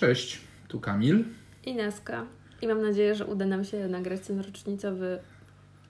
Cześć, 0.00 0.40
tu 0.68 0.80
Kamil. 0.80 1.24
I 1.66 1.74
Neska. 1.74 2.26
I 2.62 2.66
mam 2.68 2.82
nadzieję, 2.82 3.14
że 3.14 3.26
uda 3.26 3.46
nam 3.46 3.64
się 3.64 3.88
nagrać 3.88 4.20
ten 4.20 4.40
rocznicowy 4.40 5.18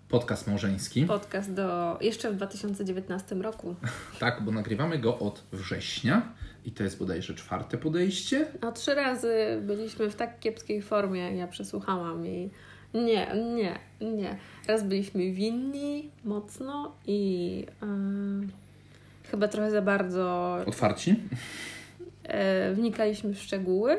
Podcast 0.09 0.47
małżeński. 0.47 1.07
podcast 1.07 1.53
do 1.53 1.99
jeszcze 2.01 2.31
w 2.31 2.37
2019 2.37 3.35
roku. 3.35 3.75
Tak, 4.21 4.43
bo 4.43 4.53
nagrywamy 4.53 4.99
go 4.99 5.19
od 5.19 5.43
września 5.53 6.33
i 6.65 6.73
to 6.73 6.83
jest 6.83 6.99
bodajże 6.99 7.35
czwarte 7.35 7.79
podejście. 7.79 8.47
No 8.63 8.73
trzy 8.73 8.95
razy 8.95 9.35
byliśmy 9.63 10.11
w 10.11 10.15
tak 10.15 10.41
kiepskiej 10.41 10.83
formie, 10.83 11.37
ja 11.37 11.47
przesłuchałam 11.47 12.27
i 12.27 12.51
nie, 12.95 13.35
nie, 13.57 13.79
nie. 14.01 14.39
Raz 14.69 14.85
byliśmy 14.85 15.33
winni 15.33 16.11
mocno 16.25 16.97
i 17.07 17.57
yy, 17.83 18.49
chyba 19.31 19.49
trochę 19.49 19.71
za 19.71 19.83
bardzo 19.83 20.57
Otwarci. 20.67 21.17
Yy, 22.69 22.75
wnikaliśmy 22.75 23.35
w 23.35 23.39
szczegóły. 23.43 23.93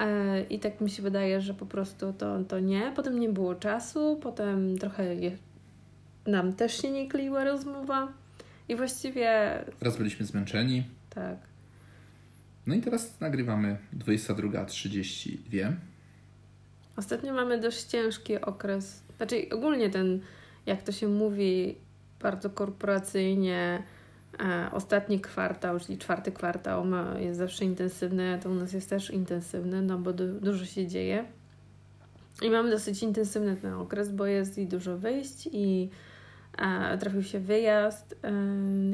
Yy, 0.00 0.42
I 0.50 0.58
tak 0.58 0.80
mi 0.80 0.90
się 0.90 1.02
wydaje, 1.02 1.40
że 1.40 1.54
po 1.54 1.66
prostu 1.66 2.12
to, 2.12 2.44
to 2.44 2.60
nie. 2.60 2.92
Potem 2.96 3.20
nie 3.20 3.28
było 3.28 3.54
czasu, 3.54 4.18
potem 4.22 4.78
trochę 4.78 5.14
je, 5.14 5.36
nam 6.26 6.52
też 6.52 6.82
się 6.82 6.90
nie 6.90 7.08
kleiła 7.08 7.44
rozmowa. 7.44 8.12
I 8.68 8.76
właściwie 8.76 9.58
Raz 9.80 9.96
byliśmy 9.96 10.26
zmęczeni. 10.26 10.84
tak. 11.10 11.36
No 12.66 12.74
i 12.74 12.80
teraz 12.80 13.20
nagrywamy 13.20 13.76
22.32. 13.98 15.72
Ostatnio 16.96 17.32
mamy 17.34 17.60
dość 17.60 17.82
ciężki 17.84 18.40
okres. 18.40 19.02
Znaczy, 19.16 19.46
ogólnie 19.52 19.90
ten, 19.90 20.20
jak 20.66 20.82
to 20.82 20.92
się 20.92 21.08
mówi, 21.08 21.76
bardzo 22.20 22.50
korporacyjnie, 22.50 23.56
e, 23.56 24.01
ostatni 24.72 25.20
kwartał, 25.20 25.80
czyli 25.80 25.98
czwarty 25.98 26.32
kwartał 26.32 26.84
ma, 26.84 27.18
jest 27.18 27.38
zawsze 27.38 27.64
intensywny, 27.64 28.38
to 28.42 28.50
u 28.50 28.54
nas 28.54 28.72
jest 28.72 28.90
też 28.90 29.10
intensywny, 29.10 29.82
no 29.82 29.98
bo 29.98 30.12
du- 30.12 30.40
dużo 30.40 30.64
się 30.64 30.86
dzieje. 30.86 31.24
I 32.42 32.50
mamy 32.50 32.70
dosyć 32.70 33.02
intensywny 33.02 33.56
ten 33.56 33.74
okres, 33.74 34.10
bo 34.10 34.26
jest 34.26 34.58
i 34.58 34.66
dużo 34.66 34.98
wyjść, 34.98 35.48
i 35.52 35.90
e, 36.58 36.98
trafił 36.98 37.22
się 37.22 37.40
wyjazd, 37.40 38.16
e, 38.22 38.32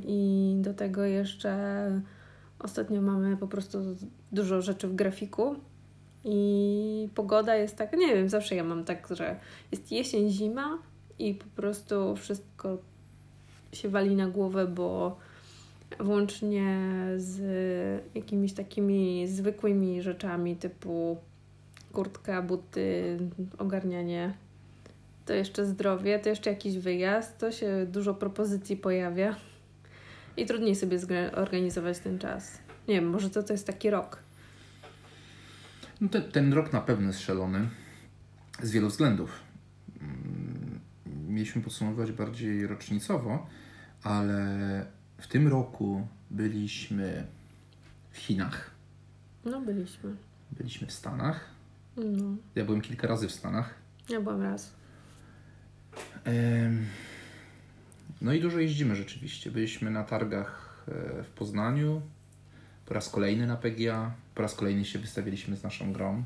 i 0.07 0.57
do 0.61 0.75
tego 0.75 1.05
jeszcze 1.05 1.91
ostatnio 2.59 3.03
mamy 3.03 3.37
po 3.37 3.49
prostu 3.49 3.79
dużo 4.33 4.63
rzeczy 4.63 4.89
w 4.89 4.95
grafiku. 4.95 5.55
I 6.25 7.09
pogoda 7.15 7.55
jest 7.55 7.77
tak, 7.77 7.93
nie 7.93 8.15
wiem, 8.15 8.29
zawsze 8.29 8.55
ja 8.55 8.65
mam 8.65 8.85
tak, 8.85 9.09
że 9.11 9.37
jest 9.73 9.93
jesień, 9.93 10.31
zima 10.31 10.79
i 11.19 11.35
po 11.35 11.47
prostu 11.57 12.17
wszystko 12.17 12.79
się 13.73 13.89
wali 13.89 14.17
na 14.17 14.27
głowę, 14.27 14.67
bo 14.67 15.19
włącznie 16.01 16.79
z 17.17 17.41
jakimiś 18.15 18.53
takimi 18.53 19.27
zwykłymi 19.29 20.03
rzeczami 20.03 20.57
typu 20.57 21.19
kurtka, 21.93 22.43
buty, 22.43 23.19
ogarnianie, 23.59 24.35
to 25.27 25.33
jeszcze 25.33 25.67
zdrowie, 25.67 26.19
to 26.19 26.29
jeszcze 26.29 26.51
jakiś 26.51 26.79
wyjazd, 26.79 27.39
to 27.39 27.53
się 27.53 27.87
dużo 27.87 28.15
propozycji 28.15 28.77
pojawia 28.77 29.37
i 30.37 30.47
trudniej 30.47 30.77
sobie 30.77 30.99
zorganizować 30.99 31.99
ten 31.99 32.19
czas. 32.19 32.59
Nie 32.89 32.95
wiem, 32.95 33.11
może 33.11 33.31
to, 33.31 33.43
to 33.43 33.53
jest 33.53 33.67
taki 33.67 33.91
rok. 33.91 34.23
No 36.01 36.09
ten, 36.09 36.23
ten 36.23 36.53
rok 36.53 36.73
na 36.73 36.81
pewno 36.81 37.07
jest 37.07 37.21
szalony 37.21 37.69
z 38.63 38.71
wielu 38.71 38.89
względów. 38.89 39.31
Mm, 40.01 40.81
Mieliśmy 41.29 41.63
podsumowywać 41.63 42.13
bardziej 42.13 42.67
rocznicowo, 42.67 43.47
ale 44.03 44.87
w 45.19 45.27
tym 45.27 45.49
roku 45.49 46.07
byliśmy 46.31 47.27
w 48.11 48.19
Chinach, 48.19 48.71
No, 49.45 49.61
byliśmy. 49.61 50.15
byliśmy 50.53 50.87
w 50.87 50.93
Stanach. 50.93 51.45
No, 51.97 52.37
Ja 52.55 52.65
byłem 52.65 52.81
kilka 52.81 53.07
razy 53.09 53.29
w 53.29 53.33
Stanach. 53.33 53.75
ja 54.09 54.21
byłam 54.21 54.43
raz. 54.43 54.73
Em, 56.25 56.87
No 58.21 58.33
i 58.33 58.41
dużo 58.41 58.59
jeździmy 58.59 58.97
rzeczywiście. 58.97 59.51
Byliśmy 59.51 59.91
na 59.91 60.05
targach 60.05 60.85
e, 60.89 61.23
w 61.23 61.29
Poznaniu, 61.31 62.03
po 62.87 62.95
raz 62.95 63.09
kolejny 63.11 63.47
na 63.47 63.57
PGA, 63.57 64.15
po 64.35 64.43
raz 64.43 64.55
kolejny 64.55 64.85
się 64.85 64.99
wystawiliśmy 64.99 65.57
z 65.57 65.63
naszą 65.63 65.93
grą 65.93 66.25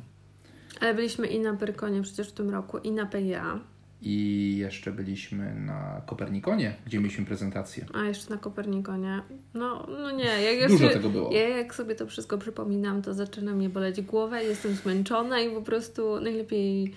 Ale 0.80 0.94
byliśmy 0.94 1.26
i 1.26 1.40
na 1.40 1.54
Pyrkonie 1.56 2.02
przecież 2.02 2.28
w 2.28 2.32
tym 2.32 2.50
roku, 2.50 2.78
i 2.78 2.90
na 2.92 3.06
PIA, 3.06 3.60
i 4.02 4.56
jeszcze 4.58 4.92
byliśmy 4.92 5.54
na 5.54 6.02
Kopernikonie, 6.06 6.74
gdzie 6.86 6.98
mieliśmy 6.98 7.24
prezentację. 7.24 7.86
a 7.94 8.04
jeszcze 8.04 8.34
na 8.34 8.40
Kopernikonie. 8.40 9.22
No, 9.54 9.86
no 9.88 10.10
nie, 10.10 10.42
jak 10.42 10.58
ja 10.60 10.68
Dużo 10.68 10.78
sobie, 10.78 10.94
tego 10.94 11.10
było. 11.10 11.32
Ja 11.32 11.48
jak 11.48 11.74
sobie 11.74 11.94
to 11.94 12.06
wszystko 12.06 12.38
przypominam, 12.38 13.02
to 13.02 13.14
zaczyna 13.14 13.54
mnie 13.54 13.68
boleć 13.68 14.00
głowa, 14.02 14.40
jestem 14.40 14.74
zmęczona 14.74 15.40
i 15.40 15.50
po 15.50 15.62
prostu 15.62 16.20
najlepiej 16.20 16.94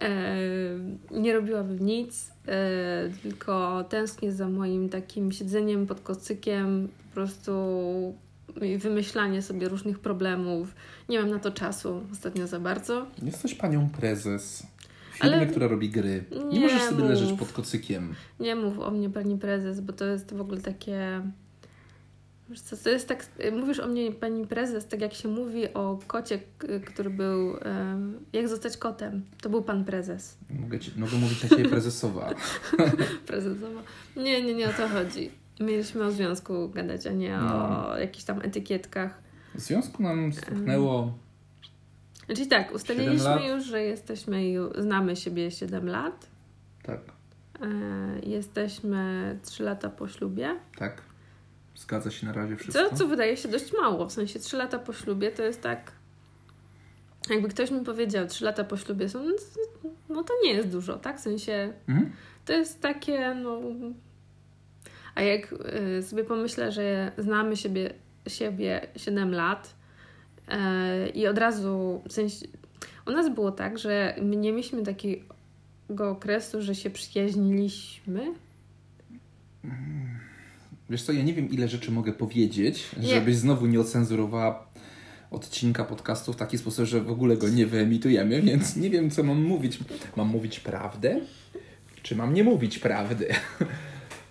e, 0.00 0.36
nie 1.10 1.32
robiłabym 1.32 1.86
nic, 1.86 2.32
e, 2.48 3.10
tylko 3.22 3.84
tęsknię 3.88 4.32
za 4.32 4.48
moim 4.48 4.88
takim 4.88 5.32
siedzeniem 5.32 5.86
pod 5.86 6.00
kocykiem, 6.00 6.88
po 7.08 7.14
prostu 7.14 7.52
wymyślanie 8.78 9.42
sobie 9.42 9.68
różnych 9.68 9.98
problemów. 9.98 10.74
Nie 11.08 11.20
mam 11.20 11.30
na 11.30 11.38
to 11.38 11.50
czasu 11.50 12.02
ostatnio 12.12 12.46
za 12.46 12.60
bardzo. 12.60 13.06
Jesteś 13.22 13.54
panią 13.54 13.88
prezes 13.88 14.66
w 15.14 15.18
firmie, 15.18 15.36
Ale- 15.36 15.46
która 15.46 15.68
robi 15.68 15.90
gry. 15.90 16.24
Nie, 16.30 16.44
Nie 16.44 16.60
możesz 16.60 16.82
sobie 16.82 17.00
mów. 17.00 17.08
leżeć 17.10 17.32
pod 17.38 17.52
kocykiem. 17.52 18.14
Nie 18.40 18.54
mów 18.56 18.78
o 18.78 18.90
mnie 18.90 19.10
pani 19.10 19.38
prezes, 19.38 19.80
bo 19.80 19.92
to 19.92 20.04
jest 20.04 20.34
w 20.34 20.40
ogóle 20.40 20.60
takie. 20.60 21.20
Wiesz 22.50 22.60
co, 22.60 22.76
to 22.76 22.90
jest 22.90 23.08
tak. 23.08 23.26
Mówisz 23.52 23.80
o 23.80 23.88
mnie 23.88 24.12
pani 24.12 24.46
prezes, 24.46 24.86
tak 24.88 25.00
jak 25.00 25.14
się 25.14 25.28
mówi 25.28 25.74
o 25.74 25.98
kocie, 26.06 26.38
który 26.86 27.10
był. 27.10 27.56
Jak 28.32 28.48
zostać 28.48 28.76
kotem? 28.76 29.22
To 29.42 29.50
był 29.50 29.62
pan 29.62 29.84
prezes. 29.84 30.36
Mogę, 30.60 30.78
ci, 30.80 30.90
mogę 30.96 31.16
mówić 31.16 31.38
ciebie 31.40 31.68
prezesowa. 31.74 32.34
Prezesowa. 33.26 33.80
Nie, 34.16 34.42
nie, 34.42 34.54
nie 34.54 34.68
o 34.68 34.72
to 34.72 34.88
chodzi. 34.88 35.30
Mieliśmy 35.60 36.04
o 36.04 36.10
związku 36.12 36.68
gadać, 36.68 37.06
a 37.06 37.12
nie 37.12 37.36
No. 37.38 37.88
o 37.88 37.98
jakichś 37.98 38.24
tam 38.24 38.40
etykietkach. 38.42 39.22
W 39.54 39.60
związku 39.60 40.02
nam 40.02 40.32
stuknęło 40.32 41.18
Czyli 42.28 42.46
tak, 42.46 42.62
Siedem 42.62 42.76
ustaliliśmy 42.76 43.46
już, 43.48 43.64
że 43.64 43.82
jesteśmy, 43.82 44.42
znamy 44.78 45.16
siebie 45.16 45.50
7 45.50 45.88
lat. 45.88 46.26
tak, 46.82 47.00
E, 47.62 47.66
jesteśmy 48.28 49.38
3 49.42 49.62
lata 49.62 49.90
po 49.90 50.08
ślubie. 50.08 50.56
tak. 50.78 51.02
Zgadza 51.76 52.10
się 52.10 52.26
na 52.26 52.32
razie 52.32 52.56
wszystko. 52.56 52.90
Co, 52.90 52.96
co 52.96 53.06
wydaje 53.06 53.36
się 53.36 53.48
dość 53.48 53.72
mało. 53.72 54.06
W 54.06 54.12
sensie 54.12 54.38
3 54.38 54.56
lata 54.56 54.78
po 54.78 54.92
ślubie 54.92 55.30
to 55.30 55.42
jest 55.42 55.60
tak. 55.62 55.92
Jakby 57.30 57.48
ktoś 57.48 57.70
mi 57.70 57.80
powiedział, 57.84 58.26
3 58.26 58.44
lata 58.44 58.64
po 58.64 58.76
ślubie 58.76 59.08
są, 59.08 59.22
no 59.24 59.32
to- 59.32 59.88
no 60.14 60.22
to 60.24 60.34
nie 60.44 60.52
jest 60.52 60.68
dużo, 60.68 60.96
tak? 60.98 61.18
W 61.18 61.20
sensie 61.20 61.72
Mhm. 61.88 62.12
to 62.44 62.52
jest 62.52 62.80
takie, 62.80 63.34
no. 63.34 63.60
A 65.14 65.22
jak 65.22 65.52
y, 65.98 66.02
sobie 66.02 66.24
pomyślę, 66.24 66.72
że 66.72 67.12
znamy 67.18 67.56
siebie, 67.56 67.94
siebie 68.26 68.86
7 68.96 69.34
lat 69.34 69.73
i 71.14 71.26
od 71.26 71.38
razu, 71.38 72.02
w 72.08 72.12
sensie, 72.12 72.46
u 73.06 73.10
nas 73.10 73.34
było 73.34 73.52
tak, 73.52 73.78
że 73.78 74.16
my 74.22 74.36
nie 74.36 74.52
mieliśmy 74.52 74.82
takiego 74.82 76.10
okresu, 76.10 76.62
że 76.62 76.74
się 76.74 76.90
przyjaźniliśmy. 76.90 78.34
Wiesz 80.90 81.02
co, 81.02 81.12
ja 81.12 81.22
nie 81.22 81.34
wiem 81.34 81.50
ile 81.50 81.68
rzeczy 81.68 81.90
mogę 81.90 82.12
powiedzieć, 82.12 82.84
Nie. 83.00 83.08
żebyś 83.08 83.36
znowu 83.36 83.66
nie 83.66 83.80
ocenzurowała 83.80 84.66
odcinka 85.30 85.84
podcastu 85.84 86.32
w 86.32 86.36
taki 86.36 86.58
sposób, 86.58 86.84
że 86.86 87.00
w 87.00 87.10
ogóle 87.10 87.36
go 87.36 87.48
nie 87.48 87.66
wyemitujemy, 87.66 88.42
więc 88.42 88.76
nie 88.76 88.90
wiem 88.90 89.10
co 89.10 89.22
mam 89.22 89.42
mówić. 89.42 89.78
Mam 90.16 90.28
mówić 90.28 90.60
prawdę? 90.60 91.20
Czy 92.02 92.16
mam 92.16 92.34
nie 92.34 92.44
mówić 92.44 92.78
prawdy? 92.78 93.28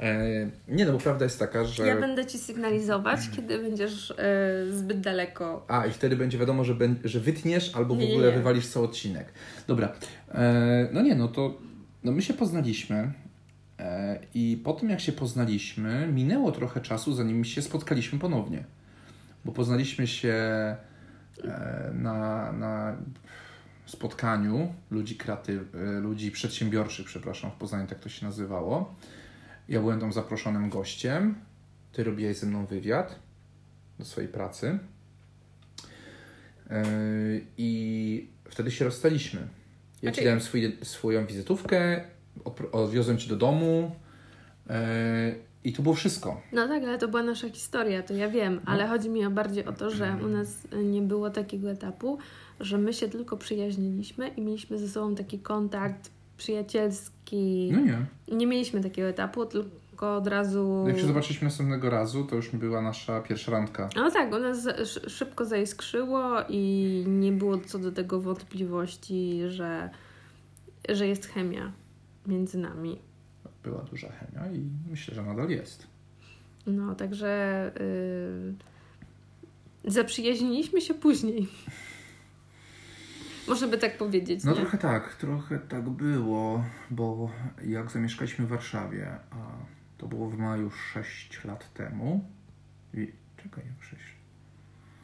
E, 0.04 0.50
nie 0.68 0.86
no, 0.86 0.92
bo 0.92 0.98
prawda 0.98 1.26
jest 1.26 1.40
taka, 1.40 1.64
że... 1.66 1.88
Ja 1.88 2.00
będę 2.00 2.26
ci 2.26 2.38
sygnalizować, 2.38 3.20
kiedy 3.36 3.60
będziesz 3.60 4.12
y, 4.12 4.16
zbyt 4.78 5.02
daleko. 5.02 5.66
A, 5.68 5.86
i 5.86 5.92
wtedy 5.92 6.16
będzie 6.16 6.38
wiadomo, 6.38 6.64
że, 6.64 6.76
że 7.04 7.20
wytniesz 7.20 7.76
albo 7.76 7.96
w 7.96 7.98
Nie, 7.98 8.12
ogóle 8.12 8.28
nie. 8.28 8.38
wywalisz 8.38 8.68
cały 8.68 8.86
odcinek. 8.86 9.34
Dobra. 9.68 9.94
E, 10.32 10.90
no 10.92 11.02
nie, 11.02 11.16
no 11.16 11.28
to 11.28 11.58
no 12.04 12.12
my 12.12 12.22
się 12.22 12.34
poznaliśmy 12.34 13.12
e, 13.80 14.20
i 14.34 14.62
po 14.64 14.74
tym 14.74 14.90
jak 14.90 15.00
się 15.00 15.12
poznaliśmy, 15.12 16.08
minęło 16.08 16.52
trochę 16.52 16.82
czasu, 16.82 17.14
zanim 17.14 17.46
się 17.46 17.62
spotkaliśmy 17.62 18.20
ponownie. 18.20 18.64
Bo 19.46 19.52
poznaliśmy 19.52 20.08
się 20.08 20.34
e, 20.34 20.78
na, 21.94 22.52
na 22.52 22.98
spotkaniu 23.86 24.74
ludzi 24.92 25.16
kreatyw, 25.16 25.76
e, 25.76 26.00
ludzi 26.00 26.32
przedsiębiorczych, 26.32 27.06
przepraszam, 27.06 27.52
w 27.52 27.56
Poznaniu 27.56 27.88
tak 27.88 28.00
to 28.00 28.10
się 28.10 28.26
nazywało. 28.26 28.96
Ja 29.70 29.80
byłem 29.80 30.00
tam 30.00 30.14
zaproszonym 30.14 30.70
gościem. 30.70 31.36
Ty 31.92 32.04
robiłeś 32.04 32.38
ze 32.38 32.48
mną 32.48 32.66
wywiad 32.66 33.20
do 34.00 34.06
swojej 34.06 34.30
pracy. 34.30 34.80
Yy, 36.70 37.46
I 37.58 38.28
wtedy 38.50 38.72
się 38.72 38.86
rozstaliśmy. 38.86 39.40
Ja 39.40 39.48
ci 40.12 40.16
Znaczy- 40.16 40.24
dałem 40.26 40.42
swój, 40.42 40.78
swoją 40.84 41.26
wizytówkę, 41.26 42.02
odwiozłem 42.72 43.18
ci 43.18 43.30
do 43.30 43.36
domu 43.36 43.92
yy, 44.70 44.76
I 45.64 45.74
to 45.74 45.84
było 45.84 45.96
wszystko. 45.96 46.42
No 46.52 46.68
tak, 46.68 46.84
ale 46.84 46.98
to 46.98 47.08
była 47.08 47.24
nasza 47.24 47.50
historia, 47.50 48.04
to 48.04 48.14
ja 48.14 48.30
wiem, 48.30 48.56
No. 48.56 48.62
ale 48.72 48.88
chodzi 48.88 49.10
mi 49.10 49.26
o 49.26 49.32
bardziej 49.32 49.66
o 49.66 49.74
to, 49.74 49.92
że 49.92 50.18
u 50.26 50.28
nas 50.28 50.68
nie 50.84 51.02
było 51.02 51.30
takiego 51.30 51.72
etapu, 51.72 52.18
że 52.60 52.78
my 52.78 52.94
się 52.94 53.10
tylko 53.10 53.38
przyjaźniliśmy 53.38 54.28
i 54.28 54.42
mieliśmy 54.42 54.80
ze 54.80 54.90
sobą 54.90 55.16
taki 55.16 55.40
kontakt 55.40 56.10
przyjacielski. 56.38 57.70
No 57.74 57.80
nie. 57.80 58.06
Nie 58.38 58.48
mieliśmy 58.48 58.84
takiego 58.84 59.08
etapu, 59.08 59.46
tylko 59.46 60.16
od 60.16 60.28
razu. 60.28 60.84
Jak 60.88 61.00
się 61.00 61.06
zobaczyliśmy 61.08 61.46
następnego 61.46 61.90
razu, 61.90 62.24
to 62.24 62.36
już 62.36 62.50
była 62.50 62.82
nasza 62.82 63.22
pierwsza 63.22 63.52
randka. 63.52 63.90
No 63.96 64.12
tak, 64.12 64.34
sz- 64.34 65.12
szybko 65.12 65.46
zaiskrzyło 65.46 66.30
i 66.50 67.04
nie 67.08 67.32
było 67.32 67.58
co 67.58 67.80
do 67.80 67.92
tego 67.92 68.22
wątpliwości, 68.22 69.40
że, 69.48 69.90
że 70.90 71.08
jest 71.08 71.26
chemia 71.26 71.72
między 72.28 72.58
nami. 72.58 73.00
Była 73.64 73.82
duża 73.82 74.12
chemia 74.12 74.52
i 74.52 74.62
myślę, 74.90 75.16
że 75.16 75.24
nadal 75.24 75.50
jest. 75.50 75.88
No, 76.68 76.96
także 76.96 77.72
yy, 79.84 79.92
zaprzyjaźniliśmy 79.92 80.82
się 80.82 80.94
później. 80.94 81.48
Można 83.48 83.68
by 83.68 83.78
tak 83.78 83.98
powiedzieć, 83.98 84.44
No 84.44 84.52
nie? 84.52 84.58
trochę 84.58 84.78
tak, 84.78 85.16
trochę 85.16 85.60
tak 85.60 85.90
było, 85.90 86.64
bo 86.92 87.30
jak 87.66 87.92
zamieszkaliśmy 87.92 88.46
w 88.46 88.50
Warszawie, 88.50 89.08
a 89.32 89.36
to 89.98 90.08
było 90.08 90.30
w 90.30 90.38
maju 90.38 90.72
6 90.72 91.44
lat 91.44 91.74
temu. 91.74 92.30
I, 92.94 93.12
czekaj, 93.44 93.64
jak 93.66 93.84
6. 93.90 94.02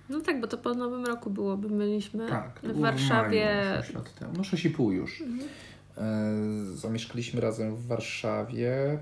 No 0.09 0.21
tak, 0.21 0.41
bo 0.41 0.47
to 0.47 0.57
po 0.57 0.74
Nowym 0.74 1.06
Roku 1.06 1.30
było, 1.30 1.57
by 1.57 1.69
myliśmy 1.69 2.27
Tak, 2.30 2.59
w 2.63 2.80
Warszawie. 2.80 3.45
w 3.63 3.69
maju 3.69 3.83
6 3.83 3.94
lat 3.95 4.13
temu. 4.15 4.33
No 4.38 4.42
6,5 4.44 4.92
już. 4.92 5.21
Mhm. 5.21 5.50
E, 5.97 6.75
zamieszkaliśmy 6.77 7.42
razem 7.42 7.75
w 7.75 7.88
Warszawie, 7.88 9.00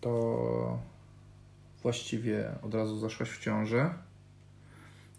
to 0.00 0.78
właściwie 1.82 2.50
od 2.62 2.74
razu 2.74 2.98
zaszłaś 2.98 3.30
w 3.30 3.40
ciążę 3.40 3.94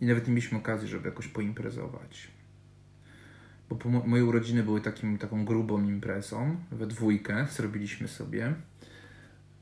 i 0.01 0.05
nawet 0.05 0.27
nie 0.27 0.33
mieliśmy 0.33 0.57
okazji, 0.57 0.87
żeby 0.87 1.07
jakoś 1.09 1.27
poimprezować. 1.27 2.27
Bo 3.71 3.89
moje 3.89 4.25
urodziny 4.25 4.63
były 4.63 4.81
takim, 4.81 5.17
taką 5.17 5.45
grubą 5.45 5.83
imprezą, 5.83 6.55
we 6.71 6.87
dwójkę 6.87 7.47
zrobiliśmy 7.51 8.07
sobie. 8.07 8.53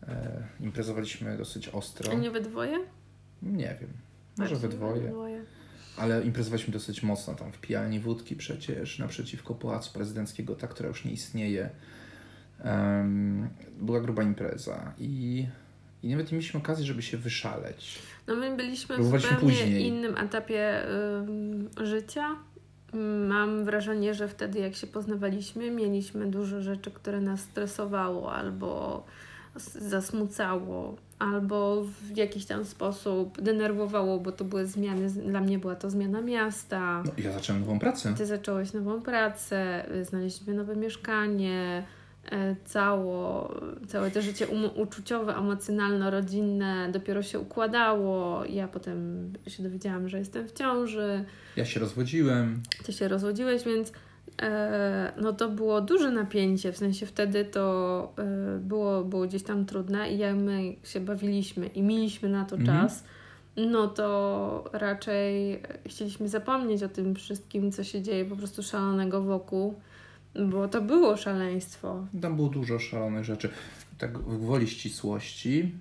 E, 0.07 0.44
imprezowaliśmy 0.59 1.38
dosyć 1.38 1.67
ostro. 1.69 2.11
A 2.11 2.15
nie 2.15 2.31
we 2.31 2.41
dwoje? 2.41 2.79
Nie 3.44 3.77
wiem, 3.81 3.89
może 4.38 4.56
we 4.56 4.69
dwoje. 4.69 5.09
dwoje. 5.09 5.44
Ale 5.97 6.23
imprezowaliśmy 6.23 6.73
dosyć 6.73 7.03
mocno 7.03 7.35
tam 7.35 7.51
w 7.51 7.57
pijalni 7.57 8.00
wódki 8.00 8.35
przecież, 8.35 9.00
naprzeciwko 9.00 9.56
Pałacu 9.56 9.94
Prezydenckiego, 9.94 10.56
ta, 10.56 10.67
która 10.67 10.89
już 10.89 11.06
nie 11.06 11.11
istnieje. 11.11 11.69
Em, 12.59 13.50
była 13.81 14.01
gruba 14.01 14.23
impreza 14.23 14.94
i, 14.97 15.45
i 16.03 16.09
nawet 16.09 16.31
nie 16.31 16.38
mieliśmy 16.38 16.59
okazji, 16.59 16.85
żeby 16.85 17.01
się 17.01 17.17
wyszaleć. 17.17 18.00
No 18.27 18.35
my 18.35 18.56
byliśmy 18.57 18.97
w 18.97 19.03
zupełnie 19.03 19.38
później. 19.38 19.88
innym 19.88 20.17
etapie 20.17 20.83
ym, 21.17 21.69
życia. 21.83 22.35
Mam 23.27 23.65
wrażenie, 23.65 24.13
że 24.13 24.27
wtedy 24.27 24.59
jak 24.59 24.75
się 24.75 24.88
poznawaliśmy, 24.88 25.71
mieliśmy 25.71 26.25
dużo 26.25 26.62
rzeczy, 26.62 26.91
które 26.91 27.21
nas 27.21 27.39
stresowało 27.39 28.33
albo 28.33 29.03
zasmucało, 29.75 30.95
albo 31.19 31.83
w 31.83 32.18
jakiś 32.18 32.45
tam 32.45 32.65
sposób 32.65 33.41
denerwowało, 33.41 34.19
bo 34.19 34.31
to 34.31 34.45
były 34.45 34.65
zmiany, 34.65 35.09
dla 35.09 35.41
mnie 35.41 35.59
była 35.59 35.75
to 35.75 35.89
zmiana 35.89 36.21
miasta. 36.21 37.03
No, 37.06 37.12
i 37.18 37.24
ja 37.24 37.31
zacząłem 37.31 37.62
nową 37.62 37.80
pracę. 37.80 38.13
Ty 38.18 38.25
zacząłeś 38.25 38.74
nową 38.74 39.01
pracę, 39.01 39.85
y, 39.95 40.06
znaleźliśmy 40.06 40.53
nowe 40.53 40.75
mieszkanie, 40.75 41.83
cało, 42.66 43.54
całe 43.88 44.12
to 44.12 44.22
życie 44.22 44.48
um, 44.48 44.70
uczuciowe, 44.76 45.34
emocjonalno-rodzinne 45.36 46.92
dopiero 46.92 47.24
się 47.24 47.40
układało. 47.40 48.46
Ja 48.46 48.68
potem 48.68 49.30
się 49.48 49.64
dowiedziałam, 49.64 50.10
że 50.10 50.20
jestem 50.20 50.48
w 50.48 50.52
ciąży, 50.52 51.26
Ja 51.56 51.66
się 51.66 51.80
rozwodziłem. 51.80 52.62
ty 52.86 52.94
się 52.94 53.08
rozwodziłeś, 53.08 53.64
więc 53.64 53.92
e, 54.42 55.12
no 55.22 55.34
to 55.34 55.50
było 55.50 55.81
duże 55.81 56.12
napięcie, 56.12 56.72
w 56.72 56.78
sensie 56.78 57.06
wtedy 57.06 57.46
to 57.46 58.14
e, 58.18 58.60
było, 58.60 59.04
było 59.04 59.28
gdzieś 59.28 59.44
tam 59.44 59.66
trudne 59.66 60.12
i 60.12 60.18
jak 60.18 60.36
my 60.36 60.76
się 60.84 61.00
bawiliśmy 61.00 61.68
i 61.68 61.81
mieliśmy 61.84 62.30
na 62.30 62.46
to 62.46 62.56
Mhm. 62.56 62.80
czas, 62.88 63.04
no 63.58 63.88
to 63.88 64.64
raczej 64.74 65.62
chcieliśmy 65.88 66.30
zapomnieć 66.30 66.84
o 66.84 66.90
tym 66.90 67.16
wszystkim, 67.16 67.72
co 67.72 67.84
się 67.84 68.02
dzieje 68.02 68.26
po 68.26 68.36
prostu 68.36 68.64
szalonego 68.64 69.22
wokół, 69.22 69.80
bo 70.52 70.68
to 70.68 70.81
było 70.81 71.18
szaleństwo. 71.18 72.08
Tam 72.22 72.36
było 72.36 72.50
dużo 72.50 72.80
szalonych 72.80 73.24
rzeczy. 73.26 73.50
Tak 73.98 74.18
w 74.20 74.46
woli 74.46 74.68
ścisłości 74.68 75.72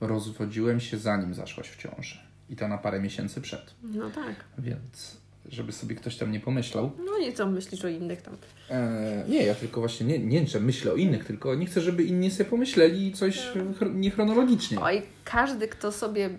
rozwodziłem 0.00 0.80
się 0.80 0.98
zanim 0.98 1.34
zaszłaś 1.34 1.68
w 1.68 1.76
ciąży. 1.76 2.18
I 2.50 2.56
to 2.56 2.68
na 2.68 2.78
parę 2.78 3.00
miesięcy 3.00 3.40
przed. 3.40 3.74
No 3.82 4.10
tak. 4.10 4.34
Więc 4.58 5.16
żeby 5.48 5.72
sobie 5.72 5.94
ktoś 5.94 6.16
tam 6.16 6.32
nie 6.32 6.40
pomyślał, 6.40 6.90
No 7.06 7.18
i 7.28 7.32
co 7.32 7.46
myślisz 7.46 7.84
o 7.84 7.88
innych 7.88 8.22
tam? 8.22 8.36
E, 8.70 9.24
nie, 9.28 9.42
ja 9.42 9.54
tylko 9.54 9.80
właśnie 9.80 10.06
nie, 10.06 10.18
nie, 10.18 10.46
że 10.46 10.60
myślę 10.60 10.92
o 10.92 10.96
innych, 10.96 11.24
tylko 11.24 11.54
nie 11.54 11.66
chcę, 11.66 11.80
żeby 11.80 12.02
inni 12.04 12.30
sobie 12.30 12.50
pomyśleli 12.50 13.12
coś 13.12 13.38
chro- 13.80 13.94
niechronologicznie. 13.94 14.80
Oj, 14.80 15.02
każdy, 15.24 15.68
kto 15.68 15.92
sobie. 15.92 16.26
y, 16.26 16.36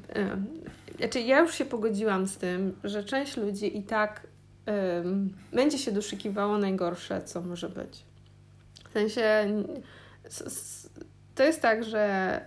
Znaczy, 0.97 1.19
ja 1.21 1.39
już 1.39 1.55
się 1.55 1.65
pogodziłam 1.65 2.27
z 2.27 2.37
tym, 2.37 2.75
że 2.83 3.03
część 3.03 3.37
ludzi 3.37 3.77
i 3.77 3.83
tak 3.83 4.26
będzie 5.53 5.77
się 5.77 5.91
doszukiwało 5.91 6.57
najgorsze, 6.57 7.21
co 7.21 7.41
może 7.41 7.69
być. 7.69 8.03
W 8.89 8.93
sensie. 8.93 9.47
To 11.35 11.43
jest 11.43 11.61
tak, 11.61 11.83
że 11.83 12.41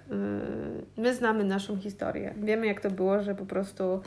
y, 0.97 1.01
my 1.01 1.15
znamy 1.15 1.45
naszą 1.45 1.79
historię. 1.79 2.35
Wiemy, 2.43 2.67
jak 2.67 2.81
to 2.81 2.91
było, 2.91 3.23
że 3.23 3.35
po 3.35 3.47
prostu 3.47 3.95
y, 3.95 4.01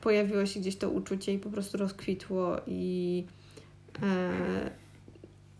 pojawiło 0.00 0.46
się 0.46 0.60
gdzieś 0.60 0.76
to 0.76 0.90
uczucie 0.90 1.32
i 1.32 1.38
po 1.38 1.50
prostu 1.50 1.78
rozkwitło 1.78 2.56
i. 2.66 3.24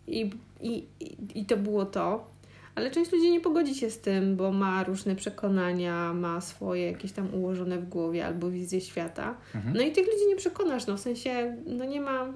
i, 0.07 0.31
i, 0.61 0.85
i, 0.99 1.39
I 1.39 1.45
to 1.45 1.57
było 1.57 1.85
to. 1.85 2.36
Ale 2.77 2.91
część 2.91 3.11
ludzi 3.11 3.31
nie 3.31 3.41
pogodzi 3.41 3.75
się 3.75 3.89
z 3.89 3.99
tym, 3.99 4.35
bo 4.35 4.51
ma 4.51 4.83
różne 4.83 5.15
przekonania, 5.15 6.13
ma 6.13 6.41
swoje 6.41 6.91
jakieś 6.91 7.11
tam 7.11 7.33
ułożone 7.33 7.79
w 7.79 7.89
głowie 7.89 8.25
albo 8.25 8.49
wizję 8.51 8.81
świata. 8.81 9.37
Mhm. 9.55 9.75
No 9.77 9.81
i 9.81 9.91
tych 9.91 10.05
ludzi 10.07 10.27
nie 10.27 10.35
przekonasz, 10.35 10.87
no 10.87 10.97
w 10.97 10.99
sensie, 10.99 11.57
no 11.65 11.85
nie 11.85 12.01
ma 12.01 12.33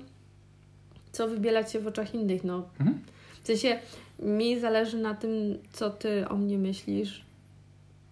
co 1.12 1.28
wybielać 1.28 1.72
się 1.72 1.80
w 1.80 1.88
oczach 1.88 2.14
innych, 2.14 2.44
no. 2.44 2.70
Mhm. 2.80 3.00
W 3.44 3.48
sensie, 3.48 3.80
mi 4.20 4.60
zależy 4.60 4.98
na 4.98 5.14
tym, 5.14 5.32
co 5.72 5.90
ty 5.90 6.28
o 6.28 6.38
mnie 6.38 6.58
myślisz, 6.58 7.26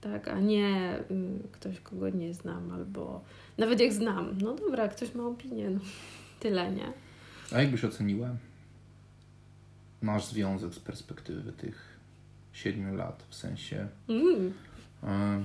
tak, 0.01 0.27
a 0.27 0.39
nie 0.39 0.99
y, 1.11 1.49
ktoś, 1.51 1.79
kogo 1.79 2.09
nie 2.09 2.33
znam, 2.33 2.71
albo 2.71 3.21
nawet 3.57 3.79
jak 3.79 3.93
znam, 3.93 4.37
no 4.41 4.55
dobra, 4.55 4.87
ktoś 4.87 5.15
ma 5.15 5.23
opinię, 5.23 5.69
no 5.69 5.79
tyle, 6.39 6.71
nie? 6.71 6.93
A 7.51 7.61
jakbyś 7.61 7.85
oceniła 7.85 8.29
nasz 10.01 10.25
związek 10.25 10.73
z 10.73 10.79
perspektywy 10.79 11.51
tych 11.51 11.88
siedmiu 12.59 12.95
lat? 12.95 13.23
W 13.29 13.35
sensie, 13.35 13.87
Mm. 14.09 14.53
e, 15.03 15.43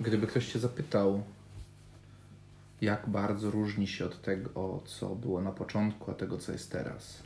gdyby 0.00 0.26
ktoś 0.26 0.52
Cię 0.52 0.58
zapytał, 0.58 1.22
jak 2.80 3.08
bardzo 3.08 3.50
różni 3.50 3.86
się 3.88 4.04
od 4.04 4.22
tego, 4.22 4.82
co 4.84 5.14
było 5.14 5.40
na 5.42 5.52
początku, 5.52 6.10
a 6.10 6.14
tego, 6.14 6.38
co 6.38 6.52
jest 6.52 6.72
teraz? 6.72 7.22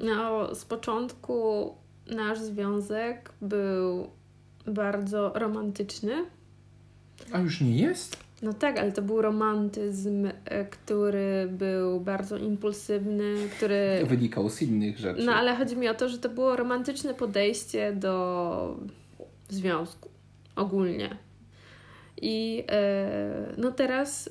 No, 0.00 0.54
z 0.54 0.64
początku 0.64 1.74
nasz 2.06 2.38
związek 2.40 3.32
był 3.42 4.10
bardzo 4.66 5.32
romantyczny. 5.34 6.24
A 7.32 7.38
już 7.38 7.60
nie 7.60 7.76
jest? 7.76 8.16
No 8.42 8.52
tak, 8.52 8.78
ale 8.78 8.92
to 8.92 9.02
był 9.02 9.22
romantyzm, 9.22 10.26
e, 10.44 10.64
który 10.64 11.48
był 11.50 12.00
bardzo 12.00 12.36
impulsywny, 12.36 13.34
który. 13.56 13.98
To 14.00 14.06
wynikało 14.06 14.50
z 14.50 14.62
innych 14.62 14.98
rzeczy. 14.98 15.22
No 15.24 15.32
ale 15.32 15.56
chodzi 15.56 15.76
mi 15.76 15.88
o 15.88 15.94
to, 15.94 16.08
że 16.08 16.18
to 16.18 16.28
było 16.28 16.56
romantyczne 16.56 17.14
podejście 17.14 17.92
do 17.92 18.76
związku 19.48 20.08
ogólnie. 20.56 21.16
I 22.22 22.64
e, 22.68 23.54
no 23.58 23.72
teraz 23.72 24.28
e, 24.28 24.30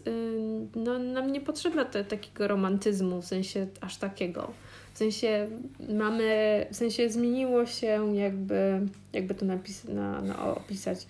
no, 0.76 1.00
nam 1.00 1.32
nie 1.32 1.42
potrzeba 1.42 1.86
te, 1.86 2.04
takiego 2.04 2.48
romantyzmu, 2.48 3.22
w 3.22 3.26
sensie 3.26 3.68
aż 3.82 3.98
takiego. 3.98 4.52
W 4.94 4.98
sensie 4.98 5.48
mamy, 5.90 6.66
w 6.72 6.76
sensie 6.76 7.10
zmieniło 7.10 7.66
się 7.66 8.16
jakby, 8.16 8.82
jakby 9.14 9.36
to 9.36 9.46
napis, 9.46 9.84
na, 9.84 10.22
na 10.22 10.56
opisać. 10.56 11.08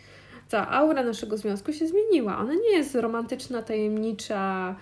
Ta 0.50 0.72
aura 0.72 1.04
naszego 1.04 1.38
związku 1.38 1.74
się 1.74 1.88
zmieniła. 1.88 2.38
Ona 2.38 2.54
nie 2.54 2.78
jest 2.78 2.96
romantyczna, 2.96 3.62
tajemnicza, 3.62 4.76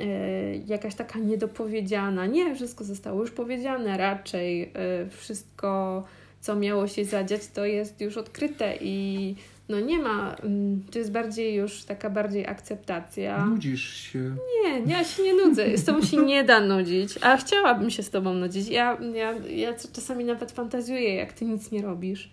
e, 0.00 0.56
jakaś 0.56 0.94
taka 0.94 1.18
niedopowiedziana. 1.18 2.26
Nie, 2.26 2.54
wszystko 2.54 2.84
zostało 2.84 3.20
już 3.20 3.30
powiedziane. 3.30 3.96
Raczej 3.96 4.62
e, 4.62 4.70
wszystko, 5.10 6.04
co 6.40 6.56
miało 6.56 6.88
się 6.88 7.04
zadziać, 7.04 7.46
to 7.54 7.64
jest 7.64 8.00
już 8.00 8.16
odkryte 8.16 8.76
i 8.80 9.36
no 9.68 9.80
nie 9.80 9.98
ma, 9.98 10.36
mm, 10.42 10.82
to 10.92 10.98
jest 10.98 11.12
bardziej 11.12 11.54
już 11.54 11.84
taka 11.84 12.10
bardziej 12.10 12.46
akceptacja. 12.46 13.46
Nudzisz 13.46 13.94
się. 13.94 14.36
Nie, 14.62 14.92
ja 14.92 15.04
się 15.04 15.22
nie 15.22 15.34
nudzę. 15.34 15.78
Z 15.78 15.84
tobą 15.84 16.02
się 16.02 16.16
nie 16.16 16.44
da 16.44 16.60
nudzić, 16.60 17.18
a 17.20 17.36
chciałabym 17.36 17.90
się 17.90 18.02
z 18.02 18.10
tobą 18.10 18.34
nudzić. 18.34 18.68
Ja, 18.68 18.98
ja, 19.14 19.32
ja 19.48 19.74
czasami 19.92 20.24
nawet 20.24 20.52
fantazjuję, 20.52 21.14
jak 21.14 21.32
ty 21.32 21.44
nic 21.44 21.70
nie 21.70 21.82
robisz. 21.82 22.30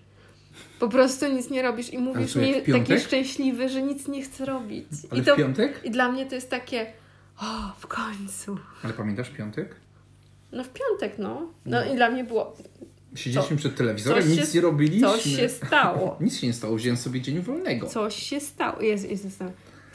Po 0.79 0.89
prostu 0.89 1.27
nic 1.33 1.49
nie 1.49 1.61
robisz 1.61 1.93
i 1.93 1.97
mówisz 1.97 2.35
mi 2.35 2.53
taki 2.73 2.99
szczęśliwy, 2.99 3.69
że 3.69 3.81
nic 3.81 4.07
nie 4.07 4.23
chcę 4.23 4.45
robić. 4.45 4.85
Ale 5.11 5.21
I, 5.21 5.25
to, 5.25 5.33
w 5.35 5.37
piątek? 5.37 5.81
I 5.83 5.91
dla 5.91 6.11
mnie 6.11 6.25
to 6.25 6.35
jest 6.35 6.49
takie, 6.49 6.93
o, 7.41 7.71
w 7.79 7.87
końcu. 7.87 8.57
Ale 8.83 8.93
pamiętasz 8.93 9.29
piątek? 9.29 9.75
No 10.51 10.63
w 10.63 10.69
piątek, 10.69 11.17
no. 11.17 11.53
No 11.65 11.85
i 11.85 11.95
dla 11.95 12.09
mnie 12.09 12.23
było, 12.23 12.55
Siedzieliśmy 13.15 13.55
Co? 13.55 13.59
przed 13.59 13.75
telewizorem, 13.75 14.29
nic 14.29 14.51
się- 14.51 14.55
nie 14.57 14.61
robiliśmy. 14.61 15.07
coś 15.07 15.23
się 15.23 15.49
stało. 15.49 16.17
Nic 16.21 16.37
się 16.39 16.47
nie 16.47 16.53
stało, 16.53 16.75
wziąłem 16.75 16.97
sobie 16.97 17.21
dzień 17.21 17.41
wolnego. 17.41 17.87
Coś 17.87 18.15
się 18.15 18.39
stało. 18.39 18.81
Jest, 18.81 19.09
jest, 19.09 19.23
jest, 19.25 19.39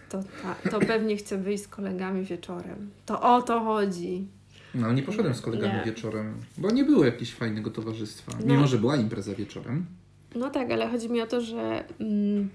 to, 0.09 0.21
ta, 0.42 0.71
to 0.71 0.80
pewnie 0.80 1.16
chcę 1.16 1.38
wyjść 1.38 1.64
z 1.64 1.68
kolegami 1.68 2.25
wieczorem. 2.25 2.90
To 3.06 3.21
o 3.37 3.42
to 3.42 3.61
chodzi. 3.61 4.26
No 4.75 4.87
ale 4.87 4.94
nie 4.94 5.02
poszedłem 5.02 5.35
z 5.35 5.40
kolegami 5.40 5.75
Nie. 5.75 5.85
wieczorem, 5.85 6.35
bo 6.59 6.71
nie 6.71 6.85
było 6.85 7.04
jakiegoś 7.04 7.33
fajnego 7.35 7.71
towarzystwa. 7.71 8.33
No. 8.40 8.54
Mimo, 8.54 8.66
że 8.66 8.78
była 8.78 8.97
impreza 8.97 9.35
wieczorem. 9.35 9.87
No 10.35 10.50
tak, 10.50 10.71
ale 10.71 10.88
chodzi 10.88 11.11
mi 11.11 11.21
o 11.21 11.26
to, 11.26 11.41
że 11.41 11.85
mm, 12.00 12.50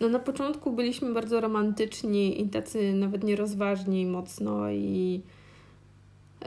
no 0.00 0.08
na 0.08 0.18
początku 0.18 0.72
byliśmy 0.72 1.12
bardzo 1.12 1.40
romantyczni 1.40 2.42
i 2.42 2.48
tacy 2.48 2.92
nawet 2.92 3.24
nierozważni 3.24 4.06
mocno 4.06 4.70
i 4.70 5.20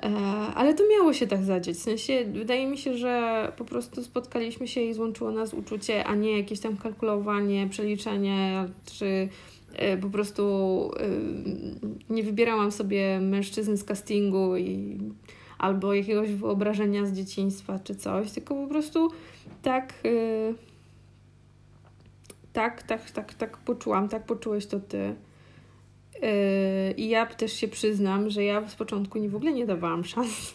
e, 0.04 0.10
ale 0.56 0.74
to 0.74 0.84
miało 0.98 1.14
się 1.14 1.28
tak 1.28 1.44
zadzieć. 1.44 1.78
W 1.78 1.82
sensie 1.82 2.26
wydaje 2.34 2.68
mi 2.68 2.78
się, 2.78 2.98
że 2.98 3.52
po 3.58 3.66
prostu 3.66 4.04
spotkaliśmy 4.04 4.68
się 4.68 4.82
i 4.82 4.94
złączyło 4.94 5.32
nas 5.32 5.54
uczucie, 5.54 6.04
a 6.04 6.16
nie 6.16 6.38
jakieś 6.38 6.60
tam 6.60 6.78
kalkulowanie, 6.78 7.68
przeliczenie, 7.70 8.66
czy 8.86 9.30
e, 9.76 9.98
po 9.98 10.10
prostu 10.10 10.44
e, 11.00 12.14
nie 12.14 12.24
wybierałam 12.24 12.72
sobie 12.72 13.20
mężczyzn 13.20 13.78
z 13.78 13.84
castingu 13.84 14.58
i 14.58 14.98
albo 15.58 15.94
jakiegoś 15.94 16.32
wyobrażenia 16.32 17.06
z 17.06 17.14
dzieciństwa 17.14 17.80
czy 17.80 17.96
coś, 17.96 18.32
tylko 18.32 18.56
po 18.56 18.68
prostu 18.68 19.12
tak, 19.62 19.94
tak, 22.58 22.84
tak, 22.84 23.12
tak, 23.12 23.34
tak 23.34 23.58
poczułam, 23.58 24.10
tak 24.10 24.26
poczułeś 24.26 24.66
to 24.66 24.80
ty. 24.80 25.16
Y, 26.16 26.92
I 26.98 27.10
ja 27.10 27.26
też 27.26 27.54
się 27.54 27.68
przyznam, 27.68 28.30
że 28.30 28.44
ja 28.44 28.68
z 28.70 28.76
początku 28.76 29.18
nie 29.18 29.30
w 29.30 29.36
ogóle 29.36 29.54
nie 29.54 29.66
dawałam 29.66 30.04
szans. 30.04 30.54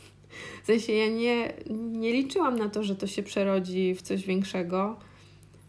W 0.63 0.67
sensie 0.67 0.93
ja 0.93 1.09
nie, 1.09 1.53
nie 1.71 2.13
liczyłam 2.13 2.59
na 2.59 2.69
to, 2.69 2.83
że 2.83 2.97
to 2.97 3.07
się 3.07 3.23
przerodzi 3.23 3.95
w 3.95 4.03
coś 4.03 4.25
większego, 4.25 4.97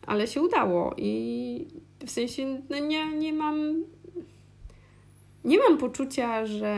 ale 0.07 0.27
się 0.27 0.41
udało 0.41 0.95
i 0.97 1.67
w 2.05 2.11
sensie 2.11 2.61
no 2.69 2.79
nie, 2.79 3.17
nie 3.17 3.33
mam 3.33 3.83
nie 5.43 5.59
mam 5.59 5.77
poczucia, 5.77 6.45
że 6.45 6.75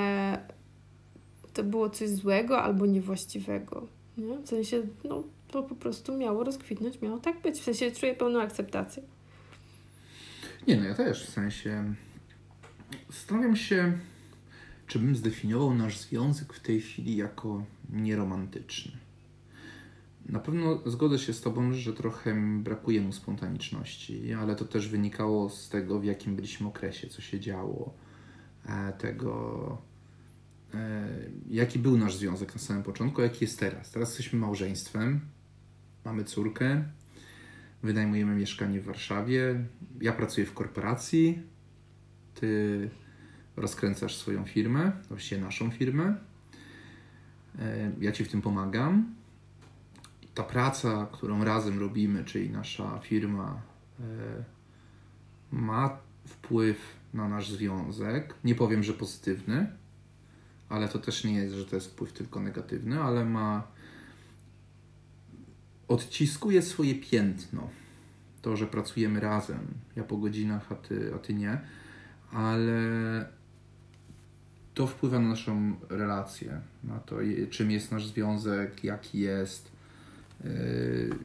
to 1.53 1.63
było 1.63 1.89
coś 1.89 2.09
złego 2.09 2.61
albo 2.61 2.85
niewłaściwego. 2.85 3.87
Nie? 4.17 4.37
W 4.37 4.47
sensie, 4.47 4.83
no, 5.03 5.23
to 5.51 5.63
po 5.63 5.75
prostu 5.75 6.17
miało 6.17 6.43
rozkwitnąć, 6.43 7.01
miało 7.01 7.17
tak 7.17 7.41
być. 7.41 7.59
W 7.59 7.63
sensie 7.63 7.91
czuję 7.91 8.15
pełną 8.15 8.41
akceptację. 8.41 9.03
Nie, 10.67 10.77
no 10.77 10.83
ja 10.83 10.93
też, 10.93 11.25
w 11.25 11.29
sensie 11.29 11.93
zastanawiam 13.09 13.55
się, 13.55 13.97
czy 14.87 14.99
bym 14.99 15.15
zdefiniował 15.15 15.73
nasz 15.73 15.97
związek 15.97 16.53
w 16.53 16.59
tej 16.59 16.81
chwili 16.81 17.15
jako 17.15 17.65
nieromantyczny. 17.89 18.91
Na 20.25 20.39
pewno 20.39 20.79
zgodzę 20.85 21.19
się 21.19 21.33
z 21.33 21.41
Tobą, 21.41 21.73
że 21.73 21.93
trochę 21.93 22.35
brakuje 22.63 23.01
mu 23.01 23.11
spontaniczności, 23.11 24.33
ale 24.33 24.55
to 24.55 24.65
też 24.65 24.89
wynikało 24.89 25.49
z 25.49 25.69
tego, 25.69 25.99
w 25.99 26.03
jakim 26.03 26.35
byliśmy 26.35 26.67
okresie, 26.67 27.07
co 27.07 27.21
się 27.21 27.39
działo, 27.39 27.93
e, 28.65 28.93
tego, 28.93 29.77
e, 30.73 31.07
jaki 31.49 31.79
był 31.79 31.97
nasz 31.97 32.15
związek 32.15 32.55
na 32.55 32.61
samym 32.61 32.83
początku, 32.83 33.21
jaki 33.21 33.45
jest 33.45 33.59
teraz. 33.59 33.91
Teraz 33.91 34.09
jesteśmy 34.09 34.39
małżeństwem, 34.39 35.19
mamy 36.05 36.23
córkę, 36.23 36.83
wynajmujemy 37.83 38.35
mieszkanie 38.35 38.81
w 38.81 38.85
Warszawie. 38.85 39.65
Ja 40.01 40.13
pracuję 40.13 40.45
w 40.45 40.53
korporacji, 40.53 41.41
ty 42.35 42.89
rozkręcasz 43.57 44.15
swoją 44.15 44.45
firmę, 44.45 44.91
właściwie 45.09 45.41
naszą 45.41 45.71
firmę. 45.71 46.15
E, 47.59 47.91
Ja 47.99 48.11
ci 48.11 48.25
w 48.25 48.31
tym 48.31 48.41
pomagam. 48.41 49.15
Ta 50.33 50.43
praca, 50.43 51.07
którą 51.11 51.43
razem 51.43 51.79
robimy, 51.79 52.23
czyli 52.25 52.49
nasza 52.49 52.99
firma, 52.99 53.61
e, 53.99 54.03
ma 55.51 55.97
wpływ 56.27 56.77
na 57.13 57.29
nasz 57.29 57.51
związek. 57.51 58.33
Nie 58.43 58.55
powiem, 58.55 58.83
że 58.83 58.93
pozytywny, 58.93 59.67
ale 60.69 60.87
to 60.89 60.99
też 60.99 61.23
nie 61.23 61.33
jest, 61.33 61.55
że 61.55 61.65
to 61.65 61.75
jest 61.75 61.91
wpływ 61.91 62.13
tylko 62.13 62.39
negatywny, 62.39 63.01
ale 63.01 63.25
ma 63.25 63.67
odciskuje 65.87 66.61
swoje 66.61 66.95
piętno. 66.95 67.69
To, 68.41 68.57
że 68.57 68.67
pracujemy 68.67 69.19
razem, 69.19 69.59
ja 69.95 70.03
po 70.03 70.17
godzinach, 70.17 70.71
a 70.71 70.75
ty, 70.75 71.11
a 71.15 71.17
ty 71.17 71.33
nie, 71.33 71.61
ale 72.31 72.79
to 74.73 74.87
wpływa 74.87 75.19
na 75.19 75.29
naszą 75.29 75.75
relację, 75.89 76.61
na 76.83 76.99
to, 76.99 77.17
czym 77.49 77.71
jest 77.71 77.91
nasz 77.91 78.07
związek, 78.07 78.83
jaki 78.83 79.19
jest. 79.19 79.71
Yy, 80.43 80.49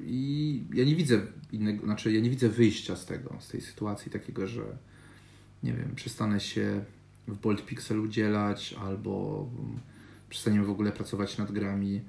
I 0.01 0.63
ja 0.75 0.85
nie 0.85 0.97
widzę 0.97 1.21
innego, 1.53 1.85
znaczy 1.85 2.13
ja 2.13 2.21
nie 2.21 2.31
widzę 2.31 2.49
wyjścia 2.49 2.97
z 2.97 3.07
tego, 3.07 3.37
z 3.41 3.49
tej 3.49 3.61
sytuacji 3.61 4.11
takiego, 4.11 4.47
że 4.47 4.63
nie 5.63 5.73
wiem, 5.73 5.95
przestanę 5.95 6.41
się 6.41 6.85
w 7.29 7.39
Bolt 7.39 7.67
Pixel 7.67 8.01
udzielać, 8.01 8.75
albo 8.81 9.47
mm, 9.59 9.81
przestaniemy 10.29 10.65
w 10.67 10.71
ogóle 10.71 10.93
pracować 10.93 11.39
nad 11.39 11.53
grami, 11.53 12.01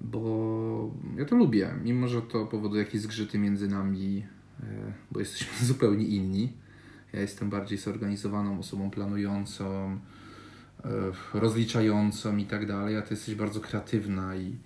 bo 0.00 0.94
ja 1.16 1.24
to 1.24 1.36
lubię, 1.36 1.74
mimo 1.84 2.08
że 2.08 2.22
to 2.22 2.46
powoduje 2.46 2.82
jakieś 2.82 3.00
zgrzyty 3.00 3.38
między 3.38 3.68
nami, 3.68 4.26
e, 4.60 4.64
bo 5.10 5.20
jesteśmy 5.20 5.66
zupełnie 5.66 6.04
inni. 6.04 6.52
Ja 7.12 7.20
jestem 7.20 7.50
bardziej 7.50 7.78
zorganizowaną 7.78 8.58
osobą 8.58 8.90
planującą, 8.90 9.98
e, 10.84 10.88
rozliczającą 11.34 12.36
i 12.36 12.44
tak 12.44 12.66
dalej, 12.66 12.96
a 12.96 13.02
ty 13.02 13.14
jesteś 13.14 13.34
bardzo 13.34 13.60
kreatywna 13.60 14.36
i, 14.36 14.56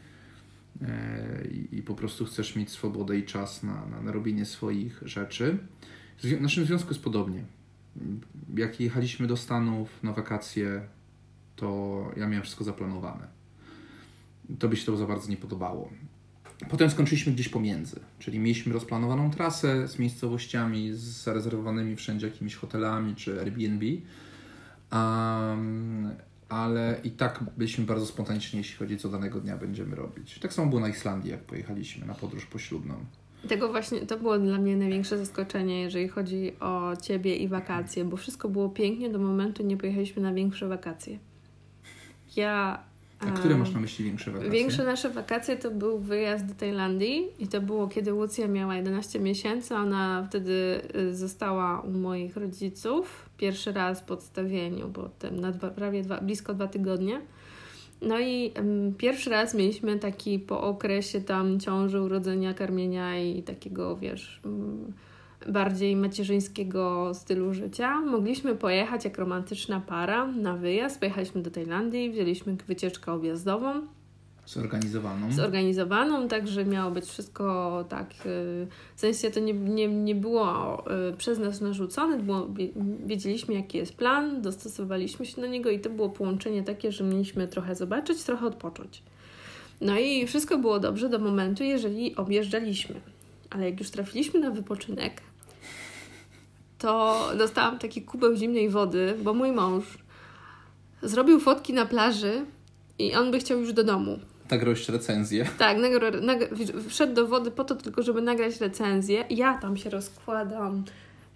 e, 0.82 1.44
i, 1.50 1.78
i 1.78 1.82
po 1.82 1.94
prostu 1.94 2.24
chcesz 2.24 2.56
mieć 2.56 2.70
swobodę 2.70 3.18
i 3.18 3.24
czas 3.24 3.62
na, 3.62 3.86
na, 3.86 4.02
na 4.02 4.12
robienie 4.12 4.46
swoich 4.46 5.02
rzeczy. 5.04 5.58
W 6.22 6.40
naszym 6.40 6.64
związku 6.64 6.88
jest 6.88 7.04
podobnie. 7.04 7.44
Jak 8.54 8.80
jechaliśmy 8.80 9.26
do 9.26 9.36
Stanów 9.36 10.02
na 10.02 10.12
wakacje, 10.12 10.82
to 11.56 12.10
ja 12.16 12.28
miałem 12.28 12.42
wszystko 12.42 12.64
zaplanowane. 12.64 13.39
To 14.58 14.68
by 14.68 14.76
się 14.76 14.86
to 14.86 14.96
za 14.96 15.06
bardzo 15.06 15.30
nie 15.30 15.36
podobało. 15.36 15.90
Potem 16.68 16.90
skończyliśmy 16.90 17.32
gdzieś 17.32 17.48
pomiędzy, 17.48 18.00
czyli 18.18 18.38
mieliśmy 18.38 18.72
rozplanowaną 18.72 19.30
trasę 19.30 19.88
z 19.88 19.98
miejscowościami, 19.98 20.92
z 20.92 21.00
zarezerwowanymi 21.00 21.96
wszędzie 21.96 22.26
jakimiś 22.26 22.54
hotelami 22.54 23.14
czy 23.14 23.40
Airbnb, 23.40 23.86
um, 24.92 26.10
ale 26.48 27.00
i 27.04 27.10
tak 27.10 27.44
byliśmy 27.56 27.84
bardzo 27.84 28.06
spontaniczni, 28.06 28.58
jeśli 28.58 28.76
chodzi 28.76 28.98
co 28.98 29.08
danego 29.08 29.40
dnia 29.40 29.56
będziemy 29.56 29.96
robić. 29.96 30.38
Tak 30.38 30.52
samo 30.52 30.68
było 30.68 30.80
na 30.80 30.88
Islandii, 30.88 31.30
jak 31.30 31.40
pojechaliśmy 31.40 32.06
na 32.06 32.14
podróż 32.14 32.46
poślubną. 32.46 32.94
Tego 33.48 33.68
właśnie, 33.68 34.00
to 34.00 34.16
było 34.16 34.38
dla 34.38 34.58
mnie 34.58 34.76
największe 34.76 35.18
zaskoczenie, 35.18 35.82
jeżeli 35.82 36.08
chodzi 36.08 36.52
o 36.60 36.96
Ciebie 37.02 37.36
i 37.36 37.48
wakacje, 37.48 38.04
bo 38.04 38.16
wszystko 38.16 38.48
było 38.48 38.68
pięknie 38.68 39.10
do 39.10 39.18
momentu, 39.18 39.62
nie 39.62 39.76
pojechaliśmy 39.76 40.22
na 40.22 40.34
większe 40.34 40.68
wakacje. 40.68 41.18
Ja... 42.36 42.89
A 43.20 43.30
które 43.30 43.56
masz 43.56 43.72
na 43.72 43.80
myśli 43.80 44.04
większe 44.04 44.30
wakacje? 44.30 44.50
Większe 44.50 44.84
nasze 44.84 45.10
wakacje 45.10 45.56
to 45.56 45.70
był 45.70 45.98
wyjazd 45.98 46.46
do 46.46 46.54
Tajlandii 46.54 47.28
i 47.38 47.48
to 47.48 47.60
było 47.60 47.88
kiedy 47.88 48.14
Łucja 48.14 48.48
miała 48.48 48.76
11 48.76 49.20
miesięcy. 49.20 49.74
Ona 49.74 50.26
wtedy 50.28 50.80
y, 50.96 51.14
została 51.14 51.80
u 51.80 51.90
moich 51.90 52.36
rodziców 52.36 53.28
pierwszy 53.36 53.72
raz 53.72 54.00
po 54.00 54.14
odstawieniu, 54.14 54.88
bo 54.88 55.10
na 55.32 55.52
dwa, 55.52 55.70
prawie 55.70 56.02
dwa, 56.02 56.20
blisko 56.20 56.54
dwa 56.54 56.66
tygodnie. 56.66 57.20
No 58.02 58.20
i 58.20 58.52
em, 58.54 58.94
pierwszy 58.98 59.30
raz 59.30 59.54
mieliśmy 59.54 59.98
taki 59.98 60.38
po 60.38 60.62
okresie 60.62 61.20
tam 61.20 61.60
ciąży, 61.60 62.00
urodzenia, 62.00 62.54
karmienia 62.54 63.18
i 63.18 63.42
takiego, 63.42 63.96
wiesz, 63.96 64.40
mm, 64.44 64.92
bardziej 65.48 65.96
macierzyńskiego 65.96 67.14
stylu 67.14 67.54
życia. 67.54 68.00
Mogliśmy 68.00 68.54
pojechać 68.54 69.04
jak 69.04 69.18
romantyczna 69.18 69.80
para 69.80 70.26
na 70.26 70.56
wyjazd. 70.56 70.98
Pojechaliśmy 70.98 71.42
do 71.42 71.50
Tajlandii, 71.50 72.10
wzięliśmy 72.10 72.56
wycieczkę 72.66 73.12
objazdową 73.12 73.72
Zorganizowaną. 74.46 75.32
zorganizowaną, 75.32 76.28
tak, 76.28 76.48
że 76.48 76.64
miało 76.64 76.90
być 76.90 77.04
wszystko 77.04 77.84
tak. 77.88 78.10
y, 78.10 78.66
W 78.96 79.00
sensie 79.00 79.30
to 79.30 79.40
nie, 79.40 79.52
nie, 79.52 79.88
nie 79.88 80.14
było 80.14 80.84
y, 81.10 81.16
przez 81.16 81.38
nas 81.38 81.60
narzucone, 81.60 82.18
było, 82.18 82.48
wie- 82.48 82.68
wiedzieliśmy 83.06 83.54
jaki 83.54 83.78
jest 83.78 83.96
plan, 83.96 84.42
dostosowaliśmy 84.42 85.26
się 85.26 85.40
do 85.40 85.46
niego 85.46 85.70
i 85.70 85.80
to 85.80 85.90
było 85.90 86.08
połączenie 86.10 86.62
takie, 86.62 86.92
że 86.92 87.04
mieliśmy 87.04 87.48
trochę 87.48 87.74
zobaczyć, 87.74 88.22
trochę 88.22 88.46
odpocząć. 88.46 89.02
No 89.80 89.98
i 89.98 90.26
wszystko 90.26 90.58
było 90.58 90.80
dobrze 90.80 91.08
do 91.08 91.18
momentu, 91.18 91.64
jeżeli 91.64 92.16
objeżdżaliśmy. 92.16 92.94
Ale 93.50 93.70
jak 93.70 93.80
już 93.80 93.90
trafiliśmy 93.90 94.40
na 94.40 94.50
wypoczynek, 94.50 95.20
to 96.80 97.28
dostałam 97.38 97.78
taki 97.78 98.02
kubeł 98.02 98.36
zimnej 98.36 98.68
wody, 98.68 99.14
bo 99.22 99.34
mój 99.34 99.52
mąż 99.52 99.84
zrobił 101.02 101.40
fotki 101.40 101.72
na 101.72 101.86
plaży 101.86 102.44
i 102.98 103.14
on 103.14 103.30
by 103.30 103.38
chciał 103.38 103.60
już 103.60 103.72
do 103.72 103.84
domu. 103.84 104.18
Nagrałeś 104.50 104.88
recenzję. 104.88 105.46
Tak, 105.58 105.78
nagro, 105.78 106.10
nag, 106.10 106.38
wszedł 106.88 107.14
do 107.14 107.26
wody 107.26 107.50
po 107.50 107.64
to 107.64 107.74
tylko, 107.74 108.02
żeby 108.02 108.22
nagrać 108.22 108.60
recenzję. 108.60 109.24
Ja 109.30 109.58
tam 109.58 109.76
się 109.76 109.90
rozkładam 109.90 110.84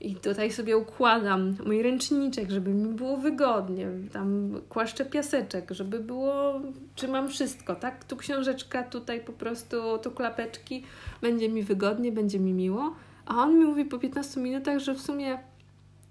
i 0.01 0.15
tutaj 0.15 0.53
sobie 0.53 0.77
układam 0.77 1.57
mój 1.67 1.83
ręczniczek, 1.83 2.51
żeby 2.51 2.71
mi 2.71 2.95
było 2.95 3.17
wygodnie. 3.17 3.89
Tam 4.13 4.61
kłaszczę 4.69 5.05
piaseczek, 5.05 5.71
żeby 5.71 6.01
było, 6.01 6.61
trzymam 6.95 7.29
wszystko, 7.29 7.75
tak? 7.75 8.05
Tu 8.05 8.17
książeczka, 8.17 8.83
tutaj 8.83 9.21
po 9.21 9.33
prostu, 9.33 9.77
tu 10.03 10.11
klapeczki. 10.11 10.85
Będzie 11.23 11.49
mi 11.49 11.63
wygodnie, 11.63 12.13
będzie 12.13 12.41
mi 12.41 12.53
miło. 12.53 12.95
A 13.27 13.43
on 13.43 13.59
mi 13.59 13.65
mówi 13.65 13.85
po 13.85 13.99
15 13.99 14.41
minutach, 14.41 14.79
że 14.79 14.95
w 14.95 15.01
sumie 15.01 15.39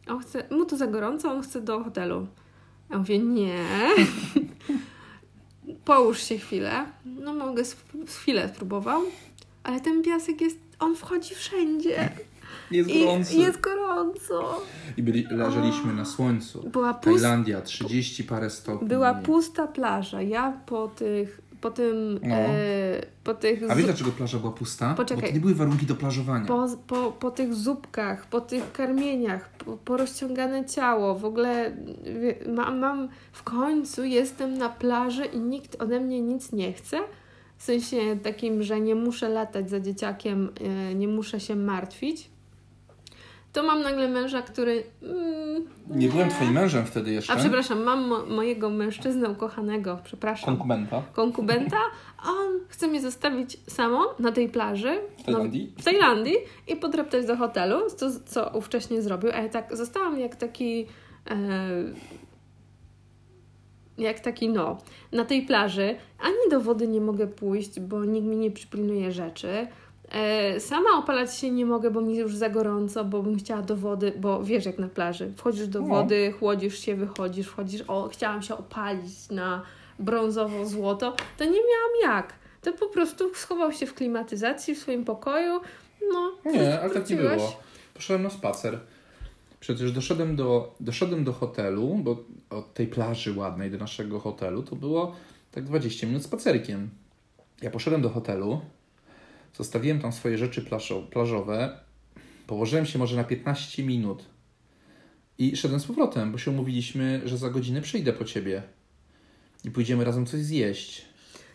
on 0.08 0.20
chce, 0.20 0.43
mu 0.51 0.65
to 0.65 0.77
za 0.77 0.88
gorąco, 0.88 1.32
on 1.32 1.41
chce 1.41 1.62
do 1.62 1.84
hotelu. 1.84 2.27
Ja 2.89 2.98
mówię, 2.98 3.20
nie. 3.20 3.65
Połóż 5.86 6.24
się 6.24 6.38
chwilę. 6.38 6.86
No 7.05 7.34
mogę 7.34 7.63
chwilę 8.08 8.50
spróbował, 8.50 9.01
ale 9.63 9.82
ten 9.82 10.03
piasek 10.03 10.41
jest, 10.41 10.60
on 10.79 10.96
wchodzi 10.96 11.36
wszędzie. 11.36 12.10
Jest 12.72 12.89
gorąco. 12.89 13.34
I 13.34 13.39
jest 13.39 13.62
gorąco. 13.62 14.62
I 14.98 15.03
byli, 15.03 15.27
leżeliśmy 15.32 15.93
na 15.93 16.05
słońcu. 16.05 16.70
Była 16.70 16.93
pusta. 16.93 17.12
Tajlandia, 17.12 17.62
30 17.62 18.24
parę 18.24 18.50
stopni. 18.50 18.88
Była 18.88 19.13
pusta 19.13 19.67
plaża. 19.67 20.22
Ja 20.22 20.62
po 20.65 20.88
tych 20.88 21.41
po 21.63 21.72
tym, 21.72 22.20
no. 22.24 22.36
e, 22.36 23.05
po 23.24 23.34
tych... 23.34 23.72
A 23.72 23.75
wiesz 23.75 23.86
dlaczego 23.86 24.12
plaża 24.12 24.39
była 24.39 24.51
pusta? 24.51 24.93
Poczekaj. 24.93 25.22
Bo 25.22 25.27
to 25.27 25.34
nie 25.34 25.39
były 25.39 25.55
warunki 25.55 25.86
do 25.86 25.96
plażowania. 25.96 26.46
Po, 26.46 26.67
po, 26.88 27.12
po 27.12 27.32
tych 27.32 27.53
zupkach, 27.53 28.25
po 28.25 28.41
tych 28.41 28.72
karmieniach, 28.72 29.50
po, 29.50 29.77
po 29.77 29.98
rozciągane 29.98 30.65
ciało, 30.65 31.15
w 31.15 31.25
ogóle 31.25 31.77
mam, 32.55 32.79
mam, 32.79 33.10
w 33.32 33.43
końcu 33.43 34.03
jestem 34.03 34.58
na 34.58 34.70
plaży 34.70 35.25
i 35.25 35.39
nikt 35.39 35.82
ode 35.82 36.00
mnie 36.00 36.22
nic 36.22 36.51
nie 36.51 36.74
chce. 36.74 37.00
W 37.58 37.63
sensie 37.63 37.98
takim, 38.24 38.63
że 38.63 38.79
nie 38.79 38.96
muszę 38.96 39.29
latać 39.29 39.70
za 39.70 39.79
dzieciakiem, 39.79 40.50
e, 40.62 40.96
nie 40.96 41.08
muszę 41.08 41.39
się 41.39 41.55
martwić 41.55 42.32
to 43.53 43.63
mam 43.63 43.81
nagle 43.81 44.10
męża, 44.10 44.41
który. 44.41 44.83
Mm, 45.03 45.67
nie, 45.89 46.10
byłem 46.10 46.29
twoim 46.29 46.51
mężem 46.51 46.86
wtedy 46.86 47.12
jeszcze. 47.12 47.33
A 47.33 47.36
przepraszam, 47.36 47.83
mam 47.83 48.07
mo 48.07 48.25
mojego 48.25 48.69
mężczyznę 48.69 49.29
ukochanego, 49.29 50.00
przepraszam. 50.03 50.45
Konkubenta. 50.45 51.03
Konkubenta, 51.13 51.77
a 52.17 52.29
on 52.29 52.60
chce 52.69 52.88
mnie 52.88 53.01
zostawić 53.01 53.57
samą 53.67 54.00
na 54.19 54.31
tej 54.31 54.50
plaży. 54.50 55.00
W 55.17 55.24
Tajlandii? 55.24 55.74
No, 55.75 55.81
w 55.81 55.86
Tajlandii 55.86 56.36
i 56.67 56.75
podraptać 56.75 57.25
do 57.25 57.38
hotelu, 57.38 57.89
co, 57.89 58.10
co 58.25 58.50
ówcześnie 58.53 59.01
zrobił. 59.01 59.31
A 59.33 59.38
ja 59.38 59.50
tak 59.50 59.77
zostałam 59.77 60.19
jak 60.19 60.36
taki. 60.36 60.88
E, 61.29 61.93
jak 63.98 64.19
taki 64.19 64.50
no, 64.50 64.77
na 65.12 65.25
tej 65.25 65.41
plaży, 65.41 65.95
ani 66.19 66.50
do 66.51 66.62
wody 66.62 66.88
nie 66.88 67.01
mogę 67.01 67.27
pójść, 67.27 67.79
bo 67.79 68.05
nikt 68.05 68.27
mi 68.27 68.36
nie 68.36 68.51
przypilnuje 68.51 69.12
rzeczy 69.12 69.67
sama 70.60 70.89
opalać 70.98 71.38
się 71.38 71.51
nie 71.51 71.65
mogę, 71.65 71.91
bo 71.91 72.01
mi 72.01 72.17
już 72.17 72.36
za 72.36 72.50
gorąco, 72.50 73.05
bo 73.05 73.24
bym 73.24 73.38
chciała 73.38 73.62
do 73.62 73.75
wody, 73.75 74.13
bo 74.20 74.43
wiesz 74.43 74.65
jak 74.65 74.79
na 74.79 74.88
plaży, 74.88 75.34
wchodzisz 75.38 75.67
do 75.67 75.82
no. 75.82 75.88
wody, 75.88 76.34
chłodzisz 76.39 76.79
się, 76.79 76.96
wychodzisz, 76.96 77.48
wchodzisz, 77.48 77.84
o, 77.88 78.10
chciałam 78.12 78.41
się 78.41 78.58
opalić 78.58 79.29
na 79.29 79.63
brązowo-złoto, 80.00 81.15
to 81.38 81.46
nie 81.46 81.51
miałam 81.51 82.15
jak. 82.17 82.34
To 82.62 82.74
po 82.74 82.88
prostu 82.88 83.36
schował 83.36 83.72
się 83.72 83.86
w 83.86 83.93
klimatyzacji 83.93 84.75
w 84.75 84.79
swoim 84.79 85.05
pokoju, 85.05 85.60
no. 86.13 86.32
Nie, 86.51 86.82
ale 86.82 86.89
tak 86.89 87.10
nie 87.10 87.15
było. 87.15 87.62
Poszedłem 87.93 88.24
na 88.24 88.29
spacer. 88.29 88.79
Przecież 89.60 89.91
doszedłem 89.91 90.36
do, 90.36 90.75
doszedłem 90.79 91.24
do 91.24 91.34
hotelu, 91.34 92.00
bo 92.03 92.17
od 92.50 92.74
tej 92.74 92.88
plaży 92.88 93.34
ładnej 93.34 93.72
do 93.72 93.77
naszego 93.77 94.20
hotelu 94.20 94.63
to 94.63 94.75
było 94.75 95.15
tak 95.51 95.63
20 95.63 96.08
minut 96.08 96.24
spacerkiem. 96.24 96.89
Ja 97.62 97.72
poszedłem 97.72 98.01
do 98.01 98.10
hotelu, 98.10 98.62
Zostawiłem 99.53 100.00
tam 100.00 100.13
swoje 100.13 100.38
rzeczy 100.38 100.65
plażowe. 101.12 101.79
Położyłem 102.48 102.86
się 102.86 103.00
może 103.00 103.15
na 103.15 103.24
15 103.24 103.83
minut 103.83 104.25
i 105.38 105.57
szedłem 105.57 105.79
z 105.79 105.86
powrotem, 105.86 106.31
bo 106.31 106.38
się 106.38 106.51
umówiliśmy, 106.51 107.22
że 107.25 107.38
za 107.38 107.50
godzinę 107.50 107.81
przyjdę 107.81 108.13
po 108.13 108.25
ciebie 108.25 108.63
i 109.65 109.72
pójdziemy 109.72 110.04
razem 110.06 110.25
coś 110.25 110.41
zjeść. 110.41 111.06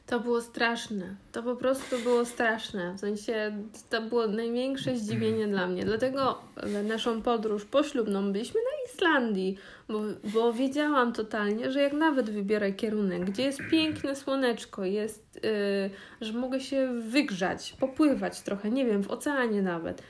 To 0.07 0.21
było 0.21 0.41
straszne. 0.41 1.17
To 1.33 1.43
po 1.43 1.57
prostu 1.57 1.99
było 1.99 2.25
straszne. 2.25 2.95
W 2.95 3.01
sensie 3.01 3.65
to 3.91 4.03
było 4.03 4.27
największe 4.27 4.99
zdziwienie 4.99 5.47
dla 5.47 5.67
mnie. 5.67 5.85
Dlatego 5.85 6.39
naszą 6.85 7.23
podróż 7.23 7.65
poślubną 7.65 8.33
byliśmy 8.33 8.61
Islandii, 8.95 9.59
bo, 9.89 10.01
bo 10.25 10.53
wiedziałam 10.53 11.13
totalnie, 11.13 11.71
że 11.71 11.83
jak 11.83 11.93
nawet 11.93 12.31
wybiorę 12.31 12.73
kierunek, 12.73 13.25
gdzie 13.25 13.43
jest 13.43 13.61
piękne 13.71 14.17
słoneczko, 14.17 14.85
jest, 14.85 15.41
yy, 15.43 16.27
że 16.27 16.33
mogę 16.33 16.61
się 16.61 17.01
wygrzać, 17.01 17.77
popływać 17.81 18.41
trochę, 18.41 18.71
nie 18.71 18.87
wiem, 18.87 19.03
w 19.03 19.11
oceanie 19.11 19.63
nawet 19.63 20.03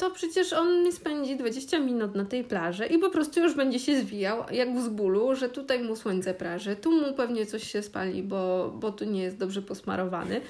to 0.00 0.10
przecież 0.10 0.52
on 0.52 0.84
mi 0.84 0.92
spędzi 0.92 1.36
20 1.36 1.80
minut 1.80 2.14
na 2.14 2.24
tej 2.24 2.44
plaży 2.44 2.86
i 2.86 2.98
po 2.98 3.10
prostu 3.10 3.40
już 3.40 3.54
będzie 3.54 3.78
się 3.78 4.00
zwijał 4.00 4.44
jak 4.50 4.80
z 4.80 4.88
bólu, 4.88 5.34
że 5.34 5.48
tutaj 5.48 5.82
mu 5.82 5.96
słońce 5.96 6.34
praży, 6.34 6.76
tu 6.76 6.92
mu 6.92 7.14
pewnie 7.14 7.46
coś 7.46 7.72
się 7.72 7.82
spali, 7.82 8.22
bo, 8.22 8.72
bo 8.74 8.92
tu 8.92 9.04
nie 9.04 9.22
jest 9.22 9.36
dobrze 9.36 9.62
posmarowany. 9.62 10.40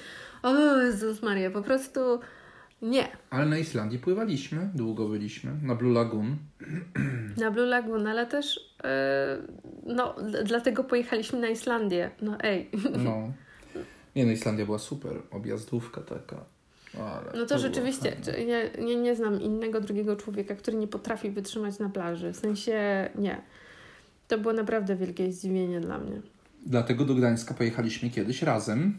O 0.43 0.77
Jezus 0.77 1.21
Maria, 1.21 1.51
po 1.51 1.61
prostu 1.61 1.99
nie. 2.81 3.07
Ale 3.29 3.45
na 3.45 3.57
Islandii 3.57 3.99
pływaliśmy, 3.99 4.69
długo 4.75 5.07
byliśmy, 5.07 5.51
na 5.63 5.75
Blue 5.75 5.93
Lagoon. 5.93 6.37
Na 7.37 7.51
Blue 7.51 7.65
Lagoon, 7.65 8.07
ale 8.07 8.25
też 8.25 8.75
yy, 8.83 8.89
no, 9.95 10.15
dlatego 10.45 10.83
pojechaliśmy 10.83 11.39
na 11.39 11.49
Islandię. 11.49 12.11
No 12.21 12.37
ej. 12.43 12.69
No. 13.05 13.33
Nie 14.15 14.25
no, 14.25 14.31
Islandia 14.31 14.65
była 14.65 14.79
super, 14.79 15.21
objazdówka 15.31 16.01
taka. 16.01 16.45
Ale 16.99 17.31
no 17.35 17.45
to, 17.45 17.45
to 17.45 17.59
rzeczywiście, 17.59 18.17
nie, 18.47 18.85
nie, 18.85 18.95
nie 18.95 19.15
znam 19.15 19.41
innego 19.41 19.81
drugiego 19.81 20.15
człowieka, 20.15 20.55
który 20.55 20.77
nie 20.77 20.87
potrafi 20.87 21.31
wytrzymać 21.31 21.79
na 21.79 21.89
plaży. 21.89 22.33
W 22.33 22.37
sensie 22.37 23.09
nie. 23.15 23.41
To 24.27 24.37
było 24.37 24.53
naprawdę 24.53 24.95
wielkie 24.95 25.31
zdziwienie 25.31 25.79
dla 25.79 25.97
mnie. 25.97 26.21
Dlatego 26.65 27.05
do 27.05 27.15
Gdańska 27.15 27.53
pojechaliśmy 27.53 28.09
kiedyś 28.09 28.41
razem. 28.41 28.97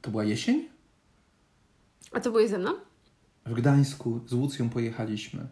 To 0.00 0.10
była 0.10 0.24
jesień? 0.24 0.71
A 2.12 2.20
to 2.20 2.30
byłeś 2.30 2.50
ze 2.50 2.58
mną? 2.58 2.70
W 3.46 3.54
Gdańsku 3.54 4.20
z 4.26 4.32
Łucją 4.32 4.70
pojechaliśmy. 4.70 5.46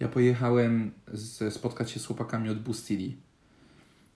Ja 0.00 0.08
pojechałem 0.08 0.90
z, 1.12 1.54
spotkać 1.54 1.90
się 1.90 2.00
z 2.00 2.06
chłopakami 2.06 2.50
od 2.50 2.58
Bustili. 2.62 3.16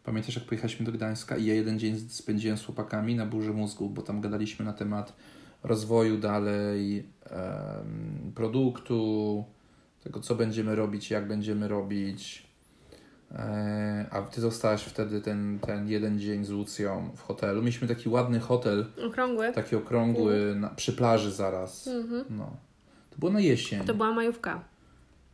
Pamiętasz, 0.05 0.37
jak 0.37 0.45
pojechaliśmy 0.45 0.87
do 0.87 0.93
Gdańska 0.93 1.37
i 1.37 1.47
ja 1.47 1.55
jeden 1.55 1.79
dzień 1.79 2.01
spędziłem 2.09 2.59
z 2.59 2.65
chłopakami 2.65 3.15
na 3.15 3.27
burzy 3.27 3.53
mózgu, 3.53 3.91
bo 3.91 4.03
tam 4.03 4.21
gadaliśmy 4.21 4.65
na 4.65 4.73
temat 4.73 5.17
rozwoju 5.63 6.19
dalej 6.19 7.07
produktu, 8.35 9.45
tego 10.05 10.21
co 10.21 10.35
będziemy 10.35 10.75
robić, 10.75 11.11
jak 11.11 11.29
będziemy 11.29 11.69
robić. 11.69 12.52
E, 13.35 14.07
a 14.11 14.23
ty 14.23 14.41
zostałaś 14.41 14.83
wtedy 14.83 15.21
ten, 15.21 15.59
ten 15.67 15.89
jeden 15.89 16.21
dzień 16.21 16.45
z 16.45 16.51
Lucją 16.51 17.11
w 17.17 17.23
hotelu. 17.23 17.61
Mieliśmy 17.61 17.89
taki 17.89 18.09
ładny 18.09 18.41
hotel. 18.41 18.87
Okrągły. 19.07 19.53
Taki 19.53 19.77
okrągły 19.77 20.55
na, 20.57 20.69
przy 20.69 20.93
plaży 20.93 21.33
zaraz. 21.33 21.87
Mhm. 21.87 22.25
No. 22.31 22.57
To 23.11 23.19
było 23.19 23.33
na 23.33 23.41
jesień. 23.41 23.85
To 23.85 23.95
była 23.95 24.13
majówka. 24.13 24.65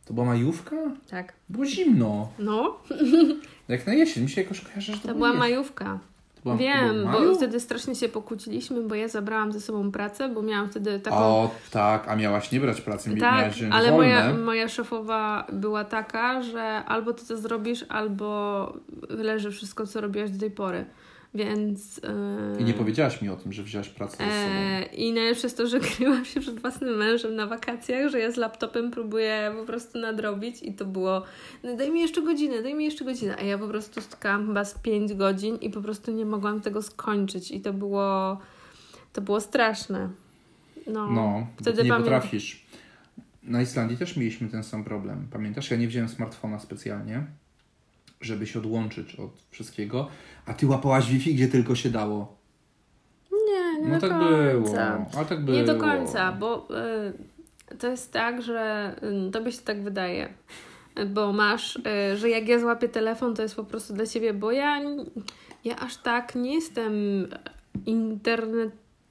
To 0.05 0.13
była 0.13 0.25
majówka? 0.25 0.75
Tak. 1.09 1.33
Było 1.49 1.65
zimno. 1.65 2.31
No. 2.39 2.77
Jak 3.67 3.87
na 3.87 3.93
jesień. 3.93 4.23
Mi 4.23 4.29
się 4.29 4.41
jakoś 4.41 4.61
kojarzy, 4.61 4.93
że 4.93 4.99
to, 4.99 5.07
to 5.07 5.13
była 5.15 5.33
majówka. 5.33 5.99
Byłam, 6.43 6.57
Wiem, 6.57 7.07
bo 7.11 7.35
wtedy 7.35 7.59
strasznie 7.59 7.95
się 7.95 8.09
pokłóciliśmy, 8.09 8.83
bo 8.83 8.95
ja 8.95 9.07
zabrałam 9.07 9.51
ze 9.51 9.61
sobą 9.61 9.91
pracę, 9.91 10.29
bo 10.29 10.41
miałam 10.41 10.69
wtedy 10.69 10.99
taką... 10.99 11.17
O, 11.17 11.51
tak, 11.71 12.07
a 12.07 12.15
miałaś 12.15 12.51
nie 12.51 12.59
brać 12.59 12.81
pracy, 12.81 13.15
tak, 13.19 13.53
ale 13.71 13.91
moja, 13.91 14.33
moja 14.33 14.67
szefowa 14.67 15.47
była 15.53 15.83
taka, 15.83 16.41
że 16.41 16.61
albo 16.85 17.13
ty 17.13 17.27
to 17.27 17.37
zrobisz, 17.37 17.85
albo 17.89 18.73
leży 19.09 19.51
wszystko, 19.51 19.87
co 19.87 20.01
robiłaś 20.01 20.31
do 20.31 20.39
tej 20.39 20.51
pory. 20.51 20.85
Więc. 21.33 22.01
I 22.59 22.63
nie 22.63 22.73
powiedziałaś 22.73 23.21
mi 23.21 23.29
o 23.29 23.35
tym, 23.35 23.53
że 23.53 23.63
wziąłeś 23.63 23.89
pracę 23.89 24.17
ze 24.17 24.23
sobą. 24.23 24.55
E, 24.55 24.83
I 24.83 25.13
najlepsze 25.13 25.47
jest 25.47 25.57
to, 25.57 25.67
że 25.67 25.79
kryłam 25.89 26.25
się 26.25 26.39
przed 26.39 26.59
własnym 26.59 26.97
mężem 26.97 27.35
na 27.35 27.47
wakacjach, 27.47 28.09
że 28.09 28.19
ja 28.19 28.31
z 28.31 28.37
laptopem 28.37 28.91
próbuję 28.91 29.51
po 29.59 29.65
prostu 29.65 29.99
nadrobić 29.99 30.63
i 30.63 30.73
to 30.73 30.85
było. 30.85 31.23
No 31.63 31.75
daj 31.75 31.91
mi 31.91 32.01
jeszcze 32.01 32.21
godzinę, 32.21 32.63
daj 32.63 32.73
mi 32.73 32.85
jeszcze 32.85 33.05
godzinę. 33.05 33.35
A 33.39 33.43
ja 33.43 33.57
po 33.57 33.67
prostu 33.67 34.01
stukałam 34.01 34.47
chyba 34.47 34.65
z 34.65 34.79
5 34.79 35.13
godzin 35.13 35.55
i 35.55 35.69
po 35.69 35.81
prostu 35.81 36.11
nie 36.11 36.25
mogłam 36.25 36.61
tego 36.61 36.81
skończyć. 36.81 37.51
I 37.51 37.61
to 37.61 37.73
było. 37.73 38.39
To 39.13 39.21
było 39.21 39.41
straszne. 39.41 40.09
No, 40.87 41.11
no 41.11 41.47
wtedy 41.61 41.83
nie 41.83 41.89
potrafisz. 41.89 42.65
Na 43.43 43.61
Islandii 43.61 43.97
też 43.97 44.17
mieliśmy 44.17 44.49
ten 44.49 44.63
sam 44.63 44.83
problem. 44.83 45.27
Pamiętasz? 45.31 45.71
Ja 45.71 45.77
nie 45.77 45.87
wziąłem 45.87 46.09
smartfona 46.09 46.59
specjalnie 46.59 47.23
żeby 48.21 48.47
się 48.47 48.59
odłączyć 48.59 49.15
od 49.15 49.31
wszystkiego, 49.51 50.07
a 50.45 50.53
ty 50.53 50.67
łapałaś 50.67 51.09
Wi-Fi 51.09 51.35
gdzie 51.35 51.47
tylko 51.47 51.75
się 51.75 51.89
dało. 51.89 52.37
Nie, 53.31 53.81
nie 53.81 53.87
no 53.87 53.99
do 53.99 54.09
tak 54.09 54.19
końca. 54.19 54.97
było. 54.97 55.05
Ale 55.17 55.25
tak 55.25 55.45
było. 55.45 55.57
Nie 55.57 55.63
do 55.63 55.75
końca, 55.75 56.31
bo 56.31 56.67
y, 57.71 57.77
to 57.77 57.87
jest 57.87 58.13
tak, 58.13 58.41
że 58.41 58.95
y, 59.27 59.31
tobie 59.31 59.51
się 59.51 59.61
tak 59.61 59.83
wydaje, 59.83 60.33
bo 61.07 61.33
masz, 61.33 61.75
y, 61.75 62.17
że 62.17 62.29
jak 62.29 62.47
ja 62.47 62.59
złapię 62.59 62.89
telefon, 62.89 63.35
to 63.35 63.41
jest 63.41 63.55
po 63.55 63.63
prostu 63.63 63.93
dla 63.93 64.05
ciebie, 64.05 64.33
bo 64.33 64.51
ja, 64.51 64.81
ja 65.65 65.79
aż 65.79 65.97
tak 65.97 66.35
nie 66.35 66.53
jestem 66.53 66.93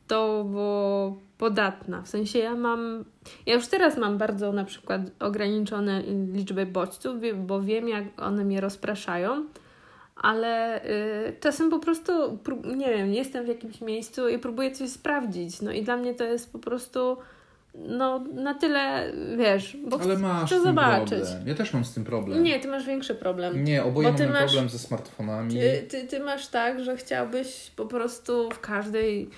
internetowo 0.08 1.16
podatna. 1.38 2.02
W 2.02 2.08
sensie 2.08 2.38
ja 2.38 2.54
mam, 2.54 3.04
ja 3.46 3.54
już 3.54 3.66
teraz 3.66 3.98
mam 3.98 4.18
bardzo 4.18 4.52
na 4.52 4.64
przykład 4.64 5.00
ograniczone 5.20 6.02
liczby 6.32 6.66
bodźców, 6.66 7.14
bo 7.46 7.62
wiem 7.62 7.88
jak 7.88 8.04
one 8.16 8.44
mnie 8.44 8.60
rozpraszają, 8.60 9.44
ale 10.16 10.84
y, 10.84 11.36
czasem 11.40 11.70
po 11.70 11.78
prostu, 11.78 12.38
nie 12.76 12.88
wiem, 12.88 13.14
jestem 13.14 13.44
w 13.44 13.48
jakimś 13.48 13.80
miejscu 13.80 14.28
i 14.28 14.38
próbuję 14.38 14.70
coś 14.70 14.90
sprawdzić. 14.90 15.62
No 15.62 15.72
i 15.72 15.82
dla 15.82 15.96
mnie 15.96 16.14
to 16.14 16.24
jest 16.24 16.52
po 16.52 16.58
prostu 16.58 17.16
no 17.74 18.18
na 18.34 18.54
tyle, 18.54 19.12
wiesz, 19.36 19.76
bo 19.86 20.00
Ale 20.00 20.18
masz 20.18 20.50
chcę 20.50 20.62
zobaczyć. 20.62 21.20
Problem. 21.20 21.48
Ja 21.48 21.54
też 21.54 21.74
mam 21.74 21.84
z 21.84 21.94
tym 21.94 22.04
problem. 22.04 22.42
Nie, 22.42 22.60
ty 22.60 22.68
masz 22.68 22.86
większy 22.86 23.14
problem. 23.14 23.64
Nie, 23.64 23.84
oboje 23.84 24.12
mamy 24.12 24.28
masz, 24.28 24.44
problem 24.44 24.68
ze 24.68 24.78
smartfonami. 24.78 25.54
Ty, 25.54 25.86
ty, 25.88 26.06
ty 26.06 26.20
masz 26.20 26.46
tak, 26.46 26.84
że 26.84 26.96
chciałbyś 26.96 27.72
po 27.76 27.86
prostu 27.86 28.50
w 28.50 28.60
każdej 28.60 29.30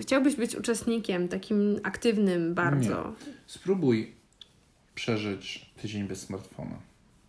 chciałbyś 0.00 0.36
być 0.36 0.56
uczestnikiem, 0.56 1.28
takim 1.28 1.80
aktywnym 1.82 2.54
bardzo. 2.54 3.14
Nie. 3.26 3.32
Spróbuj 3.46 4.12
przeżyć 4.94 5.70
tydzień 5.82 6.04
bez 6.04 6.20
smartfona. 6.20 6.76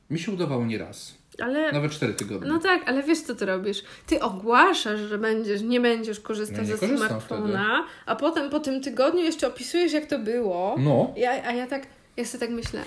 Mi 0.10 0.20
się 0.20 0.32
udawało 0.32 0.66
nie 0.66 0.78
raz. 0.78 1.22
Ale, 1.40 1.72
Nawet 1.72 1.92
cztery 1.92 2.14
tygodnie. 2.14 2.50
No 2.50 2.60
tak, 2.60 2.90
ale 2.90 3.04
wiesz 3.04 3.22
co 3.22 3.36
ty 3.36 3.46
robisz? 3.46 3.84
Ty 4.08 4.22
ogłaszasz, 4.22 5.00
że 5.00 5.18
będziesz, 5.18 5.62
nie 5.62 5.82
będziesz 5.82 6.20
korzystał 6.20 6.66
ze 6.66 6.78
smartfona, 6.78 7.84
wtedy. 7.84 8.04
a 8.06 8.16
potem 8.16 8.50
po 8.50 8.60
tym 8.60 8.82
tygodniu 8.82 9.22
jeszcze 9.22 9.48
opisujesz 9.48 9.94
jak 9.94 10.06
to 10.06 10.20
było. 10.20 10.76
No. 10.80 11.14
Ja, 11.18 11.32
a 11.32 11.54
ja 11.54 11.68
tak, 11.68 11.88
ja 12.18 12.26
sobie 12.26 12.48
tak 12.48 12.56
myślę, 12.56 12.84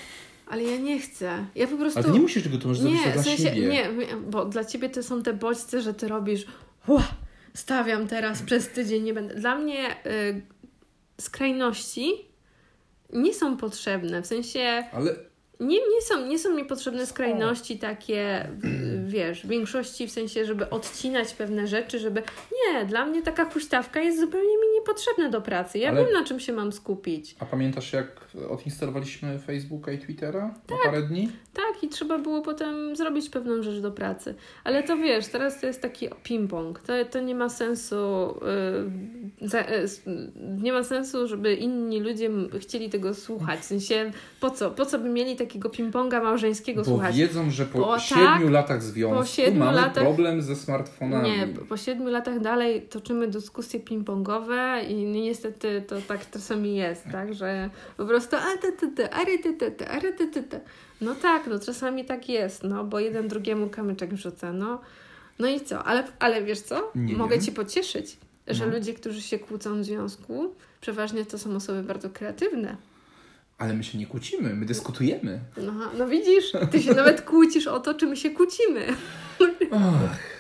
ale 0.47 0.63
ja 0.63 0.77
nie 0.77 0.99
chcę. 0.99 1.47
Ja 1.55 1.67
po 1.67 1.77
prostu... 1.77 1.99
Ale 1.99 2.11
nie 2.11 2.21
musisz 2.21 2.43
tego, 2.43 2.59
to 2.59 2.69
możesz 2.69 2.85
nie, 2.85 2.99
zrobić 2.99 3.21
w 3.21 3.25
sensie, 3.25 3.43
siebie. 3.43 3.69
Nie, 3.69 3.89
bo 4.31 4.45
dla 4.45 4.65
ciebie 4.65 4.89
to 4.89 5.03
są 5.03 5.23
te 5.23 5.33
bodźce, 5.33 5.83
że 5.83 5.95
ty 5.95 6.09
robisz 6.09 6.47
Ła, 6.89 7.03
stawiam 7.57 8.09
teraz 8.09 8.43
przez 8.43 8.69
tydzień, 8.69 9.03
nie 9.03 9.15
będę... 9.15 9.35
Dla 9.35 9.55
mnie 9.55 10.07
y, 10.07 10.43
skrajności 11.21 12.29
nie 13.13 13.35
są 13.35 13.57
potrzebne, 13.57 14.23
w 14.23 14.27
sensie... 14.27 14.85
Ale 14.93 15.15
nie, 15.61 15.77
nie, 15.77 16.03
są, 16.03 16.27
nie 16.27 16.39
są 16.39 16.55
mi 16.55 16.65
potrzebne 16.65 17.07
skrajności 17.07 17.79
takie, 17.79 18.49
wiesz, 19.07 19.43
w 19.43 19.49
większości 19.49 20.07
w 20.07 20.11
sensie, 20.11 20.45
żeby 20.45 20.71
odcinać 20.71 21.35
pewne 21.35 21.67
rzeczy, 21.67 21.99
żeby... 21.99 22.23
Nie, 22.53 22.85
dla 22.85 23.07
mnie 23.07 23.23
taka 23.23 23.45
huśtawka 23.45 24.01
jest 24.01 24.21
zupełnie 24.21 24.57
mi 24.57 24.69
niepotrzebna 24.75 25.29
do 25.29 25.41
pracy. 25.41 25.79
Ja 25.79 25.89
Ale... 25.89 26.05
wiem, 26.05 26.13
na 26.13 26.25
czym 26.25 26.41
się 26.41 26.53
mam 26.53 26.73
skupić. 26.73 27.37
A 27.39 27.47
pamiętasz, 27.47 27.93
jak 27.93 28.21
odinstalowaliśmy 28.49 29.39
Facebooka 29.39 29.93
i 29.93 29.99
Twittera 29.99 30.55
tak, 30.67 30.79
na 30.79 30.91
parę 30.91 31.03
dni? 31.03 31.29
Tak, 31.53 31.85
i 31.85 31.89
trzeba 31.89 32.19
było 32.19 32.43
potem 32.43 32.97
zrobić 32.97 33.29
pewną 33.29 33.63
rzecz 33.63 33.81
do 33.81 33.91
pracy. 33.91 34.35
Ale 34.65 34.83
to 34.83 34.97
wiesz, 34.97 35.27
teraz 35.27 35.61
to 35.61 35.67
jest 35.67 35.83
taki 35.83 36.09
ping-pong. 36.09 36.79
To, 36.79 36.93
to 37.11 37.21
nie 37.21 37.35
ma 37.35 37.49
sensu... 37.49 37.97
Yy, 39.41 39.49
za, 39.49 39.61
yy, 39.61 39.87
nie 40.63 40.73
ma 40.73 40.85
sensu, 40.85 41.29
żeby 41.29 41.55
inni 41.55 42.01
ludzie 42.01 42.31
chcieli 42.61 42.91
tego 42.91 43.15
słuchać. 43.15 43.61
W 43.61 43.65
sensie, 43.65 44.11
po 44.41 44.51
co? 44.51 44.71
Po 44.71 44.87
co 44.87 44.99
by 44.99 45.09
mieli 45.09 45.37
takiego 45.37 45.69
ping-ponga 45.69 46.23
małżeńskiego 46.23 46.83
Bo 46.83 46.91
słuchać. 46.91 47.17
wiedzą, 47.17 47.51
że 47.51 47.67
po 47.67 47.79
Bo 47.79 47.99
siedmiu 47.99 48.25
tak, 48.25 48.51
latach 48.51 48.83
związku 48.83 49.43
mamy 49.59 49.77
latach, 49.77 50.05
problem 50.05 50.43
ze 50.43 50.57
smartfonami. 50.57 51.31
Nie, 51.31 51.47
po 51.69 51.77
siedmiu 51.77 52.09
latach 52.11 52.41
dalej 52.41 52.83
toczymy 52.83 53.29
dyskusje 53.29 53.81
ping-pongowe 53.81 54.89
i 54.89 54.95
niestety 54.95 55.85
to 55.87 55.97
tak 56.09 56.31
czasami 56.31 56.77
jest, 56.77 57.05
tak, 57.13 57.35
że 57.35 57.71
po 57.97 58.07
prostu 58.07 58.24
a 58.33 58.57
te 58.57 58.73
te 58.73 58.91
te, 58.91 59.15
are 59.15 59.39
te 60.13 60.27
te 60.27 60.43
te. 60.43 60.61
No 61.01 61.15
tak, 61.15 61.47
no 61.47 61.59
czasami 61.59 62.05
tak 62.05 62.29
jest, 62.29 62.63
no, 62.63 62.85
bo 62.85 63.01
jeden 63.01 63.29
drugiemu 63.29 63.69
kamyczek 63.69 64.15
wrzuca, 64.15 64.53
no. 64.53 64.81
No 65.39 65.49
i 65.49 65.61
co? 65.61 65.85
Ale, 65.85 66.05
ale 66.19 66.43
wiesz 66.43 66.61
co? 66.61 66.93
Nie 66.95 67.17
Mogę 67.17 67.37
wiem. 67.37 67.45
Ci 67.45 67.53
pocieszyć, 67.53 68.17
że 68.47 68.67
no. 68.67 68.73
ludzie, 68.73 68.95
którzy 68.95 69.23
się 69.23 69.39
kłócą 69.39 69.81
w 69.81 69.85
związku, 69.85 70.55
przeważnie 70.81 71.27
to 71.27 71.39
są 71.39 71.57
osoby 71.57 71.83
bardzo 71.83 72.11
kreatywne. 72.11 72.77
Ale 73.59 73.75
my 73.75 73.85
się 73.85 73.99
nie 73.99 74.07
kłócimy, 74.07 74.55
my 74.55 74.67
dyskutujemy. 74.67 75.41
No, 75.57 75.73
no 75.99 76.07
widzisz, 76.09 76.53
ty 76.71 76.83
się 76.83 76.95
nawet 76.95 77.23
kłócisz 77.23 77.67
o 77.67 77.81
to, 77.81 77.95
czy 77.95 78.07
my 78.07 78.17
się 78.17 78.31
kłócimy. 78.31 78.87
Och. 79.71 80.35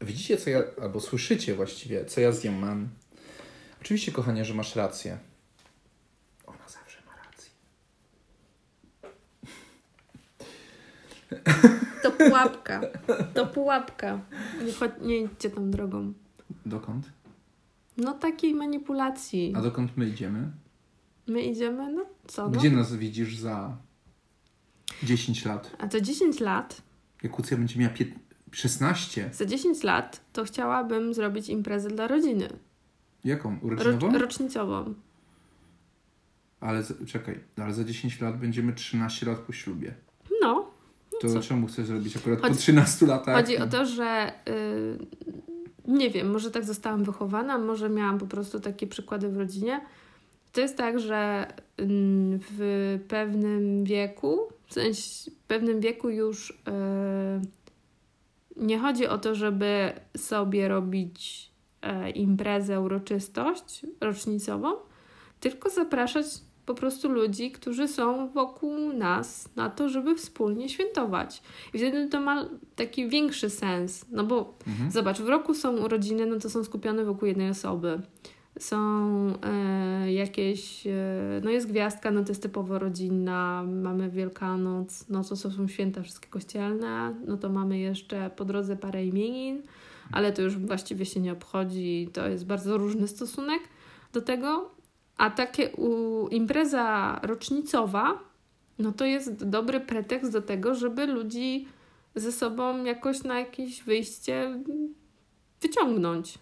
Widzicie, 0.00 0.36
co 0.36 0.50
ja, 0.50 0.62
albo 0.82 1.00
słyszycie 1.00 1.54
właściwie, 1.54 2.04
co 2.04 2.20
ja 2.20 2.32
z 2.32 2.44
nią 2.44 2.52
mam. 2.52 2.88
Oczywiście, 3.80 4.12
kochanie, 4.12 4.44
że 4.44 4.54
masz 4.54 4.76
rację. 4.76 5.18
Ona 6.46 6.68
zawsze 6.68 6.98
ma 7.06 7.12
rację. 7.24 7.50
To 12.02 12.10
pułapka. 12.10 12.80
To 13.34 13.46
pułapka. 13.46 14.20
Nie, 14.66 14.72
chodź, 14.72 14.90
nie 15.02 15.18
idźcie 15.18 15.50
tą 15.50 15.70
drogą. 15.70 16.12
Dokąd? 16.66 17.12
No 17.96 18.12
takiej 18.12 18.54
manipulacji. 18.54 19.52
A 19.56 19.62
dokąd 19.62 19.96
my 19.96 20.08
idziemy? 20.08 20.50
My 21.26 21.42
idziemy, 21.42 21.92
no 21.92 22.06
co? 22.26 22.48
No? 22.48 22.58
Gdzie 22.58 22.70
nas 22.70 22.96
widzisz 22.96 23.36
za 23.36 23.76
10 25.02 25.44
lat? 25.44 25.76
A 25.78 25.88
to 25.88 26.00
10 26.00 26.40
lat. 26.40 26.82
Jak 27.22 27.38
Lucja 27.38 27.56
będzie 27.56 27.80
miała 27.80 27.94
16. 28.50 29.30
Za 29.32 29.46
10 29.46 29.82
lat 29.82 30.20
to 30.32 30.44
chciałabym 30.44 31.14
zrobić 31.14 31.48
imprezę 31.48 31.88
dla 31.88 32.08
rodziny. 32.08 32.48
Jaką? 33.24 33.58
Urodzinową? 33.62 34.12
Ro 34.12 34.18
rocznicową. 34.18 34.94
Ale 36.60 36.82
czekaj, 37.06 37.40
ale 37.56 37.74
za 37.74 37.84
10 37.84 38.20
lat 38.20 38.38
będziemy 38.38 38.72
13 38.72 39.26
lat 39.26 39.38
po 39.38 39.52
ślubie. 39.52 39.94
No. 40.42 40.73
To 41.28 41.34
co? 41.34 41.48
czemu 41.48 41.66
chcesz 41.66 41.86
zrobić 41.86 42.16
akurat 42.16 42.40
chodzi, 42.40 42.54
po 42.54 42.60
13 42.60 43.06
latach? 43.06 43.36
Chodzi 43.36 43.58
o 43.58 43.66
to, 43.66 43.86
że 43.86 44.32
yy, 44.46 45.94
nie 45.94 46.10
wiem, 46.10 46.30
może 46.30 46.50
tak 46.50 46.64
zostałam 46.64 47.04
wychowana, 47.04 47.58
może 47.58 47.88
miałam 47.88 48.18
po 48.18 48.26
prostu 48.26 48.60
takie 48.60 48.86
przykłady 48.86 49.28
w 49.28 49.36
rodzinie, 49.36 49.80
to 50.52 50.60
jest 50.60 50.76
tak, 50.76 51.00
że 51.00 51.46
mm, 51.76 52.40
w 52.50 52.98
pewnym 53.08 53.84
wieku, 53.84 54.38
w 54.66 54.72
sensie 54.74 55.30
w 55.30 55.34
pewnym 55.34 55.80
wieku 55.80 56.10
już 56.10 56.62
yy, 58.56 58.64
nie 58.66 58.78
chodzi 58.78 59.06
o 59.06 59.18
to, 59.18 59.34
żeby 59.34 59.92
sobie 60.16 60.68
robić 60.68 61.50
yy, 61.82 62.10
imprezę, 62.10 62.80
uroczystość 62.80 63.86
rocznicową, 64.00 64.72
tylko 65.40 65.70
zapraszać 65.70 66.26
po 66.66 66.74
prostu 66.74 67.08
ludzi, 67.08 67.50
którzy 67.50 67.88
są 67.88 68.28
wokół 68.28 68.92
nas 68.92 69.48
na 69.56 69.70
to, 69.70 69.88
żeby 69.88 70.16
wspólnie 70.16 70.68
świętować. 70.68 71.42
I 71.74 71.78
wtedy 71.78 72.08
to 72.08 72.20
ma 72.20 72.48
taki 72.76 73.08
większy 73.08 73.50
sens, 73.50 74.04
no 74.10 74.24
bo 74.24 74.54
mhm. 74.66 74.90
zobacz, 74.90 75.20
w 75.20 75.28
roku 75.28 75.54
są 75.54 75.76
urodziny, 75.76 76.26
no 76.26 76.38
to 76.38 76.50
są 76.50 76.64
skupione 76.64 77.04
wokół 77.04 77.28
jednej 77.28 77.50
osoby 77.50 78.02
są 78.58 78.78
e, 79.42 80.12
jakieś, 80.12 80.86
e, 80.86 80.90
no 81.44 81.50
jest 81.50 81.68
gwiazdka, 81.68 82.10
no 82.10 82.22
to 82.22 82.28
jest 82.28 82.42
typowo 82.42 82.78
rodzinna, 82.78 83.64
mamy 83.66 84.10
Wielkanoc, 84.10 85.08
no 85.08 85.24
to 85.24 85.36
są 85.36 85.68
święta 85.68 86.02
wszystkie 86.02 86.28
kościelne, 86.28 87.14
no 87.26 87.36
to 87.36 87.48
mamy 87.48 87.78
jeszcze 87.78 88.30
po 88.30 88.44
drodze 88.44 88.76
parę 88.76 89.06
imienin, 89.06 89.62
ale 90.12 90.32
to 90.32 90.42
już 90.42 90.56
właściwie 90.56 91.06
się 91.06 91.20
nie 91.20 91.32
obchodzi, 91.32 92.08
to 92.12 92.28
jest 92.28 92.46
bardzo 92.46 92.78
różny 92.78 93.08
stosunek 93.08 93.60
do 94.12 94.20
tego, 94.20 94.70
a 95.16 95.30
takie 95.30 95.70
u, 95.70 96.28
impreza 96.28 97.20
rocznicowa, 97.22 98.18
no 98.78 98.92
to 98.92 99.04
jest 99.04 99.44
dobry 99.44 99.80
pretekst 99.80 100.32
do 100.32 100.42
tego, 100.42 100.74
żeby 100.74 101.06
ludzi 101.06 101.68
ze 102.14 102.32
sobą 102.32 102.84
jakoś 102.84 103.22
na 103.22 103.38
jakieś 103.38 103.82
wyjście 103.82 104.60
wyciągnąć. 105.62 106.38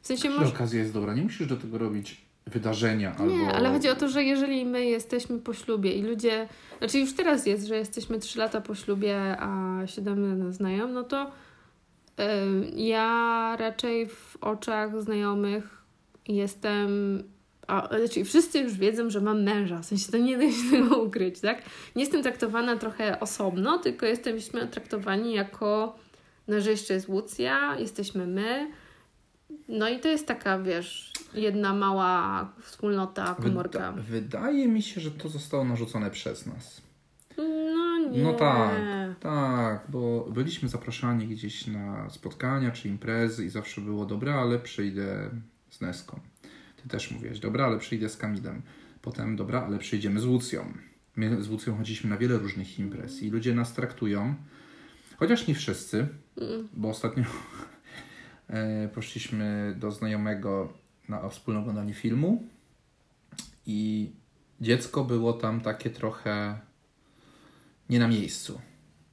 W 0.00 0.06
sensie 0.06 0.30
może... 0.30 0.46
okazja 0.46 0.80
jest 0.80 0.92
dobra, 0.92 1.14
nie 1.14 1.22
musisz 1.22 1.46
do 1.46 1.56
tego 1.56 1.78
robić 1.78 2.24
wydarzenia 2.46 3.16
albo... 3.18 3.36
Nie, 3.36 3.54
ale 3.54 3.70
chodzi 3.70 3.88
o 3.88 3.94
to, 3.94 4.08
że 4.08 4.24
jeżeli 4.24 4.64
my 4.64 4.84
jesteśmy 4.84 5.38
po 5.38 5.54
ślubie 5.54 5.92
i 5.92 6.02
ludzie... 6.02 6.48
Znaczy 6.78 6.98
już 6.98 7.14
teraz 7.14 7.46
jest, 7.46 7.66
że 7.66 7.76
jesteśmy 7.76 8.18
3 8.18 8.38
lata 8.38 8.60
po 8.60 8.74
ślubie, 8.74 9.36
a 9.38 9.80
7 9.86 10.52
znają, 10.52 10.88
no 10.88 11.02
to 11.02 11.30
yy, 12.18 12.24
ja 12.76 13.56
raczej 13.58 14.08
w 14.08 14.36
oczach 14.40 15.02
znajomych 15.02 15.84
jestem... 16.28 17.22
A, 17.66 17.98
znaczy 17.98 18.24
wszyscy 18.24 18.58
już 18.58 18.72
wiedzą, 18.72 19.10
że 19.10 19.20
mam 19.20 19.42
męża, 19.42 19.82
w 19.82 19.86
sensie 19.86 20.12
to 20.12 20.18
nie 20.18 20.38
da 20.38 20.44
się 20.44 20.70
tego 20.70 21.02
ukryć, 21.02 21.40
tak? 21.40 21.62
Nie 21.96 22.02
jestem 22.02 22.22
traktowana 22.22 22.76
trochę 22.76 23.20
osobno, 23.20 23.78
tylko 23.78 24.06
jesteśmy 24.06 24.66
traktowani 24.66 25.34
jako, 25.34 25.98
no, 26.48 26.60
że 26.60 26.70
jeszcze 26.70 26.94
jest 26.94 27.08
Łucja, 27.08 27.76
jesteśmy 27.78 28.26
my, 28.26 28.70
no 29.68 29.88
i 29.88 30.00
to 30.00 30.08
jest 30.08 30.26
taka, 30.26 30.58
wiesz, 30.58 31.12
jedna 31.34 31.74
mała 31.74 32.48
wspólnota, 32.62 33.36
komórka. 33.42 33.92
Wyda 33.92 34.02
wydaje 34.02 34.68
mi 34.68 34.82
się, 34.82 35.00
że 35.00 35.10
to 35.10 35.28
zostało 35.28 35.64
narzucone 35.64 36.10
przez 36.10 36.46
nas. 36.46 36.82
No 37.38 37.98
nie. 38.10 38.22
No 38.22 38.32
tak, 38.32 38.72
tak, 39.20 39.84
bo 39.88 40.26
byliśmy 40.30 40.68
zapraszani 40.68 41.26
gdzieś 41.26 41.66
na 41.66 42.10
spotkania 42.10 42.70
czy 42.70 42.88
imprezy 42.88 43.44
i 43.44 43.48
zawsze 43.48 43.80
było 43.80 44.06
dobra, 44.06 44.34
ale 44.34 44.58
przyjdę 44.58 45.30
z 45.70 45.80
Neską. 45.80 46.20
Ty 46.84 46.90
też 46.90 47.10
mówiłeś, 47.10 47.40
dobra, 47.40 47.66
ale 47.66 47.78
przyjdę 47.78 48.08
z 48.08 48.16
Kamilem. 48.16 48.62
Potem, 49.02 49.36
dobra, 49.36 49.62
ale 49.62 49.78
przyjdziemy 49.78 50.20
z 50.20 50.24
Łucją. 50.24 50.72
My 51.16 51.42
z 51.42 51.48
Łucją 51.48 51.76
chodziliśmy 51.76 52.10
na 52.10 52.16
wiele 52.16 52.38
różnych 52.38 52.78
imprez 52.78 53.22
i 53.22 53.30
ludzie 53.30 53.54
nas 53.54 53.72
traktują, 53.72 54.34
chociaż 55.16 55.46
nie 55.46 55.54
wszyscy, 55.54 56.08
Mm. 56.40 56.68
bo 56.72 56.88
ostatnio 56.88 57.24
e, 58.48 58.88
poszliśmy 58.88 59.74
do 59.78 59.90
znajomego 59.90 60.72
na 61.08 61.28
wspólne 61.28 61.60
oglądanie 61.60 61.94
filmu 61.94 62.48
i 63.66 64.10
dziecko 64.60 65.04
było 65.04 65.32
tam 65.32 65.60
takie 65.60 65.90
trochę 65.90 66.58
nie 67.90 67.98
na 67.98 68.08
miejscu 68.08 68.60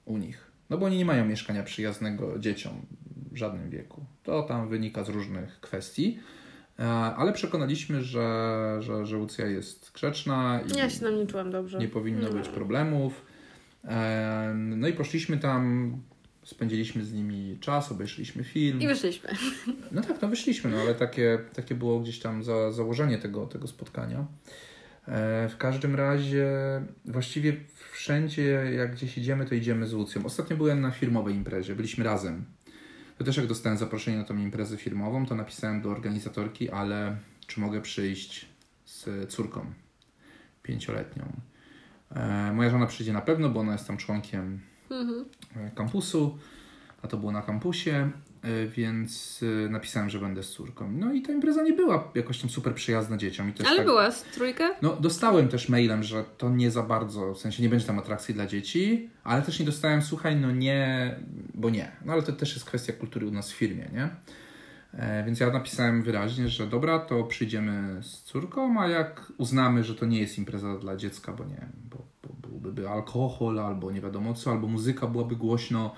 u 0.05 0.17
nich. 0.17 0.51
No 0.69 0.77
bo 0.77 0.85
oni 0.85 0.97
nie 0.97 1.05
mają 1.05 1.25
mieszkania 1.25 1.63
przyjaznego 1.63 2.39
dzieciom 2.39 2.85
w 3.31 3.37
żadnym 3.37 3.69
wieku. 3.69 4.05
To 4.23 4.43
tam 4.43 4.69
wynika 4.69 5.03
z 5.03 5.09
różnych 5.09 5.59
kwestii. 5.59 6.19
E, 6.79 6.83
Ale 6.91 7.33
przekonaliśmy, 7.33 8.03
że, 8.03 8.77
że, 8.79 9.05
że 9.05 9.17
Łucja 9.17 9.45
jest 9.45 9.91
grzeczna 9.93 10.59
i 10.73 10.77
Ja 10.77 10.89
się 10.89 11.11
nie 11.11 11.27
czułam 11.27 11.51
dobrze. 11.51 11.77
nie 11.79 11.87
powinno 11.87 12.27
No. 12.27 12.33
być 12.33 12.47
problemów. 12.47 13.25
E, 13.85 14.53
No 14.55 14.87
i 14.87 14.93
poszliśmy 14.93 15.37
tam, 15.37 15.93
spędziliśmy 16.43 17.05
z 17.05 17.13
nimi 17.13 17.57
czas, 17.59 17.91
obejrzeliśmy 17.91 18.43
film. 18.43 18.81
I 18.81 18.87
wyszliśmy. 18.87 19.29
No 19.91 20.01
tak, 20.01 20.21
no 20.21 20.27
wyszliśmy, 20.27 20.71
no 20.71 20.77
ale 20.77 20.95
takie, 20.95 21.39
takie 21.53 21.75
było 21.75 21.99
gdzieś 21.99 22.19
tam 22.19 22.43
za, 22.43 22.71
założenie 22.71 23.17
tego, 23.17 23.45
tego 23.45 23.67
spotkania. 23.67 24.25
E, 25.07 25.49
w 25.49 25.57
każdym 25.57 25.95
razie 25.95 26.47
właściwie 27.05 27.53
wszędzie 27.91 28.43
jak 28.75 28.91
gdzieś 28.91 29.17
idziemy, 29.17 29.45
to 29.45 29.55
idziemy 29.55 29.87
z 29.87 29.93
Łucją. 29.93 30.25
Ostatnio 30.25 30.57
byłem 30.57 30.81
na 30.81 30.91
firmowej 30.91 31.35
imprezie, 31.35 31.75
byliśmy 31.75 32.03
razem. 32.03 32.45
To 33.21 33.25
też 33.25 33.37
jak 33.37 33.47
dostałem 33.47 33.77
zaproszenie 33.77 34.17
na 34.17 34.23
tą 34.23 34.37
imprezę 34.37 34.77
firmową, 34.77 35.25
to 35.25 35.35
napisałem 35.35 35.81
do 35.81 35.89
organizatorki, 35.89 36.69
ale 36.69 37.17
czy 37.47 37.59
mogę 37.59 37.81
przyjść 37.81 38.45
z 38.85 39.29
córką 39.29 39.65
pięcioletnią. 40.63 41.23
E, 42.15 42.53
moja 42.53 42.69
żona 42.69 42.85
przyjdzie 42.85 43.13
na 43.13 43.21
pewno, 43.21 43.49
bo 43.49 43.59
ona 43.59 43.71
jest 43.71 43.87
tam 43.87 43.97
członkiem 43.97 44.59
Mhm. 44.91 45.25
e, 45.55 45.71
kampusu, 45.71 46.37
a 47.01 47.07
to 47.07 47.17
było 47.17 47.31
na 47.31 47.41
kampusie, 47.41 48.11
więc 48.67 49.39
e, 49.65 49.69
napisałem, 49.69 50.09
że 50.09 50.19
będę 50.19 50.43
z 50.43 50.49
córką. 50.49 50.91
No 50.91 51.13
i 51.13 51.21
ta 51.21 51.33
impreza 51.33 51.63
nie 51.63 51.73
była 51.73 52.11
jakoś 52.15 52.39
tam 52.39 52.49
super 52.49 52.73
przyjazna 52.73 53.17
dzieciom. 53.17 53.51
Ale 53.65 53.77
tak, 53.77 53.85
była 53.85 54.11
z 54.11 54.23
trójkę? 54.23 54.69
No, 54.81 54.97
dostałem 54.99 55.47
też 55.47 55.69
mailem, 55.69 56.03
że 56.03 56.23
to 56.37 56.49
nie 56.49 56.71
za 56.71 56.83
bardzo, 56.83 57.33
w 57.33 57.39
sensie 57.39 57.63
nie 57.63 57.69
będzie 57.69 57.87
tam 57.87 57.99
atrakcji 57.99 58.33
dla 58.33 58.47
dzieci, 58.47 59.09
ale 59.23 59.41
też 59.41 59.59
nie 59.59 59.65
dostałem, 59.65 60.01
słuchaj, 60.01 60.35
no 60.35 60.51
nie, 60.51 61.15
bo 61.53 61.69
nie. 61.69 61.91
No 62.05 62.13
ale 62.13 62.23
to 62.23 62.31
też 62.31 62.53
jest 62.53 62.65
kwestia 62.65 62.93
kultury 62.93 63.27
u 63.27 63.31
nas 63.31 63.51
w 63.51 63.55
firmie, 63.55 63.89
nie? 63.93 64.09
E, 64.93 65.23
więc 65.25 65.39
ja 65.39 65.49
napisałem 65.49 66.03
wyraźnie, 66.03 66.49
że 66.49 66.67
dobra, 66.67 66.99
to 66.99 67.23
przyjdziemy 67.23 68.03
z 68.03 68.21
córką, 68.21 68.81
a 68.81 68.87
jak 68.87 69.31
uznamy, 69.37 69.83
że 69.83 69.95
to 69.95 70.05
nie 70.05 70.19
jest 70.19 70.37
impreza 70.37 70.77
dla 70.77 70.95
dziecka, 70.95 71.33
bo 71.33 71.45
nie 71.45 71.67
bo, 71.91 72.05
bo 72.23 72.59
byłby 72.59 72.89
alkohol, 72.89 73.59
albo 73.59 73.91
nie 73.91 74.01
wiadomo 74.01 74.33
co, 74.33 74.51
albo 74.51 74.67
muzyka 74.67 75.07
byłaby 75.07 75.35
głośno, 75.35 75.95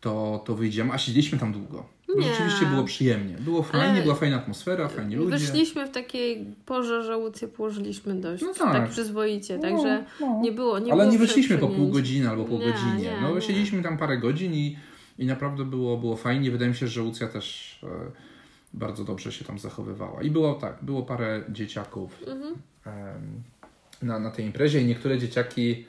to, 0.00 0.42
to 0.46 0.54
wyjdziemy. 0.54 0.92
A 0.92 0.98
siedzieliśmy 0.98 1.38
tam 1.38 1.52
długo. 1.52 1.86
Bo 2.08 2.14
Nie. 2.20 2.28
rzeczywiście 2.28 2.66
było 2.66 2.84
przyjemnie. 2.84 3.34
Było 3.40 3.62
fajnie, 3.62 3.86
Ale 3.88 4.02
była 4.02 4.14
fajna 4.14 4.36
atmosfera, 4.36 4.88
fajni 4.88 5.16
ludzie. 5.16 5.30
Wyszliśmy 5.38 5.86
w 5.86 5.90
takiej 5.90 6.46
porze, 6.66 7.02
że 7.02 7.16
Łucję 7.18 7.48
położyliśmy 7.48 8.14
dość 8.14 8.42
No 8.42 8.54
tak. 8.54 8.72
tak. 8.72 8.90
przyzwoicie, 8.90 9.56
No, 9.56 9.62
także 9.62 10.04
no. 10.20 10.40
nie 10.42 10.52
było 10.52 10.78
nie 10.78 10.92
Ale 10.92 11.00
było 11.02 11.12
nie 11.12 11.18
wyszliśmy 11.18 11.58
po 11.58 11.68
pół 11.68 11.88
godziny 11.88 12.28
albo 12.30 12.44
po 12.44 12.58
Nie, 12.58 12.72
godzinie. 12.72 13.02
nie, 13.02 13.20
no 13.22 13.40
siedzieliśmy 13.40 13.82
tam 13.82 13.98
parę 13.98 14.18
godzin 14.18 14.54
i, 14.54 14.76
i 15.18 15.26
naprawdę 15.26 15.64
było, 15.64 15.96
było 15.96 16.16
fajnie. 16.16 16.50
Wydaje 16.50 16.70
mi 16.70 16.76
się, 16.76 16.88
że 16.88 17.02
Łucja 17.02 17.28
też 17.28 17.78
e, 17.82 17.86
bardzo 18.74 19.04
dobrze 19.04 19.32
się 19.32 19.44
tam 19.44 19.58
zachowywała. 19.58 20.22
I 20.22 20.30
było 20.30 20.54
tak, 20.54 20.78
było 20.82 21.02
parę 21.02 21.42
dzieciaków 21.48 22.18
Mhm. 22.26 22.54
em, 22.86 23.42
na, 24.02 24.18
na 24.18 24.30
tej 24.30 24.44
imprezie 24.46 24.80
i 24.80 24.84
niektóre 24.84 25.18
dzieciaki 25.18 25.84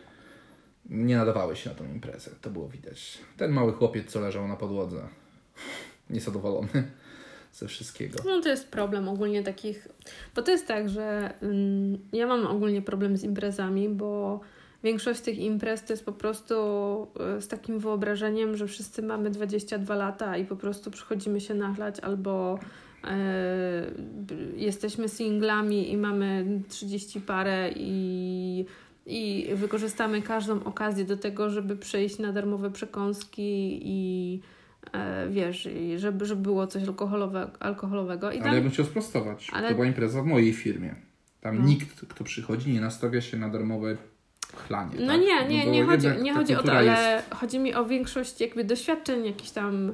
nie 0.89 1.17
nadawały 1.17 1.56
się 1.56 1.69
na 1.69 1.75
tą 1.75 1.86
imprezę. 1.86 2.32
To 2.41 2.49
było 2.49 2.67
widać. 2.69 3.17
Ten 3.38 3.52
mały 3.52 3.73
chłopiec, 3.73 4.12
co 4.12 4.19
leżał 4.19 4.47
na 4.47 4.56
podłodze, 4.56 5.08
niezadowolony 6.10 6.67
ze 7.54 7.67
wszystkiego. 7.67 8.19
No 8.25 8.41
to 8.41 8.49
jest 8.49 8.67
problem 8.67 9.10
ogólnie 9.10 9.43
takich, 9.43 9.88
bo 10.36 10.41
to 10.41 10.52
jest 10.52 10.67
tak, 10.67 10.89
że 10.89 11.34
mm, 11.41 11.97
ja 12.13 12.28
mam 12.28 12.47
ogólnie 12.47 12.82
problem 12.82 13.17
z 13.17 13.23
imprezami, 13.23 13.89
bo 13.89 14.39
większość 14.84 15.21
tych 15.21 15.39
imprez 15.39 15.84
to 15.84 15.93
jest 15.93 16.06
po 16.06 16.12
prostu 16.13 16.56
e, 17.19 17.41
z 17.41 17.47
takim 17.47 17.80
wyobrażeniem, 17.80 18.58
że 18.58 18.67
wszyscy 18.67 19.02
mamy 19.04 19.30
22 19.30 19.95
lata 19.95 20.38
i 20.38 20.45
po 20.45 20.56
prostu 20.56 20.91
przychodzimy 20.91 21.41
się 21.41 21.54
nachlać 21.54 21.99
albo 21.99 22.60
b- 23.97 24.36
jesteśmy 24.56 25.10
singlami 25.10 25.91
i 25.91 25.97
mamy 25.97 26.62
30 26.69 27.21
parę 27.21 27.69
i 27.75 28.65
i 29.06 29.50
wykorzystamy 29.56 30.22
każdą 30.22 30.64
okazję 30.64 31.06
do 31.06 31.18
tego, 31.18 31.50
żeby 31.50 31.76
przejść 31.76 32.20
na 32.20 32.34
darmowe 32.34 32.72
przekąski 32.72 33.80
i 33.84 34.40
e, 34.94 35.30
wiesz, 35.30 35.66
i 35.66 36.00
żeby, 36.00 36.26
żeby 36.26 36.42
było 36.42 36.68
coś 36.68 36.84
alkoholowe, 36.84 37.50
alkoholowego. 37.60 38.32
I 38.32 38.36
Ale 38.36 38.44
tam, 38.44 38.56
ja 38.56 38.62
bym 38.62 38.72
chciał 38.72 38.86
sprostować. 38.86 39.48
Ale- 39.54 39.68
To 39.70 39.74
była 39.76 39.88
impreza 39.88 40.22
w 40.22 40.26
mojej 40.26 40.54
firmie. 40.54 40.96
Tam 41.42 41.60
No. 41.60 41.66
nikt, 41.66 42.06
kto 42.08 42.24
przychodzi, 42.24 42.72
nie 42.74 42.82
nastawia 42.82 43.22
się 43.22 43.38
na 43.38 43.50
darmowe 43.50 43.98
chlanie. 44.56 44.96
no 45.00 45.14
tak? 45.14 45.22
nie, 45.22 45.48
nie, 45.56 45.66
bo 45.66 45.72
nie 45.72 45.84
chodzi, 45.86 46.08
nie 46.22 46.34
chodzi 46.34 46.56
o 46.56 46.64
to, 46.64 46.72
ale 46.74 46.86
jest- 47.16 47.30
chodzi 47.36 47.60
mi 47.60 47.74
o 47.76 47.86
większość 47.86 48.42
jakby 48.42 48.64
doświadczeń 48.64 49.26
jakichś 49.26 49.52
tam 49.52 49.90
e, 49.90 49.94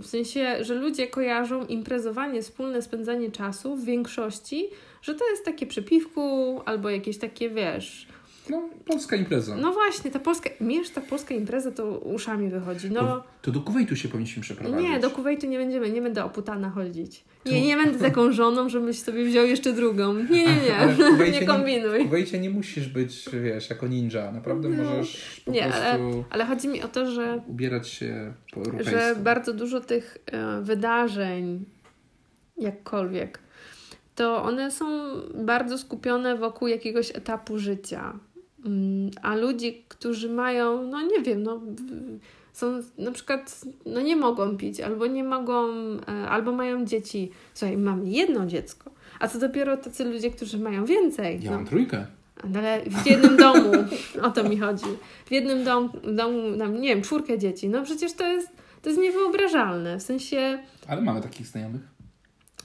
w 0.00 0.04
sensie, 0.06 0.64
że 0.64 0.74
ludzie 0.74 1.06
kojarzą 1.06 1.66
imprezowanie, 1.66 2.42
wspólne 2.42 2.82
spędzanie 2.82 3.30
czasu 3.30 3.76
w 3.76 3.84
większości, 3.84 4.66
że 5.06 5.14
to 5.14 5.30
jest 5.30 5.44
takie 5.44 5.66
przy 5.66 5.82
piwku 5.82 6.60
albo 6.64 6.90
jakieś 6.90 7.18
takie, 7.18 7.50
wiesz, 7.50 8.06
No, 8.50 8.68
polska 8.86 9.16
impreza. 9.16 9.56
no 9.56 9.72
właśnie, 9.72 10.10
ta 10.10 10.18
polska, 10.18 10.50
mierz 10.60 10.90
ta 10.90 11.00
polska 11.00 11.34
impreza 11.34 11.70
to 11.70 11.98
uszami 11.98 12.48
wychodzi, 12.48 12.90
no... 12.90 13.00
To, 13.00 13.24
to 13.42 13.50
do 13.50 13.60
Kuwejtu 13.60 13.96
się 13.96 14.08
powinniśmy 14.08 14.42
przeprowadzić. 14.42 14.88
Nie, 14.90 15.00
do 15.00 15.10
Kuwejtu 15.10 15.46
nie 15.46 15.58
będziemy, 15.58 15.90
nie 15.90 16.02
będę 16.02 16.24
oputana 16.24 16.70
chodzić. 16.70 17.24
Nie, 17.46 17.66
nie 17.66 17.76
będę 17.76 17.98
taką 17.98 18.32
żoną, 18.32 18.68
żebyś 18.68 18.98
sobie 18.98 19.24
wziął 19.24 19.46
jeszcze 19.46 19.72
drugą. 19.72 20.14
Nie, 20.14 20.44
nie, 20.44 20.94
w 20.94 20.98
nie, 21.20 21.30
nie 21.30 21.40
W 21.40 21.46
kombinuj. 21.46 22.02
Kuwejcie 22.04 22.38
nie 22.40 22.50
musisz 22.50 22.88
być, 22.88 23.24
wiesz, 23.42 23.70
jako 23.70 23.86
ninja. 23.86 24.32
Naprawdę 24.32 24.68
No. 24.68 24.84
możesz 24.84 25.40
po 25.44 25.50
Nie, 25.50 25.62
prostu 25.62 25.82
ale, 25.86 25.98
ale 26.30 26.44
chodzi 26.46 26.68
mi 26.68 26.82
o 26.82 26.88
to, 26.88 27.10
że, 27.10 27.42
ubierać 27.46 27.88
się 27.88 28.32
po 28.52 28.60
europejsku. 28.60 28.90
że 28.94 29.16
bardzo 29.16 29.52
dużo 29.52 29.80
tych 29.80 30.18
e, 30.26 30.60
wydarzeń, 30.62 31.64
jakkolwiek, 32.58 33.38
to 34.16 34.42
one 34.42 34.70
są 34.70 34.86
bardzo 35.34 35.78
skupione 35.78 36.36
wokół 36.36 36.68
jakiegoś 36.68 37.10
etapu 37.16 37.58
życia. 37.58 38.18
Mm, 38.66 39.10
A 39.22 39.34
ludzi, 39.34 39.84
którzy 39.88 40.28
mają, 40.30 40.82
no 40.82 41.02
nie 41.02 41.20
wiem, 41.20 41.42
no 41.42 41.60
są 42.52 42.80
na 42.98 43.10
przykład, 43.10 43.60
no 43.86 44.00
nie 44.00 44.16
mogą 44.16 44.56
pić, 44.56 44.80
albo 44.80 45.06
nie 45.06 45.24
mogą, 45.24 45.68
e, 46.08 46.28
albo 46.28 46.52
mają 46.52 46.84
dzieci. 46.84 47.30
Słuchaj, 47.54 47.76
mamy 47.76 48.08
jedno 48.08 48.46
dziecko. 48.46 48.90
A 49.20 49.28
co 49.28 49.38
dopiero 49.38 49.76
tacy 49.76 50.04
ludzie, 50.04 50.30
którzy 50.30 50.58
mają 50.58 50.84
więcej. 50.84 51.42
Ja 51.42 51.50
no, 51.50 51.56
mam 51.56 51.66
trójkę. 51.66 52.06
ale 52.54 52.82
w 53.02 53.06
jednym 53.06 53.36
domu, 53.36 53.72
o 54.26 54.30
to 54.30 54.44
mi 54.48 54.58
chodzi. 54.58 54.84
W 55.26 55.32
jednym 55.32 55.64
dom, 55.64 55.90
domu, 56.16 56.58
tam, 56.58 56.80
nie 56.80 56.88
wiem, 56.88 57.02
czwórkę 57.02 57.38
dzieci. 57.38 57.68
No 57.68 57.82
przecież 57.82 58.12
to 58.12 58.26
jest, 58.26 58.48
to 58.82 58.88
jest 58.88 59.00
niewyobrażalne. 59.02 59.98
W 59.98 60.02
sensie, 60.02 60.58
Ale 60.88 61.02
mamy 61.02 61.20
takich 61.20 61.46
znajomych. 61.46 61.95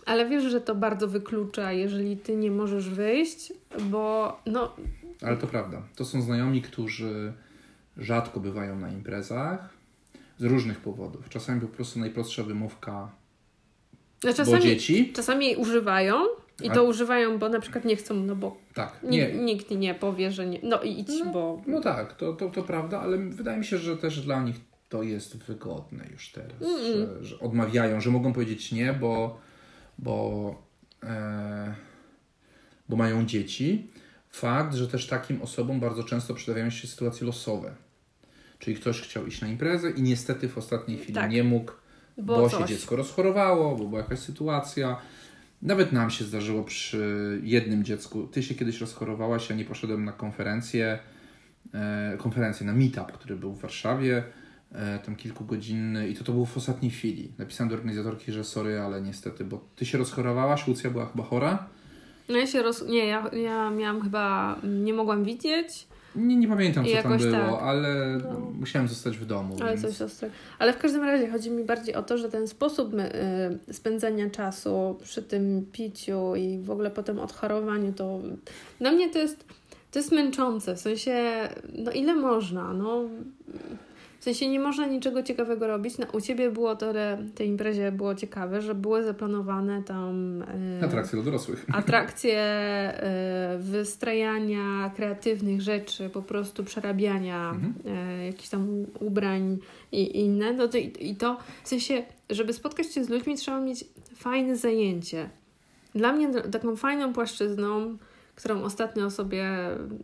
Ale 0.05 0.29
wiesz, 0.29 0.43
że 0.43 0.61
to 0.61 0.75
bardzo 0.75 1.07
wyklucza, 1.07 1.71
jeżeli 1.71 2.17
ty 2.17 2.35
nie 2.35 2.51
możesz 2.51 2.89
wyjść, 2.89 3.53
bo 3.89 4.35
no, 4.45 4.75
Ale 5.21 5.37
to 5.37 5.47
prawda. 5.47 5.81
To 5.95 6.05
są 6.05 6.21
znajomi, 6.21 6.61
którzy 6.61 7.33
rzadko 7.97 8.39
bywają 8.39 8.79
na 8.79 8.91
imprezach 8.91 9.69
z 10.37 10.43
różnych 10.43 10.79
powodów. 10.79 11.29
Czasami 11.29 11.61
po 11.61 11.67
prostu 11.67 11.99
najprostsza 11.99 12.43
wymówka, 12.43 13.11
no 14.23 14.29
bo 14.29 14.33
czasami, 14.35 14.61
dzieci. 14.61 15.11
czasami 15.13 15.45
jej 15.45 15.55
używają 15.55 16.15
i 16.63 16.69
to 16.69 16.83
używają, 16.83 17.37
bo 17.37 17.49
na 17.49 17.59
przykład 17.59 17.85
nie 17.85 17.95
chcą, 17.95 18.15
no 18.15 18.35
bo 18.35 18.57
Tak, 18.73 18.99
nikt, 19.03 19.33
nie. 19.33 19.43
nikt 19.43 19.71
nie 19.71 19.95
powie, 19.95 20.31
że 20.31 20.45
nie. 20.45 20.59
No 20.63 20.81
i 20.81 20.99
idź, 20.99 21.23
bo. 21.33 21.61
No 21.67 21.81
tak, 21.81 22.13
to, 22.13 22.33
to, 22.33 22.49
to 22.49 22.63
prawda, 22.63 23.01
ale 23.01 23.17
wydaje 23.17 23.57
mi 23.57 23.65
się, 23.65 23.77
że 23.77 23.97
też 23.97 24.21
dla 24.21 24.43
nich 24.43 24.55
to 24.89 25.03
jest 25.03 25.37
wygodne 25.37 26.05
już 26.11 26.31
teraz, 26.31 26.61
Mm-mm. 26.61 26.97
że, 26.97 27.23
że 27.23 27.39
odmawiają, 27.39 28.01
że 28.01 28.09
mogą 28.09 28.33
powiedzieć 28.33 28.71
nie, 28.71 28.93
bo, 28.93 29.39
bo, 30.01 30.55
e, 31.03 31.75
bo 32.89 32.95
mają 32.95 33.25
dzieci. 33.25 33.91
Fakt, 34.29 34.75
że 34.75 34.87
też 34.87 35.07
takim 35.07 35.41
osobom 35.41 35.79
bardzo 35.79 36.03
często 36.03 36.33
przydawiają 36.33 36.69
się 36.69 36.87
sytuacje 36.87 37.27
losowe. 37.27 37.75
Czyli 38.59 38.75
ktoś 38.75 39.01
chciał 39.01 39.27
iść 39.27 39.41
na 39.41 39.47
imprezę 39.47 39.91
i 39.91 40.01
niestety 40.01 40.49
w 40.49 40.57
ostatniej 40.57 40.97
chwili 40.97 41.13
Tak. 41.13 41.31
nie 41.31 41.43
mógł, 41.43 41.71
Bo, 42.17 42.37
bo, 42.37 42.49
się 42.49 42.65
dziecko 42.65 42.95
rozchorowało, 42.95 43.75
bo 43.75 43.85
była 43.85 44.01
jakaś 44.01 44.19
sytuacja. 44.19 44.97
Nawet 45.61 45.91
nam 45.91 46.09
się 46.09 46.25
zdarzyło 46.25 46.63
przy 46.63 47.39
jednym 47.43 47.83
dziecku. 47.83 48.27
Ty 48.27 48.43
się 48.43 48.55
kiedyś 48.55 48.81
rozchorowałaś, 48.81 49.49
ja 49.49 49.55
nie 49.55 49.65
poszedłem 49.65 50.05
na 50.05 50.11
konferencję, 50.11 50.99
e, 51.73 52.15
konferencję 52.17 52.65
na 52.65 52.73
meetup, 52.73 53.11
który 53.11 53.35
był 53.35 53.53
w 53.53 53.61
Warszawie, 53.61 54.23
tam 55.05 55.15
kilkugodzinny 55.15 56.07
i 56.07 56.15
to 56.15 56.23
to 56.23 56.31
było 56.31 56.45
w 56.45 56.57
ostatniej 56.57 56.91
chwili. 56.91 57.31
Napisałem 57.37 57.69
do 57.69 57.75
organizatorki, 57.75 58.31
że 58.31 58.43
sorry, 58.43 58.79
ale 58.79 59.01
niestety, 59.01 59.43
bo 59.45 59.65
ty 59.75 59.85
się 59.85 59.97
rozchorowałaś, 59.97 60.67
Lucja 60.67 60.89
była 60.89 61.05
chyba 61.05 61.23
chora 61.23 61.67
No 62.29 62.37
ja 62.37 62.47
się 62.47 62.61
roz... 62.61 62.87
Nie, 62.87 63.05
ja, 63.05 63.29
ja 63.33 63.69
miałam 63.69 64.01
chyba... 64.01 64.55
Nie 64.63 64.93
mogłam 64.93 65.23
widzieć. 65.23 65.87
Nie, 66.15 66.35
nie 66.35 66.47
pamiętam, 66.47 66.85
co 66.85 67.03
tam 67.03 67.17
było, 67.17 67.31
tak. 67.31 67.61
ale 67.61 68.19
no. 68.23 68.39
musiałem 68.59 68.87
zostać 68.87 69.17
w 69.17 69.25
domu. 69.25 69.55
Ale 69.61 69.77
więc... 69.77 69.81
coś 69.81 70.01
ostry. 70.01 70.29
Ale 70.59 70.73
w 70.73 70.77
każdym 70.77 71.03
razie 71.03 71.29
chodzi 71.29 71.51
mi 71.51 71.63
bardziej 71.63 71.95
o 71.95 72.03
to, 72.03 72.17
że 72.17 72.29
ten 72.29 72.47
sposób 72.47 72.93
y, 73.69 73.73
spędzania 73.73 74.29
czasu 74.29 74.97
przy 75.03 75.23
tym 75.23 75.65
piciu 75.71 76.35
i 76.35 76.59
w 76.59 76.71
ogóle 76.71 76.91
potem 76.91 77.19
odchorowaniu, 77.19 77.93
to 77.93 78.19
dla 78.79 78.91
mnie 78.91 79.09
to 79.09 79.19
jest, 79.19 79.45
to 79.91 79.99
jest 79.99 80.11
męczące. 80.11 80.75
W 80.75 80.79
sensie, 80.79 81.49
no 81.73 81.91
ile 81.91 82.15
można? 82.15 82.73
No, 82.73 83.01
w 84.21 84.23
sensie 84.23 84.47
nie 84.49 84.59
można 84.59 84.85
niczego 84.85 85.23
ciekawego 85.23 85.67
robić. 85.67 85.97
No, 85.97 86.05
u 86.13 86.21
Ciebie 86.21 86.51
było 86.51 86.75
tyle, 86.75 87.25
tej 87.35 87.47
imprezie 87.47 87.91
było 87.91 88.15
ciekawe, 88.15 88.61
że 88.61 88.75
były 88.75 89.03
zaplanowane 89.03 89.83
tam... 89.83 90.43
Yy, 90.79 90.85
atrakcje 90.85 91.15
dla 91.15 91.25
dorosłych. 91.25 91.65
Atrakcje 91.73 92.33
yy, 93.53 93.63
wystrajania 93.63 94.91
kreatywnych 94.95 95.61
rzeczy, 95.61 96.09
po 96.09 96.21
prostu 96.21 96.63
przerabiania 96.63 97.49
mhm. 97.49 97.73
yy, 98.19 98.25
jakichś 98.25 98.49
tam 98.49 98.85
ubrań 98.99 99.57
i, 99.91 100.01
i 100.01 100.19
inne. 100.19 100.53
No 100.53 100.67
to, 100.67 100.77
i, 100.77 100.93
I 100.99 101.15
to 101.15 101.37
w 101.63 101.67
sensie, 101.67 102.03
żeby 102.29 102.53
spotkać 102.53 102.93
się 102.93 103.03
z 103.03 103.09
ludźmi 103.09 103.35
trzeba 103.35 103.61
mieć 103.61 103.85
fajne 104.15 104.57
zajęcie. 104.57 105.29
Dla 105.95 106.13
mnie 106.13 106.31
taką 106.41 106.75
fajną 106.75 107.13
płaszczyzną 107.13 107.97
którą 108.41 108.63
ostatnio 108.63 109.11
sobie 109.11 109.47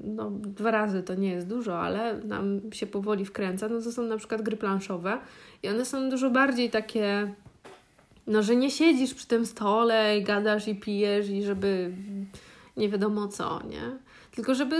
no, 0.04 0.32
dwa 0.32 0.71
razy 0.71 1.04
to 1.04 1.15
nie 1.15 1.30
jest 1.30 1.47
dużo, 1.47 1.80
ale 1.80 2.17
nam 2.17 2.62
się 2.71 2.88
powoli 2.88 3.26
wkręca, 3.26 3.69
no 3.69 3.82
to 3.82 3.91
są 3.91 4.04
na 4.04 4.17
przykład 4.17 4.41
gry 4.41 4.58
planszowe 4.58 5.17
i 5.63 5.69
one 5.69 5.86
są 5.86 6.10
dużo 6.10 6.30
bardziej 6.30 6.69
takie, 6.69 7.34
no 8.28 8.43
że 8.43 8.56
nie 8.56 8.71
siedzisz 8.71 9.13
przy 9.13 9.28
tym 9.28 9.45
stole 9.45 10.17
i 10.17 10.23
gadasz 10.23 10.67
i 10.67 10.76
pijesz 10.76 11.30
i 11.30 11.43
żeby 11.43 11.91
nie 12.78 12.89
wiadomo 12.89 13.28
co, 13.28 13.62
nie? 13.69 13.97
Tylko 14.36 14.56
żeby 14.56 14.76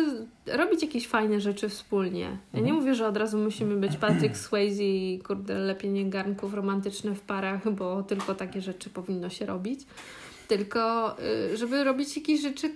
robić 0.46 0.82
jakieś 0.82 1.08
fajne 1.08 1.42
rzeczy 1.42 1.70
wspólnie. 1.70 2.38
Ja 2.54 2.60
nie 2.60 2.60
mhm. 2.60 2.76
mówię, 2.76 2.96
że 2.96 3.08
od 3.08 3.18
razu 3.18 3.38
musimy 3.38 3.76
być 3.76 3.98
Patrick 3.98 4.38
Swayze 4.38 4.84
i 4.84 5.20
kurde 5.20 5.60
lepienie 5.60 6.10
garnków 6.10 6.54
romantyczne 6.54 7.16
w 7.16 7.22
parach, 7.22 7.72
bo 7.72 8.04
tylko 8.04 8.36
takie 8.36 8.62
rzeczy 8.62 8.90
powinno 8.90 9.30
się 9.30 9.46
robić. 9.46 9.80
Tylko 10.48 11.16
y, 11.54 11.58
żeby 11.58 11.84
robić 11.84 12.18
jakieś 12.18 12.42
rzeczy, 12.42 12.72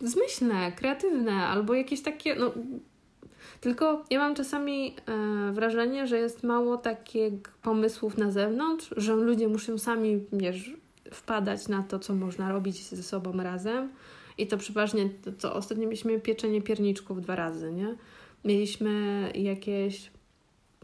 zmyślne, 0.00 0.72
kreatywne 0.72 1.32
albo 1.32 1.74
jakieś 1.74 2.02
takie, 2.02 2.34
no 2.34 2.52
tylko 3.60 4.04
ja 4.10 4.18
mam 4.18 4.34
czasami 4.34 4.94
e, 5.06 5.52
wrażenie, 5.52 6.06
że 6.06 6.18
jest 6.18 6.42
mało 6.42 6.76
takich 6.76 7.32
pomysłów 7.62 8.18
na 8.18 8.30
zewnątrz, 8.30 8.94
że 8.96 9.14
ludzie 9.14 9.48
muszą 9.48 9.78
sami 9.78 10.24
wiesz, 10.32 10.72
wpadać 11.12 11.68
na 11.68 11.82
to, 11.82 11.98
co 11.98 12.14
można 12.14 12.52
robić 12.52 12.84
ze 12.84 13.02
sobą 13.02 13.32
razem. 13.32 13.88
I 14.38 14.46
to 14.46 14.56
przeważnie, 14.56 15.10
to, 15.40 15.54
ostatnio 15.54 15.84
mieliśmy 15.84 16.20
pieczenie 16.20 16.62
pierniczków 16.62 17.22
dwa 17.22 17.36
razy, 17.36 17.72
nie? 17.72 17.94
Mieliśmy 18.44 18.92
jakieś, 19.34 20.10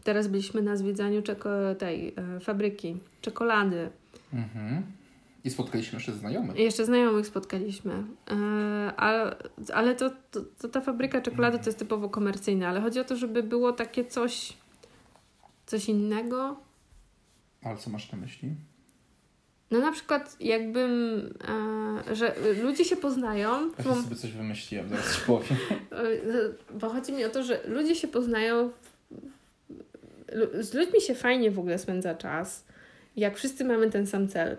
teraz 0.03 0.27
byliśmy 0.27 0.61
na 0.61 0.75
zwiedzaniu 0.75 1.21
czeko, 1.21 1.49
tej 1.77 2.13
e, 2.17 2.39
fabryki, 2.39 2.97
czekolady. 3.21 3.89
Mhm. 4.33 4.83
I 5.45 5.49
spotkaliśmy 5.49 5.97
jeszcze 5.97 6.11
znajomych. 6.11 6.57
Jeszcze 6.57 6.85
znajomych 6.85 7.27
spotkaliśmy. 7.27 8.03
Ale 8.97 9.35
ale 9.73 9.95
to, 9.95 10.09
to, 10.31 10.41
to, 10.41 10.69
ta 10.69 10.81
fabryka 10.81 11.21
czekolady 11.21 11.59
to 11.59 11.65
jest 11.65 11.79
typowo 11.79 12.09
komercyjna, 12.09 12.69
ale 12.69 12.81
chodzi 12.81 12.99
o 12.99 13.03
to, 13.03 13.15
żeby 13.15 13.43
było 13.43 13.73
takie 13.73 14.05
coś, 14.05 14.53
coś 15.65 15.89
innego. 15.89 16.59
Ale 17.63 17.77
co 17.77 17.89
masz 17.89 18.11
na 18.11 18.17
myśli? 18.17 18.55
No 19.71 19.79
na 19.79 19.91
przykład 19.91 20.35
jakbym, 20.39 21.21
e, 22.09 22.15
że 22.15 22.35
ludzie 22.63 22.85
się 22.85 22.95
poznają. 22.95 23.71
Ja 23.77 23.83
bo, 23.83 23.95
sobie 23.95 24.15
coś 24.15 24.31
wymyśliłem, 24.31 24.89
zaraz 24.89 25.15
ci 25.15 25.21
powiem. 25.27 25.57
Bo 26.79 26.89
chodzi 26.89 27.13
mi 27.13 27.25
o 27.25 27.29
to, 27.29 27.43
że 27.43 27.61
ludzie 27.67 27.95
się 27.95 28.07
poznają, 28.07 28.71
z 30.59 30.73
ludźmi 30.73 31.01
się 31.01 31.15
fajnie 31.15 31.51
w 31.51 31.59
ogóle 31.59 31.77
spędza 31.77 32.15
czas, 32.15 32.65
jak 33.15 33.37
wszyscy 33.37 33.65
mamy 33.65 33.91
ten 33.91 34.07
sam 34.07 34.27
cel. 34.27 34.57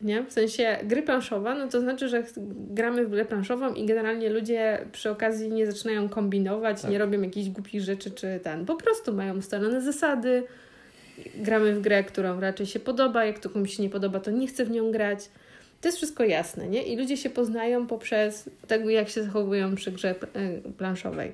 Nie? 0.00 0.22
W 0.22 0.32
sensie 0.32 0.78
gry 0.82 1.02
planszowa, 1.02 1.54
no 1.54 1.68
to 1.68 1.80
znaczy, 1.80 2.08
że 2.08 2.22
gramy 2.70 3.06
w 3.06 3.10
grę 3.10 3.24
planszową 3.24 3.74
i 3.74 3.86
generalnie 3.86 4.30
ludzie 4.30 4.86
przy 4.92 5.10
okazji 5.10 5.50
nie 5.50 5.72
zaczynają 5.72 6.08
kombinować, 6.08 6.82
tak. 6.82 6.90
nie 6.90 6.98
robią 6.98 7.22
jakichś 7.22 7.48
głupich 7.48 7.80
rzeczy 7.80 8.10
czy 8.10 8.40
ten. 8.42 8.66
Po 8.66 8.74
prostu 8.74 9.14
mają 9.14 9.36
ustalone 9.36 9.80
zasady, 9.82 10.42
gramy 11.34 11.74
w 11.74 11.80
grę, 11.80 12.04
którą 12.04 12.40
raczej 12.40 12.66
się 12.66 12.80
podoba, 12.80 13.24
jak 13.24 13.38
to 13.38 13.50
komuś 13.50 13.76
się 13.76 13.82
nie 13.82 13.90
podoba, 13.90 14.20
to 14.20 14.30
nie 14.30 14.46
chce 14.46 14.64
w 14.64 14.70
nią 14.70 14.92
grać. 14.92 15.28
To 15.80 15.88
jest 15.88 15.98
wszystko 15.98 16.24
jasne, 16.24 16.68
nie? 16.68 16.82
I 16.82 16.96
ludzie 16.96 17.16
się 17.16 17.30
poznają 17.30 17.86
poprzez 17.86 18.50
tego, 18.66 18.90
jak 18.90 19.08
się 19.08 19.22
zachowują 19.22 19.74
przy 19.74 19.92
grze 19.92 20.10
e, 20.10 20.16
planszowej. 20.72 21.32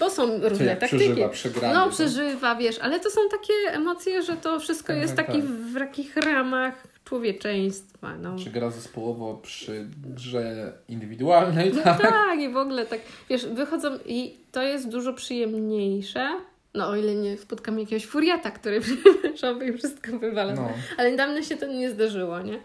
Bo 0.00 0.10
są 0.10 0.48
różne 0.48 0.76
taktyki. 0.76 1.22
Przeżywa, 1.32 1.72
no, 1.74 1.90
przeżywa, 1.90 2.54
wiesz, 2.54 2.78
ale 2.78 3.00
to 3.00 3.10
są 3.10 3.20
takie 3.30 3.52
emocje, 3.72 4.22
że 4.22 4.36
to 4.36 4.60
wszystko 4.60 4.86
tak, 4.86 5.02
jest 5.02 5.16
tak, 5.16 5.26
taki 5.26 5.38
tak. 5.38 5.50
w 5.50 5.78
takich 5.78 6.16
ramach 6.16 6.89
człowieczeństwa. 7.10 8.16
No. 8.16 8.38
Czy 8.38 8.50
gra 8.50 8.70
zespołowo 8.70 9.34
przy 9.42 9.86
grze 10.14 10.72
indywidualnej? 10.88 11.72
No 11.74 11.82
tak? 11.82 12.00
tak, 12.00 12.40
i 12.40 12.48
w 12.48 12.56
ogóle 12.56 12.86
tak. 12.86 13.00
Wiesz, 13.30 13.46
wychodzą 13.46 13.98
i 14.06 14.38
to 14.52 14.62
jest 14.62 14.88
dużo 14.88 15.12
przyjemniejsze. 15.12 16.40
No, 16.74 16.88
o 16.88 16.96
ile 16.96 17.14
nie 17.14 17.38
spotkam 17.38 17.78
jakiegoś 17.78 18.06
furiata, 18.06 18.50
który 18.50 18.80
i 19.68 19.72
wszystko 19.78 20.18
wywala. 20.18 20.54
No. 20.54 20.68
Ale 20.98 21.10
niedawno 21.10 21.42
się 21.42 21.56
to 21.56 21.66
nie 21.66 21.90
zdarzyło, 21.90 22.40
nie? 22.42 22.60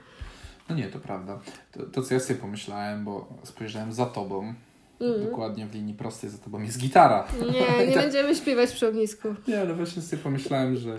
No 0.69 0.75
nie, 0.75 0.87
to 0.87 0.99
prawda. 0.99 1.39
To, 1.71 1.83
to 1.83 2.01
co 2.01 2.13
ja 2.13 2.19
sobie 2.19 2.39
pomyślałem, 2.39 3.05
bo 3.05 3.27
spojrzałem 3.43 3.93
za 3.93 4.05
tobą, 4.05 4.53
Mm. 4.99 5.25
Dokładnie 5.25 5.65
w 5.65 5.73
linii 5.73 5.93
prostej 5.93 6.29
za 6.29 6.37
tobą 6.37 6.61
jest 6.61 6.79
gitara. 6.79 7.27
Nie, 7.41 7.87
nie 7.87 7.93
tak. 7.93 8.03
będziemy 8.03 8.35
śpiewać 8.35 8.71
przy 8.71 8.87
ognisku. 8.87 9.35
Nie, 9.47 9.61
ale 9.61 9.73
właśnie 9.73 10.01
sobie 10.01 10.23
pomyślałem, 10.23 10.75
że 10.77 10.97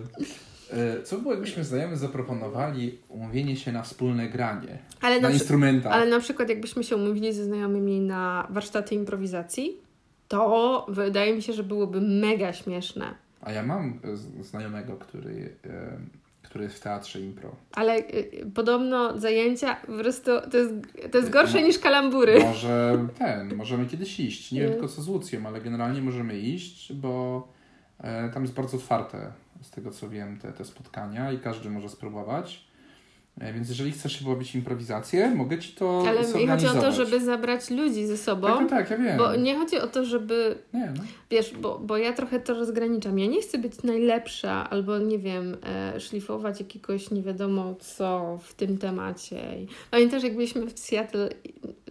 co 1.04 1.18
było, 1.18 1.34
jakbyśmy 1.34 1.64
znajomi 1.64 1.96
zaproponowali 1.96 2.98
umówienie 3.08 3.56
się 3.56 3.72
na 3.72 3.82
wspólne 3.82 4.28
granie, 4.28 4.78
ale 5.00 5.20
na, 5.20 5.28
na 5.28 5.34
instrumentach? 5.34 5.92
Ale 5.92 6.06
na 6.06 6.20
przykład 6.20 6.48
jakbyśmy 6.48 6.84
się 6.84 6.96
umówili 6.96 7.32
ze 7.32 7.44
znajomymi 7.44 8.00
na 8.00 8.46
warsztaty 8.50 8.94
improwizacji, 8.94 9.76
to 10.28 10.86
wydaje 10.88 11.36
mi 11.36 11.42
się, 11.42 11.52
że 11.52 11.62
byłoby 11.62 12.00
mega 12.00 12.52
śmieszne. 12.52 13.14
A 13.40 13.52
ja 13.52 13.62
mam 13.62 14.00
e, 14.04 14.16
znajomego, 14.44 14.96
który, 14.96 15.56
e, 15.64 15.98
który 16.42 16.64
jest 16.64 16.76
w 16.76 16.80
teatrze 16.80 17.20
impro. 17.20 17.56
Ale 17.72 18.02
podobno 18.54 19.18
zajęcia 19.18 19.74
po 19.74 19.92
prostu 19.92 20.30
to 20.50 20.58
jest, 20.58 20.74
to 21.10 21.18
jest 21.18 21.30
gorsze 21.30 21.62
niż 21.62 21.78
kalambury. 21.78 22.38
Może 22.40 23.06
ten, 23.18 23.54
możemy 23.54 23.86
kiedyś 23.86 24.20
iść. 24.20 24.52
Nie 24.52 24.60
wiem 24.60 24.72
tylko 24.72 24.88
co 24.88 25.02
z 25.02 25.08
Łucją, 25.08 25.46
ale 25.46 25.60
generalnie 25.60 26.02
możemy 26.02 26.38
iść, 26.38 26.92
bo 26.92 27.48
tam 28.34 28.42
jest 28.42 28.54
bardzo 28.54 28.76
otwarte 28.76 29.32
z 29.62 29.70
tego 29.70 29.90
co 29.90 30.08
wiem, 30.08 30.38
te, 30.38 30.52
te 30.52 30.64
spotkania 30.64 31.32
i 31.32 31.38
każdy 31.38 31.70
może 31.70 31.88
spróbować. 31.88 32.66
E, 33.40 33.52
więc 33.52 33.68
jeżeli 33.68 33.92
chcesz 33.92 34.18
się 34.18 34.24
bawić 34.24 34.54
improwizację, 34.54 35.30
mogę 35.34 35.58
ci 35.58 35.72
to 35.72 36.04
Ale 36.08 36.24
chodzi 36.24 36.66
o 36.66 36.74
to, 36.74 36.92
żeby 36.92 37.24
zabrać 37.24 37.70
ludzi 37.70 38.06
ze 38.06 38.16
sobą. 38.16 38.46
Tak, 38.46 38.70
tak, 38.70 38.90
ja 38.90 38.96
wiem. 38.96 39.18
Bo 39.18 39.36
nie 39.36 39.56
chodzi 39.56 39.78
o 39.78 39.86
to, 39.86 40.04
żeby... 40.04 40.58
Nie, 40.74 40.92
no. 40.96 41.02
Wiesz, 41.30 41.54
bo, 41.54 41.78
bo 41.78 41.96
ja 41.96 42.12
trochę 42.12 42.40
to 42.40 42.54
rozgraniczam. 42.54 43.18
Ja 43.18 43.26
nie 43.26 43.42
chcę 43.42 43.58
być 43.58 43.82
najlepsza 43.82 44.70
albo, 44.70 44.98
nie 44.98 45.18
wiem, 45.18 45.56
e, 45.66 46.00
szlifować 46.00 46.60
jakiegoś 46.60 47.10
nie 47.10 47.22
wiadomo 47.22 47.74
co 47.74 48.38
w 48.42 48.54
tym 48.54 48.78
temacie. 48.78 49.42
Pamiętasz, 49.90 50.22
jak 50.22 50.34
byliśmy 50.34 50.66
w 50.66 50.78
Seattle, 50.78 51.28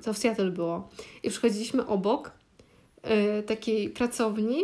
to 0.03 0.13
w 0.13 0.17
Seattle 0.17 0.51
było, 0.51 0.89
i 1.23 1.29
przychodziliśmy 1.29 1.85
obok 1.85 2.31
e, 3.03 3.43
takiej 3.43 3.89
pracowni, 3.89 4.63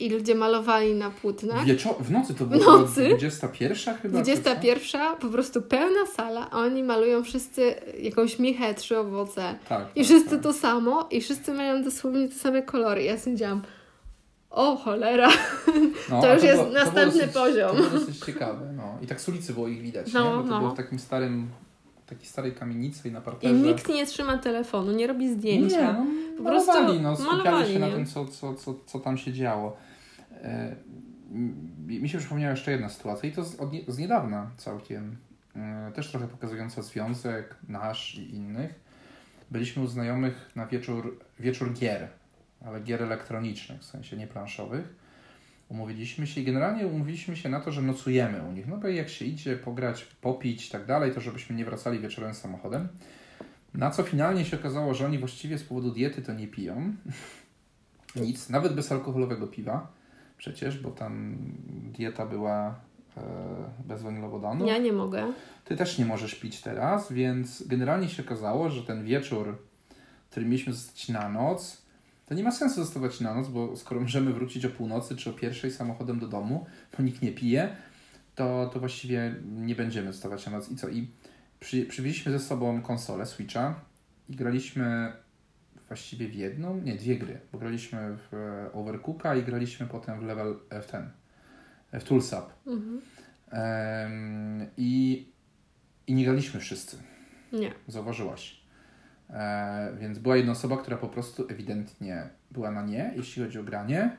i 0.00 0.10
ludzie 0.10 0.34
malowali 0.34 0.94
na 0.94 1.10
płótnach. 1.10 1.66
Wieczo- 1.66 2.02
w 2.02 2.10
nocy 2.10 2.34
to 2.34 2.46
było 2.46 2.78
nocy, 2.78 3.08
21 3.08 3.94
chyba? 3.94 4.14
21, 4.14 5.16
po 5.20 5.28
prostu 5.28 5.62
pełna 5.62 6.06
sala, 6.16 6.50
a 6.50 6.58
oni 6.58 6.82
malują 6.82 7.22
wszyscy 7.24 7.74
jakąś 8.00 8.38
michę, 8.38 8.74
trzy 8.74 8.98
owoce. 8.98 9.54
Tak, 9.68 9.86
I 9.94 10.00
tak, 10.00 10.04
wszyscy 10.04 10.30
tak. 10.30 10.42
to 10.42 10.52
samo 10.52 11.08
i 11.10 11.20
wszyscy 11.20 11.52
mają 11.52 11.84
dosłownie 11.84 12.28
te 12.28 12.34
same 12.34 12.62
kolory. 12.62 13.02
Ja 13.02 13.18
sędziłam, 13.18 13.62
o 14.50 14.76
cholera, 14.76 15.28
no, 16.10 16.20
to 16.20 16.32
już 16.32 16.40
to 16.40 16.46
jest 16.46 16.62
było, 16.62 16.72
następny 16.74 17.20
dosyć, 17.20 17.34
poziom. 17.34 17.70
To 17.70 17.76
było 17.76 17.90
dosyć 17.90 18.18
ciekawe. 18.18 18.72
No. 18.76 18.98
I 19.02 19.06
tak 19.06 19.20
z 19.20 19.28
ulicy 19.28 19.52
było 19.52 19.68
ich 19.68 19.82
widać, 19.82 20.12
no, 20.12 20.24
nie? 20.24 20.36
Bo 20.36 20.42
to 20.42 20.48
no. 20.48 20.58
było 20.58 20.70
w 20.70 20.76
takim 20.76 20.98
starym 20.98 21.48
takiej 22.06 22.26
starej 22.26 22.52
kamienicy 22.52 23.08
i 23.08 23.12
na 23.12 23.20
parterze. 23.20 23.54
I 23.54 23.56
nikt 23.56 23.88
nie 23.88 24.06
trzyma 24.06 24.38
telefonu, 24.38 24.92
nie 24.92 25.06
robi 25.06 25.28
zdjęcia. 25.28 25.92
Nie, 25.92 25.98
no, 25.98 26.06
po 26.36 26.42
malowali, 26.42 26.86
prostu 26.86 27.02
no, 27.02 27.16
skupiali 27.16 27.44
malowali, 27.44 27.72
się 27.72 27.80
nie? 27.80 27.86
na 27.86 27.90
tym, 27.90 28.06
co, 28.06 28.26
co, 28.26 28.54
co, 28.54 28.74
co 28.86 29.00
tam 29.00 29.18
się 29.18 29.32
działo. 29.32 29.76
E, 30.42 30.76
mi 31.86 32.08
się 32.08 32.18
przypomniała 32.18 32.50
jeszcze 32.50 32.70
jedna 32.70 32.88
sytuacja 32.88 33.28
i 33.28 33.32
to 33.32 33.44
z, 33.44 33.72
nie, 33.72 33.80
z 33.88 33.98
niedawna 33.98 34.50
całkiem, 34.56 35.16
e, 35.56 35.92
też 35.94 36.10
trochę 36.10 36.28
pokazująca 36.28 36.82
związek 36.82 37.56
nasz 37.68 38.14
i 38.14 38.34
innych. 38.34 38.80
Byliśmy 39.50 39.82
u 39.82 39.86
znajomych 39.86 40.50
na 40.56 40.66
wieczór, 40.66 41.18
wieczór 41.40 41.72
gier, 41.72 42.08
ale 42.64 42.80
gier 42.80 43.02
elektronicznych, 43.02 43.80
w 43.80 43.84
sensie 43.84 44.16
nie 44.16 44.26
planszowych. 44.26 44.94
Umówiliśmy 45.68 46.26
się 46.26 46.40
i 46.40 46.44
generalnie 46.44 46.86
umówiliśmy 46.86 47.36
się 47.36 47.48
na 47.48 47.60
to, 47.60 47.72
że 47.72 47.82
nocujemy 47.82 48.42
u 48.42 48.52
nich. 48.52 48.66
No 48.66 48.76
bo 48.76 48.88
jak 48.88 49.08
się 49.08 49.24
idzie 49.24 49.56
pograć, 49.56 50.04
popić 50.04 50.68
i 50.68 50.70
tak 50.70 50.86
dalej, 50.86 51.12
to 51.12 51.20
żebyśmy 51.20 51.56
nie 51.56 51.64
wracali 51.64 51.98
wieczorem 51.98 52.34
samochodem. 52.34 52.88
Na 53.74 53.90
co 53.90 54.02
finalnie 54.02 54.44
się 54.44 54.56
okazało, 54.56 54.94
że 54.94 55.06
oni 55.06 55.18
właściwie 55.18 55.58
z 55.58 55.64
powodu 55.64 55.90
diety 55.90 56.22
to 56.22 56.32
nie 56.32 56.48
piją. 56.48 56.92
Nic, 58.16 58.48
nawet 58.48 58.74
bezalkoholowego 58.74 59.46
piwa 59.46 59.95
przecież, 60.38 60.78
bo 60.78 60.90
tam 60.90 61.36
dieta 61.68 62.26
była 62.26 62.80
e, 63.16 63.22
bez 63.84 64.02
węglowodanu. 64.02 64.66
Ja 64.66 64.78
nie 64.78 64.92
mogę. 64.92 65.32
Ty 65.64 65.76
też 65.76 65.98
nie 65.98 66.04
możesz 66.04 66.34
pić 66.34 66.60
teraz, 66.60 67.12
więc 67.12 67.66
generalnie 67.66 68.08
się 68.08 68.22
okazało, 68.22 68.70
że 68.70 68.82
ten 68.82 69.04
wieczór, 69.04 69.58
który 70.30 70.46
mieliśmy 70.46 70.72
zostać 70.72 71.08
na 71.08 71.28
noc, 71.28 71.86
to 72.26 72.34
nie 72.34 72.44
ma 72.44 72.52
sensu 72.52 72.84
zostawać 72.84 73.20
na 73.20 73.34
noc, 73.34 73.48
bo 73.48 73.76
skoro 73.76 74.00
możemy 74.00 74.32
wrócić 74.32 74.64
o 74.64 74.70
północy 74.70 75.16
czy 75.16 75.30
o 75.30 75.32
pierwszej 75.32 75.70
samochodem 75.70 76.18
do 76.18 76.28
domu, 76.28 76.66
bo 76.96 77.04
nikt 77.04 77.22
nie 77.22 77.32
pije, 77.32 77.76
to, 78.34 78.70
to 78.72 78.80
właściwie 78.80 79.34
nie 79.44 79.74
będziemy 79.74 80.12
zostawać 80.12 80.46
na 80.46 80.52
noc. 80.52 80.70
I 80.70 80.76
co? 80.76 80.88
I 80.88 81.08
przy, 81.60 81.86
przywieźliśmy 81.86 82.32
ze 82.32 82.40
sobą 82.40 82.82
konsolę 82.82 83.26
Switcha 83.26 83.80
i 84.28 84.36
graliśmy 84.36 85.12
właściwie 85.88 86.28
w 86.28 86.34
jedną, 86.34 86.80
nie, 86.80 86.94
dwie 86.94 87.16
gry, 87.16 87.40
bo 87.52 87.58
graliśmy 87.58 88.16
w 88.16 88.34
e, 88.34 88.72
Overcooka 88.72 89.34
i 89.34 89.42
graliśmy 89.42 89.86
potem 89.86 90.20
w 90.20 90.22
level 90.22 90.56
e, 90.70 90.82
w 90.82 90.86
ten, 90.86 91.10
w 91.92 92.04
Toolsap. 92.04 92.52
Mhm. 92.66 93.00
Em, 93.50 94.66
i, 94.76 95.26
I 96.06 96.14
nie 96.14 96.24
graliśmy 96.24 96.60
wszyscy, 96.60 96.98
Nie. 97.52 97.72
zauważyłaś. 97.88 98.60
E, 99.30 99.96
więc 100.00 100.18
była 100.18 100.36
jedna 100.36 100.52
osoba, 100.52 100.76
która 100.76 100.96
po 100.96 101.08
prostu 101.08 101.46
ewidentnie 101.48 102.28
była 102.50 102.70
na 102.70 102.82
nie, 102.82 103.12
jeśli 103.16 103.42
chodzi 103.42 103.58
o 103.58 103.62
granie. 103.62 104.16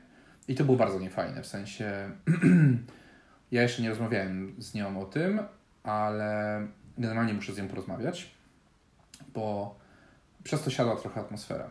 I 0.47 0.55
to 0.55 0.63
było 0.63 0.77
bardzo 0.77 0.99
niefajne, 0.99 1.43
w 1.43 1.47
sensie 1.47 2.11
ja 3.51 3.61
jeszcze 3.61 3.81
nie 3.81 3.89
rozmawiałem 3.89 4.55
z 4.57 4.73
nią 4.73 5.01
o 5.01 5.05
tym, 5.05 5.39
ale 5.83 6.61
generalnie 6.97 7.33
muszę 7.33 7.53
z 7.53 7.57
nią 7.57 7.67
porozmawiać, 7.67 8.35
bo 9.33 9.75
przez 10.47 10.63
to 10.63 10.69
siadła 10.69 10.95
trochę 10.95 11.21
atmosfera. 11.21 11.69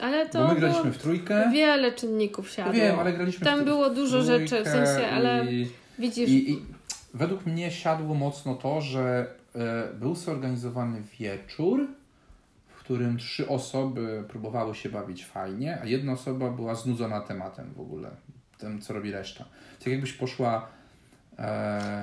Ale 0.00 0.28
to 0.28 0.42
bo 0.42 0.54
my 0.54 0.60
graliśmy 0.60 0.92
w 0.92 0.98
trójkę. 0.98 1.50
wiele 1.52 1.92
czynników 1.92 2.50
siadło. 2.50 2.72
Wiem, 2.72 2.98
ale 2.98 3.12
graliśmy 3.12 3.46
Tam 3.46 3.60
w, 3.60 3.64
było 3.64 3.90
dużo 3.90 4.22
rzeczy, 4.22 4.62
w 4.64 4.68
sensie, 4.68 5.06
ale 5.06 5.52
I, 5.52 5.70
widzisz, 5.98 6.30
i, 6.30 6.50
I 6.52 6.62
według 7.14 7.46
mnie 7.46 7.70
siadło 7.70 8.14
mocno 8.14 8.54
to, 8.54 8.80
że 8.80 9.26
e, 9.54 9.94
był 9.94 10.14
zorganizowany 10.14 11.02
wieczór, 11.18 11.86
w 12.68 12.78
którym 12.78 13.18
trzy 13.18 13.48
osoby 13.48 14.24
próbowały 14.28 14.74
się 14.74 14.88
bawić 14.88 15.24
fajnie, 15.24 15.78
a 15.82 15.86
jedna 15.86 16.12
osoba 16.12 16.50
była 16.50 16.74
znudzona 16.74 17.20
tematem 17.20 17.72
w 17.76 17.80
ogóle, 17.80 18.10
tym 18.58 18.80
co 18.80 18.92
robi 18.92 19.10
reszta. 19.10 19.44
Tak 19.78 19.86
jakbyś 19.86 20.12
poszła 20.12 20.68
e, 21.38 21.42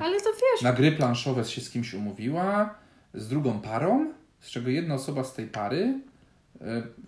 ale 0.03 0.21
to 0.21 0.29
wiesz, 0.29 0.61
na 0.61 0.73
gry 0.73 0.91
planszowe 0.91 1.45
się 1.45 1.61
z 1.61 1.69
kimś 1.69 1.93
umówiła, 1.93 2.75
z 3.13 3.27
drugą 3.27 3.59
parą, 3.59 4.13
z 4.39 4.49
czego 4.49 4.69
jedna 4.69 4.95
osoba 4.95 5.23
z 5.23 5.33
tej 5.33 5.47
pary, 5.47 5.99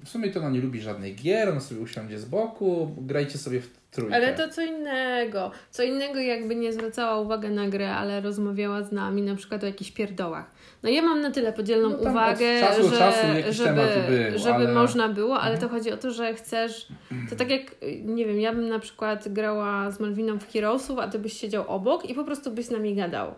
w 0.05 0.09
sumie 0.09 0.29
to 0.31 0.39
ona 0.39 0.49
nie 0.49 0.59
lubi 0.61 0.81
żadnych 0.81 1.15
gier, 1.15 1.49
ona 1.49 1.59
sobie 1.59 1.81
usiądzie 1.81 2.19
z 2.19 2.25
boku, 2.25 2.95
grajcie 2.97 3.37
sobie 3.37 3.61
w 3.61 3.69
trójkę. 3.91 4.15
ale 4.15 4.33
to 4.33 4.49
co 4.49 4.61
innego. 4.61 5.51
Co 5.71 5.83
innego 5.83 6.19
jakby 6.19 6.55
nie 6.55 6.73
zwracała 6.73 7.19
uwagi 7.19 7.47
na 7.49 7.67
grę, 7.69 7.95
ale 7.95 8.21
rozmawiała 8.21 8.83
z 8.83 8.91
nami 8.91 9.21
na 9.21 9.35
przykład 9.35 9.63
o 9.63 9.65
jakichś 9.65 9.91
pierdołach. 9.91 10.51
No 10.83 10.89
ja 10.89 11.01
mam 11.01 11.21
na 11.21 11.31
tyle 11.31 11.53
podzielną 11.53 11.89
No 11.89 11.97
uwagę, 12.11 12.59
czasu 12.59 12.89
że, 12.89 12.97
czasu 12.97 13.27
żeby, 13.49 13.81
był, 14.29 14.39
żeby 14.39 14.55
ale- 14.55 14.73
można 14.73 15.09
było, 15.09 15.39
ale 15.39 15.53
Mhm. 15.53 15.69
to 15.69 15.75
chodzi 15.77 15.91
o 15.91 15.97
to, 15.97 16.11
że 16.11 16.33
chcesz, 16.33 16.87
to 17.29 17.35
tak 17.35 17.49
jak, 17.49 17.61
nie 18.03 18.25
wiem, 18.25 18.39
ja 18.39 18.53
bym 18.53 18.69
na 18.69 18.79
przykład 18.79 19.27
grała 19.33 19.91
z 19.91 19.99
Malwiną 19.99 20.39
w 20.39 20.51
Heroesów, 20.53 20.99
a 20.99 21.07
ty 21.07 21.19
byś 21.19 21.33
siedział 21.33 21.63
obok 21.67 22.09
i 22.09 22.13
po 22.13 22.23
prostu 22.23 22.51
byś 22.51 22.65
z 22.65 22.71
nami 22.71 22.95
gadał. 22.95 23.33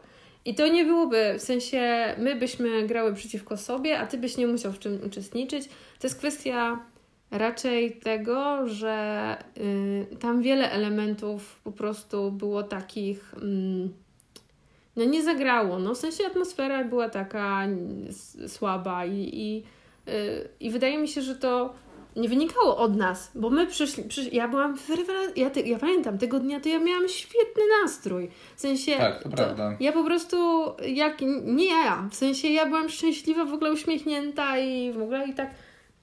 I 0.46 0.56
to 0.56 0.68
nie 0.68 0.86
byłoby, 0.86 1.36
w 1.38 1.42
sensie 1.42 2.14
my 2.18 2.36
byśmy 2.36 2.88
grały 2.88 3.14
przeciwko 3.14 3.58
sobie, 3.58 4.00
a 4.00 4.08
ty 4.08 4.18
byś 4.18 4.38
nie 4.38 4.48
musiał 4.48 4.72
w 4.72 4.80
czym 4.80 5.00
uczestniczyć. 5.06 5.68
To 6.00 6.08
jest 6.08 6.18
kwestia 6.18 6.80
raczej 7.32 7.92
tego, 7.92 8.68
że 8.68 9.38
y, 9.58 10.18
tam 10.20 10.42
wiele 10.42 10.72
elementów 10.72 11.60
po 11.64 11.72
prostu 11.72 12.32
było 12.32 12.64
takich. 12.64 13.34
mm, 13.42 13.94
no 14.96 15.06
nie 15.06 15.24
zagrało. 15.24 15.80
No, 15.80 15.94
w 15.94 15.98
sensie 15.98 16.26
atmosfera 16.26 16.84
była 16.84 17.10
taka 17.10 17.68
słaba 18.48 19.06
i, 19.06 19.30
i, 19.34 19.64
y, 20.12 20.50
i 20.60 20.72
wydaje 20.72 20.98
mi 20.98 21.08
się, 21.08 21.22
że 21.22 21.36
to 21.36 21.74
nie 22.18 22.30
wynikało 22.30 22.78
od 22.78 22.96
nas, 22.96 23.32
bo 23.36 23.50
my 23.50 23.68
przyszli, 23.68 24.04
przysz... 24.04 24.34
ja 24.34 24.48
byłam 24.48 24.78
w 24.78 24.88
ja, 25.36 25.50
ty, 25.50 25.62
ja 25.62 25.80
pamiętam, 25.80 26.18
tego 26.18 26.40
dnia 26.40 26.60
to 26.60 26.70
ja 26.70 26.80
miałam 26.80 27.08
świetny 27.08 27.64
nastrój. 27.84 28.30
W 28.56 28.62
sensie, 28.62 28.98
Tak, 28.98 29.24
to 29.24 29.30
prawda. 29.30 29.78
ja 29.80 29.92
po 29.92 30.04
prostu, 30.04 30.38
jak, 30.88 31.22
nie 31.44 31.66
ja, 31.66 32.08
w 32.12 32.16
sensie 32.16 32.48
ja 32.48 32.66
byłam 32.66 32.90
szczęśliwa, 32.90 33.46
w 33.46 33.54
ogóle 33.54 33.72
uśmiechnięta 33.72 34.58
i 34.58 34.92
w 34.92 35.02
ogóle 35.02 35.28
i 35.28 35.34
tak, 35.34 35.50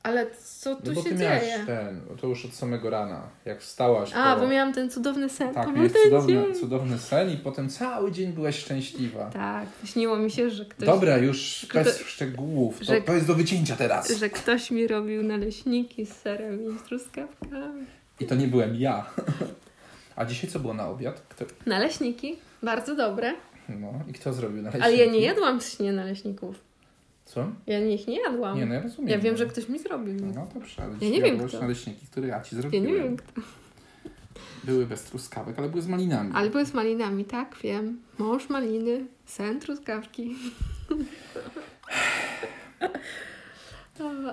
ale 0.04 0.26
co 0.44 0.76
tu 0.76 0.82
No 0.86 0.94
bo 0.94 1.02
się 1.02 1.08
ty 1.10 1.16
dzieje? 1.16 1.30
miałaś 1.30 1.66
ten, 1.66 2.00
to 2.20 2.26
już 2.26 2.44
od 2.44 2.54
samego 2.54 2.90
rana, 2.90 3.22
jak 3.44 3.60
wstałaś. 3.60 4.10
A, 4.14 4.34
po... 4.34 4.40
bo 4.40 4.48
miałam 4.48 4.72
ten 4.72 4.90
cudowny 4.90 5.28
sen. 5.28 5.54
Tak, 5.54 5.74
miałeś 5.74 5.92
cudowny, 6.04 6.54
cudowny 6.60 6.98
sen 6.98 7.30
i 7.30 7.36
potem 7.36 7.68
cały 7.68 8.12
dzień 8.12 8.32
byłaś 8.32 8.58
szczęśliwa. 8.58 9.30
Tak, 9.30 9.66
śniło 9.84 10.16
mi 10.16 10.30
się, 10.30 10.50
że 10.50 10.64
ktoś, 10.64 10.86
Dobra, 10.86 11.16
już 11.18 11.66
Kto- 11.70 11.84
bez 11.84 11.98
szczegółów, 12.00 12.78
to, 12.78 12.84
że- 12.84 13.00
to 13.02 13.12
jest 13.14 13.26
do 13.26 13.34
wycięcia 13.34 13.76
teraz. 13.76 14.10
że 14.18 14.30
ktoś 14.30 14.70
mi 14.70 14.86
robił 14.86 15.22
naleśniki 15.22 16.06
z 16.06 16.12
serem 16.16 16.64
i 16.74 16.78
z 16.78 16.82
truskawkami. 16.82 17.86
I 18.20 18.26
to 18.26 18.34
nie 18.34 18.48
byłem 18.48 18.76
ja. 18.76 19.06
A 20.16 20.24
dzisiaj 20.24 20.50
co 20.50 20.58
było 20.58 20.74
na 20.74 20.88
obiad? 20.88 21.22
Kto... 21.28 21.44
Naleśniki, 21.66 22.36
bardzo 22.62 22.96
dobre, 22.96 23.32
No 23.68 23.92
i 24.08 24.12
kto 24.12 24.32
zrobił 24.32 24.62
naleśniki? 24.62 24.86
ale 24.86 24.96
ja 24.96 25.12
nie 25.12 25.20
jadłam 25.20 25.60
śnie 25.60 25.92
naleśników. 25.92 26.56
Co? 27.24 27.46
Ja 27.66 27.86
ich 27.86 28.06
nie 28.06 28.20
jadłam. 28.22 28.58
Nie, 28.58 28.66
no 28.66 28.74
ja 28.74 28.82
rozumiem. 28.82 29.10
ja 29.10 29.18
wiem, 29.18 29.32
no. 29.32 29.38
że 29.38 29.46
ktoś 29.46 29.68
mi 29.68 29.78
zrobił. 29.78 30.14
No 30.34 30.46
dobrze, 30.54 30.82
ale 30.82 30.94
Ja 31.00 31.10
nie 31.10 31.22
wiem, 31.22 31.48
kto. 31.48 31.60
naleśniki, 31.60 32.06
które 32.06 32.28
ja 32.28 32.40
ci 32.40 32.56
Ja 32.56 32.60
zrobiłem. 32.62 32.86
nie 32.86 32.94
wiem 32.94 33.16
kto. 33.16 33.40
Były 34.64 34.86
bez 34.86 35.04
truskawek, 35.04 35.58
ale 35.58 35.68
były 35.68 35.82
z 35.82 35.88
malinami. 35.88 36.30
Ale 36.34 36.50
były 36.50 36.66
z 36.66 36.74
malinami, 36.74 37.24
tak, 37.24 37.56
wiem. 37.62 37.98
Mąż 38.18 38.48
maliny, 38.48 39.06
sen 39.26 39.60
truskawki. 39.60 40.34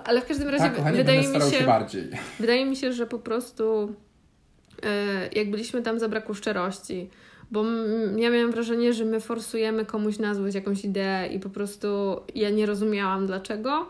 Ale 0.04 0.20
w 0.20 0.26
każdym 0.26 0.48
razie 0.48 0.64
tak, 0.64 0.76
kochanie, 0.76 0.96
wydaje, 0.96 1.28
mi 1.28 1.40
się, 1.40 1.50
się 1.58 1.64
bardziej. 1.64 2.08
wydaje 2.40 2.66
mi 2.66 2.76
się, 2.76 2.92
że 2.92 3.06
po 3.06 3.18
prostu 3.18 3.94
e, 4.82 5.28
jak 5.32 5.50
byliśmy 5.50 5.82
tam 5.82 5.98
zabrakło 5.98 6.34
szczerości. 6.34 7.10
Bo 7.52 7.64
ja 8.16 8.30
miałam 8.30 8.52
wrażenie, 8.52 8.92
że 8.92 9.04
my 9.04 9.20
forsujemy 9.20 9.84
komuś 9.84 10.18
na 10.18 10.34
złość 10.34 10.54
jakąś 10.54 10.84
ideę 10.84 11.28
i 11.28 11.40
po 11.40 11.50
prostu 11.50 12.20
ja 12.34 12.50
nie 12.50 12.66
rozumiałam 12.66 13.26
dlaczego 13.26 13.86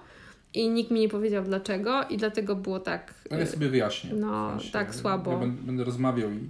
i 0.55 0.69
nikt 0.69 0.91
mi 0.91 1.01
nie 1.01 1.09
powiedział 1.09 1.45
dlaczego 1.45 2.03
i 2.11 2.17
dlatego 2.17 2.57
było 2.57 2.81
tak... 2.81 3.15
No 3.31 3.39
ja 3.39 3.47
sobie 3.47 3.69
wyjaśnię. 3.69 4.15
No, 4.15 4.59
tak 4.73 4.95
słabo. 4.95 5.31
Ja 5.31 5.39
będę, 5.39 5.85
rozmawiał 5.85 6.31
i 6.31 6.49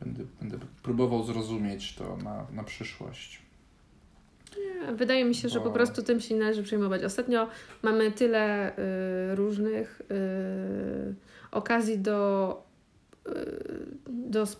będę, 0.00 0.24
będę 0.40 0.58
próbował 0.82 1.24
zrozumieć 1.24 1.94
to 1.94 2.16
na, 2.24 2.46
na 2.52 2.64
przyszłość. 2.64 3.42
Wydaje 4.96 5.24
mi 5.24 5.34
się, 5.34 5.48
że 5.48 5.60
po 5.60 5.70
prostu 5.70 6.02
tym 6.02 6.20
się 6.20 6.34
nie 6.34 6.40
należy 6.40 6.62
przejmować. 6.62 7.04
Ostatnio 7.04 7.48
mamy 7.82 8.12
tyle 8.12 8.72
y, 9.32 9.34
różnych 9.34 10.02
y, 10.10 11.14
okazji 11.50 11.98
do, 11.98 12.62
do. 14.08 14.46
W 14.46 14.56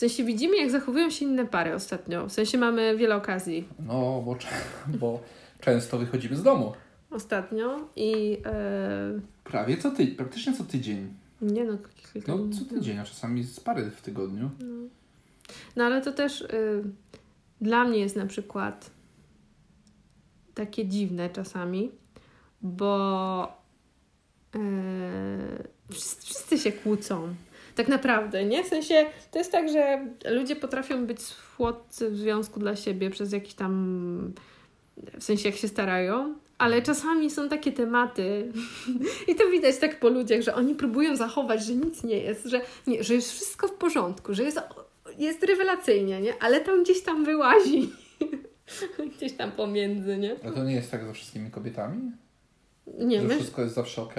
sensie 0.00 0.24
widzimy, 0.24 0.56
jak 0.56 0.70
zachowują 0.70 1.10
się 1.10 1.24
inne 1.24 1.46
pary 1.46 1.74
ostatnio. 1.74 2.26
W 2.26 2.32
sensie 2.32 2.58
mamy 2.58 2.96
wiele 2.96 3.16
okazji 3.16 3.68
No, 3.86 4.22
bo, 4.24 4.36
bo 5.00 5.20
często 5.60 5.98
wychodzimy 5.98 6.36
z 6.36 6.42
domu. 6.42 6.72
ostatnio 7.10 7.88
i 7.96 8.38
y, 9.16 9.20
Prawie 9.44 9.76
co 9.76 9.90
tydzień, 9.90 10.14
praktycznie 10.16 10.52
co 10.52 10.64
tydzień. 10.64 11.14
nie 11.42 11.64
no, 11.64 11.78
kilka 12.12 12.32
No, 12.36 12.38
co 12.58 12.64
tydzień, 12.74 12.98
a 12.98 13.04
czasami 13.04 13.42
z 13.44 13.60
pary 13.60 13.90
w 13.90 14.00
tygodniu. 14.02 14.50
No 15.76 15.84
ale 15.84 16.02
to 16.02 16.12
też 16.12 16.40
y, 16.40 16.82
dla 17.60 17.84
mnie 17.84 17.98
jest 17.98 18.16
na 18.16 18.26
przykład 18.26 18.90
takie 20.54 20.86
dziwne 20.86 21.30
czasami, 21.30 21.90
bo 22.62 23.64
wszyscy, 25.90 26.22
wszyscy 26.26 26.58
się 26.58 26.72
kłócą. 26.72 27.34
Tak 27.74 27.88
naprawdę, 27.88 28.44
nie? 28.44 28.64
W 28.64 28.68
sensie 28.68 29.06
to 29.30 29.38
jest 29.38 29.52
tak, 29.52 29.68
że 29.68 30.06
ludzie 30.30 30.56
potrafią 30.56 31.06
być 31.06 31.22
słodcy 31.22 32.10
w 32.10 32.16
związku 32.16 32.60
dla 32.60 32.76
siebie 32.76 33.10
przez 33.10 33.32
jakiś 33.32 33.54
tam. 33.54 34.34
W 35.18 35.24
sensie, 35.24 35.48
jak 35.48 35.58
się 35.58 35.68
starają, 35.68 36.34
ale 36.58 36.82
czasami 36.82 37.30
są 37.30 37.48
takie 37.48 37.72
tematy, 37.72 38.52
i 39.28 39.34
to 39.34 39.50
widać 39.50 39.78
tak 39.78 40.00
po 40.00 40.08
ludziach, 40.08 40.42
że 40.42 40.54
oni 40.54 40.74
próbują 40.74 41.16
zachować, 41.16 41.64
że 41.64 41.74
nic 41.74 42.04
nie 42.04 42.18
jest, 42.18 42.44
że, 42.44 42.60
nie, 42.86 43.04
że 43.04 43.14
jest 43.14 43.32
wszystko 43.32 43.68
w 43.68 43.74
porządku, 43.74 44.34
że 44.34 44.42
jest, 44.42 44.60
jest 45.18 45.42
rewelacyjnie, 45.42 46.20
nie? 46.20 46.32
Ale 46.40 46.60
tam 46.60 46.82
gdzieś 46.82 47.02
tam 47.02 47.24
wyłazi. 47.24 47.90
gdzieś 49.16 49.32
tam 49.32 49.52
pomiędzy, 49.52 50.16
nie? 50.16 50.36
A 50.44 50.50
to 50.50 50.64
nie 50.64 50.74
jest 50.74 50.90
tak 50.90 51.04
ze 51.04 51.12
wszystkimi 51.12 51.50
kobietami? 51.50 52.12
Nie, 52.98 53.20
że 53.20 53.28
my, 53.28 53.36
wszystko 53.36 53.62
jest 53.62 53.74
zawsze 53.74 54.02
ok? 54.02 54.14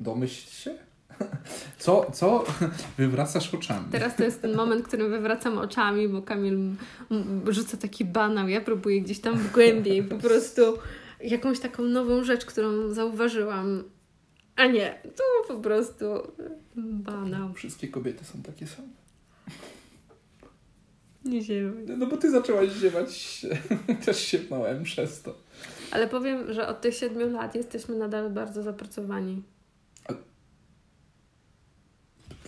Domyśl 0.00 0.50
się? 0.50 0.78
Co, 1.78 2.10
co 2.12 2.44
wywracasz 2.98 3.54
oczami? 3.54 3.86
Teraz 3.92 4.16
to 4.16 4.24
jest 4.24 4.42
ten 4.42 4.56
moment, 4.56 4.84
w 4.84 4.88
którym 4.88 5.10
wywracam 5.10 5.58
oczami, 5.58 6.08
bo 6.08 6.22
Kamil 6.22 6.58
rzuca 7.48 7.76
taki 7.76 8.04
banał. 8.04 8.48
Ja 8.48 8.60
próbuję 8.60 9.00
gdzieś 9.00 9.20
tam 9.20 9.38
głębiej 9.54 10.02
po 10.02 10.16
prostu 10.28 10.62
jakąś 11.20 11.60
taką 11.60 11.82
nową 11.82 12.24
rzecz, 12.24 12.44
którą 12.44 12.92
zauważyłam. 12.92 13.84
A 14.56 14.66
nie, 14.66 14.98
to 15.16 15.54
po 15.54 15.60
prostu 15.60 16.04
banał. 16.76 17.54
Wszystkie 17.54 17.88
kobiety 17.88 18.24
są 18.24 18.42
takie 18.42 18.66
same. 18.66 18.88
Nie 21.24 21.42
ziewaj. 21.42 21.84
No 21.96 22.06
bo 22.06 22.16
ty 22.16 22.30
zaczęłaś 22.30 22.68
ziewać, 22.72 23.46
też 24.04 24.18
siewnąłem 24.18 24.82
przez 24.82 25.22
to. 25.22 25.34
Ale 25.90 26.08
powiem, 26.08 26.52
że 26.52 26.68
od 26.68 26.80
tych 26.80 26.94
siedmiu 26.94 27.30
lat 27.30 27.54
jesteśmy 27.54 27.96
nadal 27.96 28.30
bardzo 28.30 28.62
zapracowani. 28.62 29.42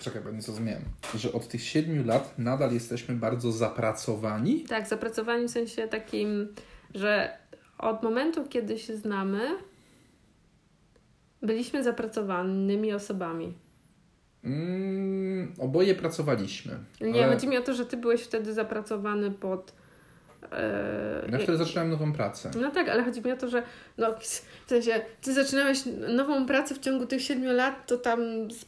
Czekaj, 0.00 0.22
bo 0.22 0.30
nie 0.30 0.42
zrozumiałem. 0.42 0.82
Że 1.14 1.32
od 1.32 1.48
tych 1.48 1.62
siedmiu 1.62 2.04
lat 2.04 2.38
nadal 2.38 2.72
jesteśmy 2.72 3.14
bardzo 3.14 3.52
zapracowani? 3.52 4.60
Tak, 4.60 4.88
zapracowani 4.88 5.48
w 5.48 5.50
sensie 5.50 5.88
takim, 5.88 6.54
że 6.94 7.38
od 7.78 8.02
momentu, 8.02 8.44
kiedy 8.48 8.78
się 8.78 8.96
znamy, 8.96 9.40
byliśmy 11.42 11.84
zapracowanymi 11.84 12.92
osobami. 12.92 13.54
Mm, 14.44 15.52
oboje 15.58 15.94
pracowaliśmy. 15.94 16.78
Nie, 17.00 17.24
ale... 17.24 17.34
chodzi 17.34 17.48
mi 17.48 17.58
o 17.58 17.62
to, 17.62 17.74
że 17.74 17.86
ty 17.86 17.96
byłeś 17.96 18.22
wtedy 18.22 18.54
zapracowany 18.54 19.30
pod. 19.30 19.83
Yy, 20.52 21.30
ja 21.32 21.38
wtedy 21.38 21.58
zaczynałem 21.58 21.90
nową 21.90 22.12
pracę. 22.12 22.50
No 22.60 22.70
tak, 22.70 22.88
ale 22.88 23.04
chodzi 23.04 23.22
mi 23.22 23.32
o 23.32 23.36
to, 23.36 23.48
że 23.48 23.62
no, 23.98 24.14
w 24.64 24.68
sensie, 24.68 25.00
ty 25.22 25.34
zaczynałeś 25.34 25.78
nową 26.08 26.46
pracę 26.46 26.74
w 26.74 26.78
ciągu 26.78 27.06
tych 27.06 27.22
siedmiu 27.22 27.52
lat, 27.52 27.86
to 27.86 27.98
tam 27.98 28.20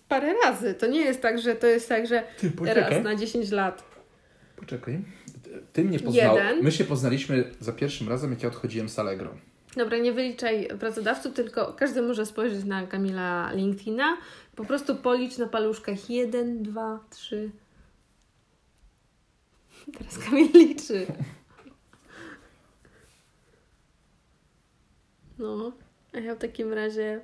parę 0.08 0.34
razy. 0.44 0.74
To 0.74 0.86
nie 0.86 1.00
jest 1.00 1.22
tak, 1.22 1.38
że 1.38 1.54
to 1.54 1.66
jest 1.66 1.88
tak, 1.88 2.06
że 2.06 2.24
ty, 2.36 2.74
raz 2.74 3.04
na 3.04 3.16
10 3.16 3.50
lat. 3.50 3.84
Poczekaj. 4.56 5.04
Ty 5.72 5.84
mnie 5.84 5.98
poznał. 5.98 6.36
Jeden. 6.36 6.62
My 6.62 6.72
się 6.72 6.84
poznaliśmy 6.84 7.44
za 7.60 7.72
pierwszym 7.72 8.08
razem, 8.08 8.30
jak 8.30 8.42
ja 8.42 8.48
odchodziłem 8.48 8.88
z 8.88 8.98
Allegro. 8.98 9.34
Dobra, 9.76 9.98
nie 9.98 10.12
wyliczaj 10.12 10.68
pracodawców, 10.80 11.34
tylko 11.34 11.72
każdy 11.72 12.02
może 12.02 12.26
spojrzeć 12.26 12.64
na 12.64 12.86
Kamila 12.86 13.52
LinkedIna. 13.52 14.16
Po 14.56 14.64
prostu 14.64 14.96
policz 14.96 15.38
na 15.38 15.46
paluszkach. 15.46 16.10
Jeden, 16.10 16.62
dwa, 16.62 17.00
trzy. 17.10 17.50
Teraz 19.98 20.18
Kamil 20.18 20.52
liczy. 20.54 21.06
No, 25.38 25.72
a 26.12 26.18
ja 26.18 26.34
w 26.34 26.38
takim 26.38 26.72
razie 26.72 27.20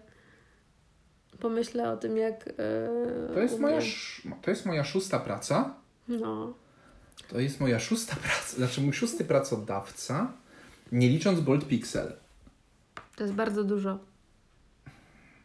pomyślę 1.40 1.90
o 1.92 1.96
tym, 1.96 2.16
jak. 2.16 2.46
Yy, 2.46 3.34
to, 3.34 3.40
jest 3.40 3.58
moja, 3.58 3.80
to 4.42 4.50
jest 4.50 4.66
moja 4.66 4.84
szósta 4.84 5.18
praca. 5.18 5.74
No. 6.08 6.54
To 7.28 7.40
jest 7.40 7.60
moja 7.60 7.80
szósta 7.80 8.16
praca, 8.16 8.56
znaczy 8.56 8.80
mój 8.80 8.92
szósty 8.92 9.24
pracodawca, 9.24 10.32
nie 10.92 11.08
licząc 11.08 11.40
Bolt 11.40 11.68
Pixel. 11.68 12.12
To 13.16 13.24
jest 13.24 13.34
bardzo 13.34 13.64
dużo. 13.64 13.98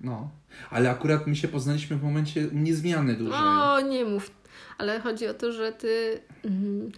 No, 0.01 0.29
ale 0.69 0.89
akurat 0.89 1.27
my 1.27 1.35
się 1.35 1.47
poznaliśmy 1.47 1.97
w 1.97 2.03
momencie 2.03 2.47
niezmiany 2.53 3.13
dużej. 3.13 3.39
O, 3.39 3.81
nie 3.81 4.05
mów. 4.05 4.31
Ale 4.77 4.99
chodzi 4.99 5.27
o 5.27 5.33
to, 5.33 5.51
że 5.51 5.71
ty. 5.71 6.21
Mhm. 6.45 6.91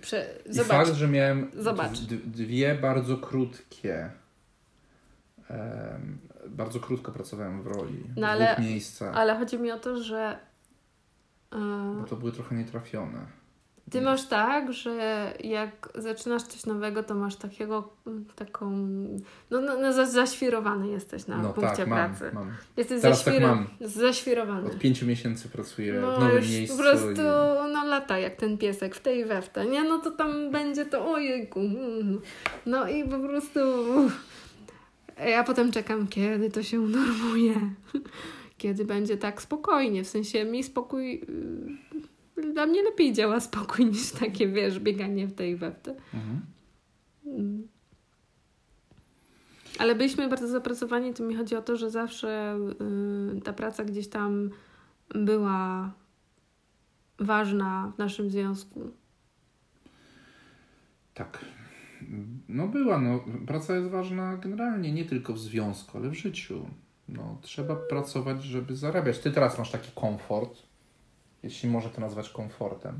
Prze... 0.00 0.34
Zobacz. 0.46 0.66
I 0.66 0.70
fakt, 0.70 0.94
że 0.94 1.08
miałem 1.08 1.50
Zobacz. 1.56 1.98
dwie 2.24 2.74
bardzo 2.74 3.16
krótkie. 3.16 4.10
Bardzo 6.48 6.80
krótko 6.80 7.12
pracowałem 7.12 7.62
w 7.62 7.66
roli. 7.66 8.04
No, 8.16 8.26
w 8.26 8.30
ale, 8.30 8.54
dwóch 8.54 8.66
miejscach. 8.66 9.16
Ale 9.16 9.38
chodzi 9.38 9.58
mi 9.58 9.70
o 9.70 9.78
to, 9.78 10.02
że. 10.02 10.38
Bo 12.00 12.04
to 12.08 12.16
były 12.16 12.32
trochę 12.32 12.54
nietrafione. 12.54 13.26
Ty 13.90 14.00
masz 14.00 14.26
tak, 14.26 14.72
że 14.72 15.32
jak 15.40 15.88
zaczynasz 15.94 16.42
coś 16.42 16.66
nowego, 16.66 17.02
to 17.02 17.14
masz 17.14 17.36
takiego, 17.36 17.92
taką, 18.36 18.70
no, 19.50 19.60
no, 19.60 19.76
no 19.80 20.06
zaświrowany 20.06 20.88
jesteś 20.88 21.26
na 21.26 21.38
no, 21.38 21.52
punkcie 21.52 21.76
tak, 21.76 21.86
pracy. 21.86 22.30
Mam, 22.34 22.44
mam. 22.44 22.54
Jesteś 22.76 23.02
Teraz 23.02 23.24
zaświro- 23.24 23.32
tak 23.32 23.42
mam. 23.42 23.66
zaświrowany. 23.80 24.66
Od 24.66 24.78
pięciu 24.78 25.06
miesięcy 25.06 25.48
pracuję 25.48 25.92
no, 25.92 26.16
w 26.16 26.20
nowym 26.20 26.44
miejscu. 26.44 26.76
po 26.76 26.82
prostu, 26.82 27.12
i... 27.12 27.16
no 27.16 27.84
lata 27.92 28.18
jak 28.18 28.36
ten 28.36 28.58
piesek 28.58 28.94
w 28.94 29.00
tej 29.00 29.24
we 29.24 29.42
w 29.42 29.48
te, 29.48 29.66
nie? 29.66 29.84
No 29.84 29.98
to 29.98 30.10
tam 30.10 30.50
będzie 30.50 30.86
to, 30.86 31.12
ojejku. 31.12 31.60
Mm. 31.60 32.20
No 32.66 32.88
i 32.88 33.04
po 33.04 33.18
prostu 33.18 33.60
ja 35.18 35.44
potem 35.44 35.72
czekam, 35.72 36.08
kiedy 36.08 36.50
to 36.50 36.62
się 36.62 36.80
unormuje. 36.80 37.54
Kiedy 38.58 38.84
będzie 38.84 39.16
tak 39.16 39.42
spokojnie, 39.42 40.04
w 40.04 40.08
sensie 40.08 40.44
mi 40.44 40.64
spokój 40.64 41.22
y, 42.38 42.52
dla 42.52 42.66
mnie 42.66 42.82
lepiej 42.82 43.12
działa 43.12 43.40
spokój 43.40 43.86
niż 43.86 44.12
takie, 44.12 44.48
wiesz, 44.48 44.80
bieganie 44.80 45.26
w 45.26 45.34
tej 45.34 45.56
wewte. 45.56 45.94
Mhm. 46.14 46.40
Mm. 47.26 47.68
Ale 49.78 49.94
byliśmy 49.94 50.28
bardzo 50.28 50.48
zapracowani, 50.48 51.14
to 51.14 51.22
mi 51.22 51.34
chodzi 51.34 51.56
o 51.56 51.62
to, 51.62 51.76
że 51.76 51.90
zawsze 51.90 52.58
y, 53.36 53.40
ta 53.40 53.52
praca 53.52 53.84
gdzieś 53.84 54.08
tam 54.08 54.50
była 55.14 55.92
ważna 57.18 57.92
w 57.94 57.98
naszym 57.98 58.30
związku. 58.30 58.90
Tak. 61.14 61.44
No 62.48 62.68
była, 62.68 62.98
no. 62.98 63.24
Praca 63.46 63.76
jest 63.76 63.88
ważna 63.88 64.36
generalnie, 64.36 64.92
nie 64.92 65.04
tylko 65.04 65.32
w 65.32 65.38
związku, 65.38 65.98
ale 65.98 66.08
w 66.08 66.14
życiu. 66.14 66.66
No, 67.08 67.38
trzeba 67.42 67.76
pracować, 67.76 68.42
żeby 68.42 68.76
zarabiać. 68.76 69.18
Ty 69.18 69.30
teraz 69.30 69.58
masz 69.58 69.70
taki 69.70 69.90
komfort, 69.94 70.62
jeśli 71.42 71.68
może 71.68 71.90
to 71.90 72.00
nazwać 72.00 72.30
komfortem. 72.30 72.94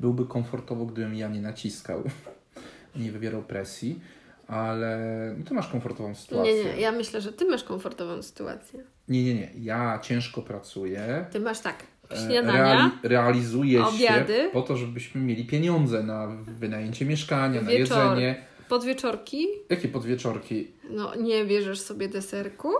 Byłby 0.00 0.26
komfortowo, 0.26 0.86
gdybym 0.86 1.14
ja 1.14 1.28
nie 1.28 1.40
naciskał, 1.40 2.02
nie 2.96 3.12
wywierał 3.12 3.42
presji, 3.42 4.00
ale 4.46 4.98
no, 5.38 5.44
ty 5.44 5.54
masz 5.54 5.68
komfortową 5.68 6.14
sytuację. 6.14 6.54
Nie, 6.54 6.64
nie, 6.64 6.80
ja 6.80 6.92
myślę, 6.92 7.20
że 7.20 7.32
ty 7.32 7.44
masz 7.44 7.64
komfortową 7.64 8.22
sytuację. 8.22 8.84
Nie, 9.08 9.24
nie, 9.24 9.34
nie. 9.34 9.50
Ja 9.56 9.98
ciężko 10.02 10.42
pracuję. 10.42 11.26
Ty 11.30 11.40
masz 11.40 11.60
tak, 11.60 11.84
śniadania, 12.16 12.62
Reali 12.62 12.90
realizuję 13.02 13.86
obiady. 13.86 14.34
się 14.34 14.50
po 14.52 14.62
to, 14.62 14.76
żebyśmy 14.76 15.20
mieli 15.20 15.46
pieniądze 15.46 16.02
na 16.02 16.26
wynajęcie 16.46 17.04
mieszkania, 17.04 17.60
Wieczor, 17.60 17.96
na 17.96 18.04
jedzenie. 18.04 18.44
Podwieczorki? 18.68 19.46
Jakie 19.68 19.88
podwieczorki? 19.88 20.70
No, 20.90 21.14
nie 21.14 21.44
bierzesz 21.44 21.80
sobie 21.80 22.08
deserku? 22.08 22.72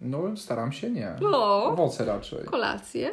No, 0.00 0.36
staram 0.36 0.72
się 0.72 0.90
nie. 0.90 1.16
No. 1.20 1.64
Owoce 1.64 2.04
raczej. 2.04 2.44
Kolację? 2.44 3.10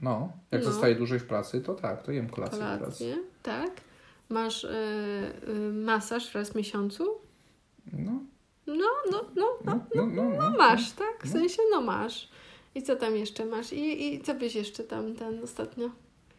No, 0.00 0.32
jak 0.50 0.64
no. 0.64 0.72
zostaje 0.72 0.94
dłużej 0.94 1.18
w 1.18 1.26
pracy, 1.26 1.60
to 1.60 1.74
tak, 1.74 2.02
to 2.02 2.12
jem 2.12 2.28
kolację, 2.28 2.58
kolację 2.58 2.78
w 2.78 2.82
pracy. 2.82 3.14
tak. 3.42 3.70
Masz 4.28 4.62
yy, 4.62 4.70
yy, 5.54 5.72
masaż 5.72 6.34
raz 6.34 6.50
w 6.50 6.54
miesiącu? 6.54 7.04
No. 7.92 8.12
No, 8.66 8.74
no, 9.10 9.24
no, 9.36 9.46
no, 9.64 9.80
no, 9.94 10.06
no, 10.06 10.22
no, 10.38 10.50
masz, 10.58 10.92
tak? 10.92 11.24
W 11.24 11.32
sensie, 11.32 11.62
no 11.70 11.80
masz. 11.80 12.28
I 12.74 12.82
co 12.82 12.96
tam 12.96 13.16
jeszcze 13.16 13.46
masz? 13.46 13.72
I, 13.72 14.14
i 14.14 14.20
co 14.20 14.34
byś 14.34 14.54
jeszcze 14.54 14.84
tam 14.84 15.14
ten 15.14 15.44
ostatnio? 15.44 15.90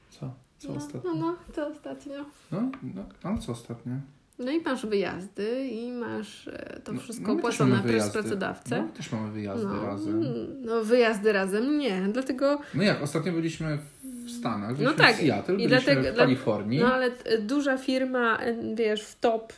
Co? 0.10 0.34
Co 0.58 0.74
ostatnio? 0.74 1.14
No, 1.14 1.20
no, 1.20 1.36
co 1.54 1.68
ostatnio? 1.68 2.26
No, 2.52 2.62
no, 2.96 3.06
ale 3.24 3.38
co 3.38 3.52
ostatnio? 3.52 3.94
No 4.40 4.52
i 4.52 4.62
masz 4.62 4.86
wyjazdy 4.86 5.68
i 5.68 5.92
masz 5.92 6.48
e, 6.48 6.80
to 6.84 6.94
no, 6.94 7.02
wszystko 7.02 7.28
no, 7.28 7.40
opłacone 7.40 7.84
przez 7.88 8.10
pracodawcę. 8.10 8.82
No, 8.82 8.90
też 8.98 9.12
mamy 9.12 9.32
wyjazdy 9.32 9.66
no, 9.66 9.86
razem. 9.86 10.24
No 10.62 10.84
wyjazdy 10.84 11.34
razem 11.34 11.78
nie, 11.78 12.02
dlatego... 12.12 12.60
No 12.74 12.84
jak, 12.84 13.02
ostatnio 13.02 13.34
byliśmy 13.34 13.78
w 14.04 14.32
Stanach, 14.32 14.76
byliśmy 14.76 14.92
no 14.92 14.98
tak, 14.98 15.16
w 15.16 15.20
Seattle, 15.20 15.56
i 15.56 15.58
byliśmy 15.68 15.94
dlatego, 15.96 16.14
w 16.14 16.18
Kalifornii. 16.18 16.80
No 16.80 16.94
ale 16.94 17.12
duża 17.40 17.78
firma, 17.78 18.38
e, 18.38 18.76
wiesz, 18.76 19.04
w 19.04 19.20
top 19.20 19.54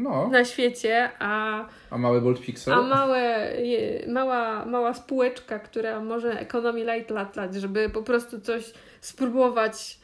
no. 0.00 0.28
na 0.28 0.44
świecie, 0.44 1.10
a... 1.18 1.64
A 1.90 1.98
mały 1.98 2.20
Bolt 2.20 2.40
Pixel? 2.40 2.74
A 2.74 2.82
małe, 2.82 3.52
mała, 4.08 4.66
mała 4.66 4.94
spółeczka, 4.94 5.58
która 5.58 6.00
może 6.00 6.40
ekonomii 6.40 6.84
light 6.84 7.10
latać, 7.10 7.54
żeby 7.54 7.90
po 7.90 8.02
prostu 8.02 8.40
coś 8.40 8.72
spróbować 9.00 9.98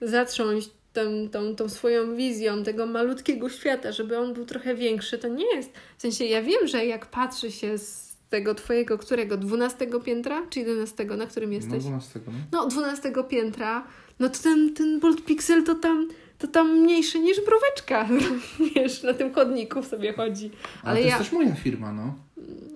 zatrząść 0.00 0.70
tą, 0.92 1.28
tą, 1.32 1.56
tą 1.56 1.68
swoją 1.68 2.16
wizją 2.16 2.62
tego 2.62 2.86
malutkiego 2.86 3.48
świata, 3.48 3.92
żeby 3.92 4.18
on 4.18 4.34
był 4.34 4.44
trochę 4.44 4.74
większy, 4.74 5.18
to 5.18 5.28
nie 5.28 5.56
jest. 5.56 5.72
W 5.98 6.02
sensie 6.02 6.24
ja 6.24 6.42
wiem, 6.42 6.66
że 6.66 6.86
jak 6.86 7.06
patrzy 7.06 7.52
się 7.52 7.78
z 7.78 8.16
tego 8.30 8.54
twojego, 8.54 8.98
którego? 8.98 9.36
12 9.36 9.86
piętra 10.04 10.46
czy 10.50 10.60
11? 10.60 11.04
Na 11.04 11.26
którym 11.26 11.52
jesteś? 11.52 11.84
No 11.84 11.90
12. 11.90 12.20
No, 12.26 12.32
no 12.52 12.66
12 12.66 13.12
piętra. 13.28 13.86
No 14.18 14.28
to 14.28 14.38
ten, 14.42 14.74
ten 14.74 15.00
Bolt 15.00 15.24
Pixel 15.24 15.64
to 15.64 15.74
tam 15.74 16.08
to 16.38 16.46
tam 16.46 16.78
mniejszy 16.78 17.20
niż 17.20 17.36
bróweczka, 17.44 18.08
wiesz, 18.74 19.02
na 19.02 19.14
tym 19.14 19.34
chodniku 19.34 19.82
sobie 19.82 20.12
chodzi. 20.12 20.50
Ale, 20.82 20.90
ale 20.90 21.00
to 21.00 21.00
ja... 21.00 21.06
jest 21.06 21.18
też 21.18 21.32
moja 21.32 21.54
firma, 21.54 21.92
no. 21.92 22.14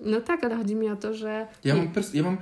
No 0.05 0.21
tak, 0.21 0.43
ale 0.43 0.55
chodzi 0.55 0.75
mi 0.75 0.89
o 0.89 0.95
to, 0.95 1.13
że... 1.13 1.47
Ja 1.63 1.75
mam, 1.75 1.87
pers- 1.87 2.15
ja 2.15 2.23
mam 2.23 2.37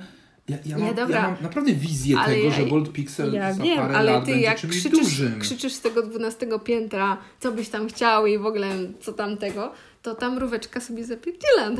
ja, 0.50 0.56
ja, 0.66 0.78
mam, 0.78 0.96
ja, 0.96 1.16
ja 1.16 1.22
mam 1.22 1.36
naprawdę 1.42 1.72
wizję 1.72 2.18
ale 2.18 2.34
tego, 2.34 2.48
ja, 2.48 2.50
że 2.50 2.66
Bolt 2.66 2.92
Pixel 2.92 3.32
ja 3.32 3.52
za 3.52 3.62
wiem, 3.62 3.78
parę 3.78 3.96
ale 3.96 4.12
lat 4.12 4.24
ty 4.24 4.40
jak 4.40 4.56
krzyczysz, 4.56 4.90
dużym. 4.90 5.40
krzyczysz 5.40 5.72
z 5.72 5.80
tego 5.80 6.02
12 6.02 6.46
piętra, 6.64 7.18
co 7.40 7.52
byś 7.52 7.68
tam 7.68 7.88
chciał 7.88 8.26
i 8.26 8.38
w 8.38 8.46
ogóle 8.46 8.68
co 9.00 9.12
tamtego, 9.12 9.72
to 10.02 10.14
tam 10.14 10.38
róweczka 10.38 10.80
sobie 10.80 11.04
zapierdziela 11.04 11.70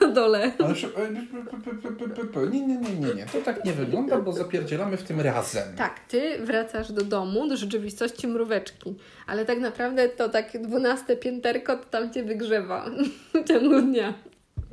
na 0.00 0.08
dole. 0.08 0.52
Nie, 2.50 2.66
nie, 2.66 2.76
nie, 2.76 2.94
nie, 2.94 3.14
nie. 3.14 3.26
To 3.26 3.40
tak 3.44 3.64
nie 3.64 3.72
wygląda, 3.72 4.18
bo 4.18 4.32
zapierdzielamy 4.32 4.96
w 4.96 5.02
tym 5.02 5.20
razem. 5.20 5.76
Tak, 5.76 6.00
ty 6.00 6.38
wracasz 6.44 6.92
do 6.92 7.02
domu, 7.02 7.48
do 7.48 7.56
rzeczywistości 7.56 8.28
mróweczki, 8.28 8.94
ale 9.26 9.44
tak 9.44 9.58
naprawdę 9.60 10.08
to 10.08 10.28
tak 10.28 10.62
12 10.62 11.16
pięterko 11.16 11.76
to 11.76 11.84
tam 11.84 12.12
cię 12.12 12.22
wygrzewa 12.22 12.90
temu 13.48 13.80
dnia. 13.82 14.14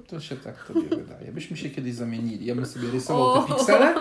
To 0.08 0.20
się 0.20 0.36
tak 0.36 0.64
tobie 0.68 0.90
wydaje. 1.04 1.32
Byśmy 1.32 1.58
się 1.58 1.70
kiedyś 1.70 1.94
zamienili. 1.94 2.46
Ja 2.46 2.56
bym 2.56 2.66
sobie 2.66 2.92
rysował 2.92 3.44
te 3.44 3.54
piksele, 3.54 3.96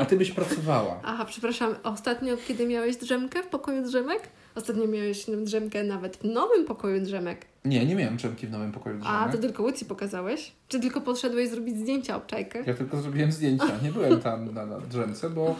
a 0.00 0.04
ty 0.04 0.16
byś 0.16 0.30
pracowała. 0.30 1.00
Aha, 1.04 1.24
przepraszam, 1.24 1.74
ostatnio 1.82 2.36
kiedy 2.48 2.66
miałeś 2.66 2.96
drzemkę 2.96 3.42
w 3.42 3.46
pokoju 3.46 3.82
drzemek? 3.82 4.22
Ostatnio 4.54 4.86
miałeś 4.86 5.26
drzemkę 5.44 5.84
nawet 5.84 6.16
w 6.16 6.24
nowym 6.24 6.64
pokoju 6.64 7.00
drzemek. 7.00 7.46
Nie, 7.64 7.86
nie 7.86 7.94
miałem 7.94 8.16
drzemki 8.16 8.46
w 8.46 8.50
nowym 8.50 8.72
pokoju 8.72 8.98
drzemek. 8.98 9.20
A, 9.20 9.32
to 9.32 9.38
tylko 9.38 9.62
Łucji 9.62 9.86
pokazałeś? 9.86 10.52
Czy 10.68 10.80
tylko 10.80 11.00
podszedłeś 11.00 11.48
zrobić 11.48 11.76
zdjęcia 11.76 12.16
obczajkę? 12.16 12.62
Ja 12.66 12.74
tylko 12.74 13.00
zrobiłem 13.00 13.32
zdjęcia. 13.32 13.78
Nie 13.82 13.92
byłem 13.92 14.20
tam 14.20 14.54
na, 14.54 14.66
na 14.66 14.80
drzemce, 14.80 15.30
bo 15.30 15.56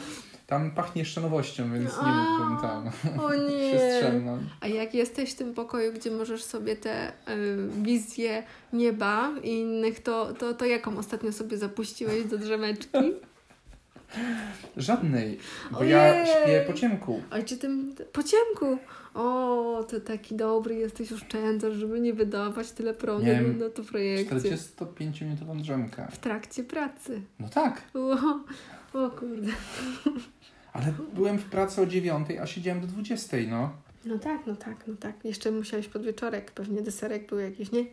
tam 0.46 0.70
pachnie 0.70 1.02
jeszcze 1.02 1.20
nowością, 1.20 1.72
więc 1.72 1.90
nie 1.90 2.02
A, 2.02 2.24
mógłbym 2.24 2.56
tam 2.60 2.90
O 3.20 3.34
nie. 3.50 3.70
się 3.72 3.90
strzemnąć. 3.96 4.42
A 4.60 4.66
jak 4.68 4.94
jesteś 4.94 5.32
w 5.32 5.36
tym 5.36 5.54
pokoju, 5.54 5.92
gdzie 5.92 6.10
możesz 6.10 6.44
sobie 6.44 6.76
te 6.76 7.08
y, 7.08 7.12
wizje 7.82 8.42
nieba 8.72 9.30
i 9.42 9.50
innych, 9.50 10.02
to, 10.02 10.32
to, 10.34 10.54
to 10.54 10.64
jaką 10.64 10.98
ostatnio 10.98 11.32
sobie 11.32 11.58
zapuściłeś 11.58 12.24
do 12.24 12.38
drzemeczki? 12.38 12.98
Żadnej, 14.76 15.38
bo 15.70 15.84
ja 15.84 16.02
Ojej. 16.10 16.26
śpię 16.26 16.64
po 16.66 16.72
ciemku. 16.72 17.22
Oj, 17.30 17.44
czy 17.44 17.56
tym 17.56 17.94
po 18.12 18.22
ciemku? 18.22 18.78
O, 19.14 19.84
to 19.90 20.00
taki 20.00 20.34
dobry 20.34 20.74
jesteś 20.74 21.12
oszczędzasz, 21.12 21.74
żeby 21.74 22.00
nie 22.00 22.12
wydawać 22.14 22.70
tyle 22.72 22.94
prądu 22.94 23.26
Miałem 23.26 23.58
na 23.58 23.70
to 23.70 23.82
projekcie. 23.82 24.34
45-minutową 24.36 25.60
drzemkę. 25.60 26.08
W 26.10 26.18
trakcie 26.18 26.64
pracy. 26.64 27.20
No 27.40 27.48
tak, 27.48 27.82
O, 27.94 28.16
o 29.06 29.10
kurde. 29.10 29.52
ale 30.76 30.94
byłem 31.14 31.38
w 31.38 31.44
pracy 31.44 31.80
o 31.80 31.86
9, 31.86 32.28
a 32.42 32.46
siedziałem 32.46 32.80
do 32.80 32.86
20, 32.86 33.36
no. 33.48 33.72
No 34.04 34.18
tak, 34.18 34.46
no 34.46 34.56
tak, 34.56 34.76
no 34.86 34.94
tak. 35.00 35.24
Jeszcze 35.24 35.50
musiałeś 35.50 35.88
podwieczorek, 35.88 36.50
pewnie 36.50 36.82
deserek 36.82 37.28
był 37.28 37.38
jakiś, 37.38 37.72
nie? 37.72 37.84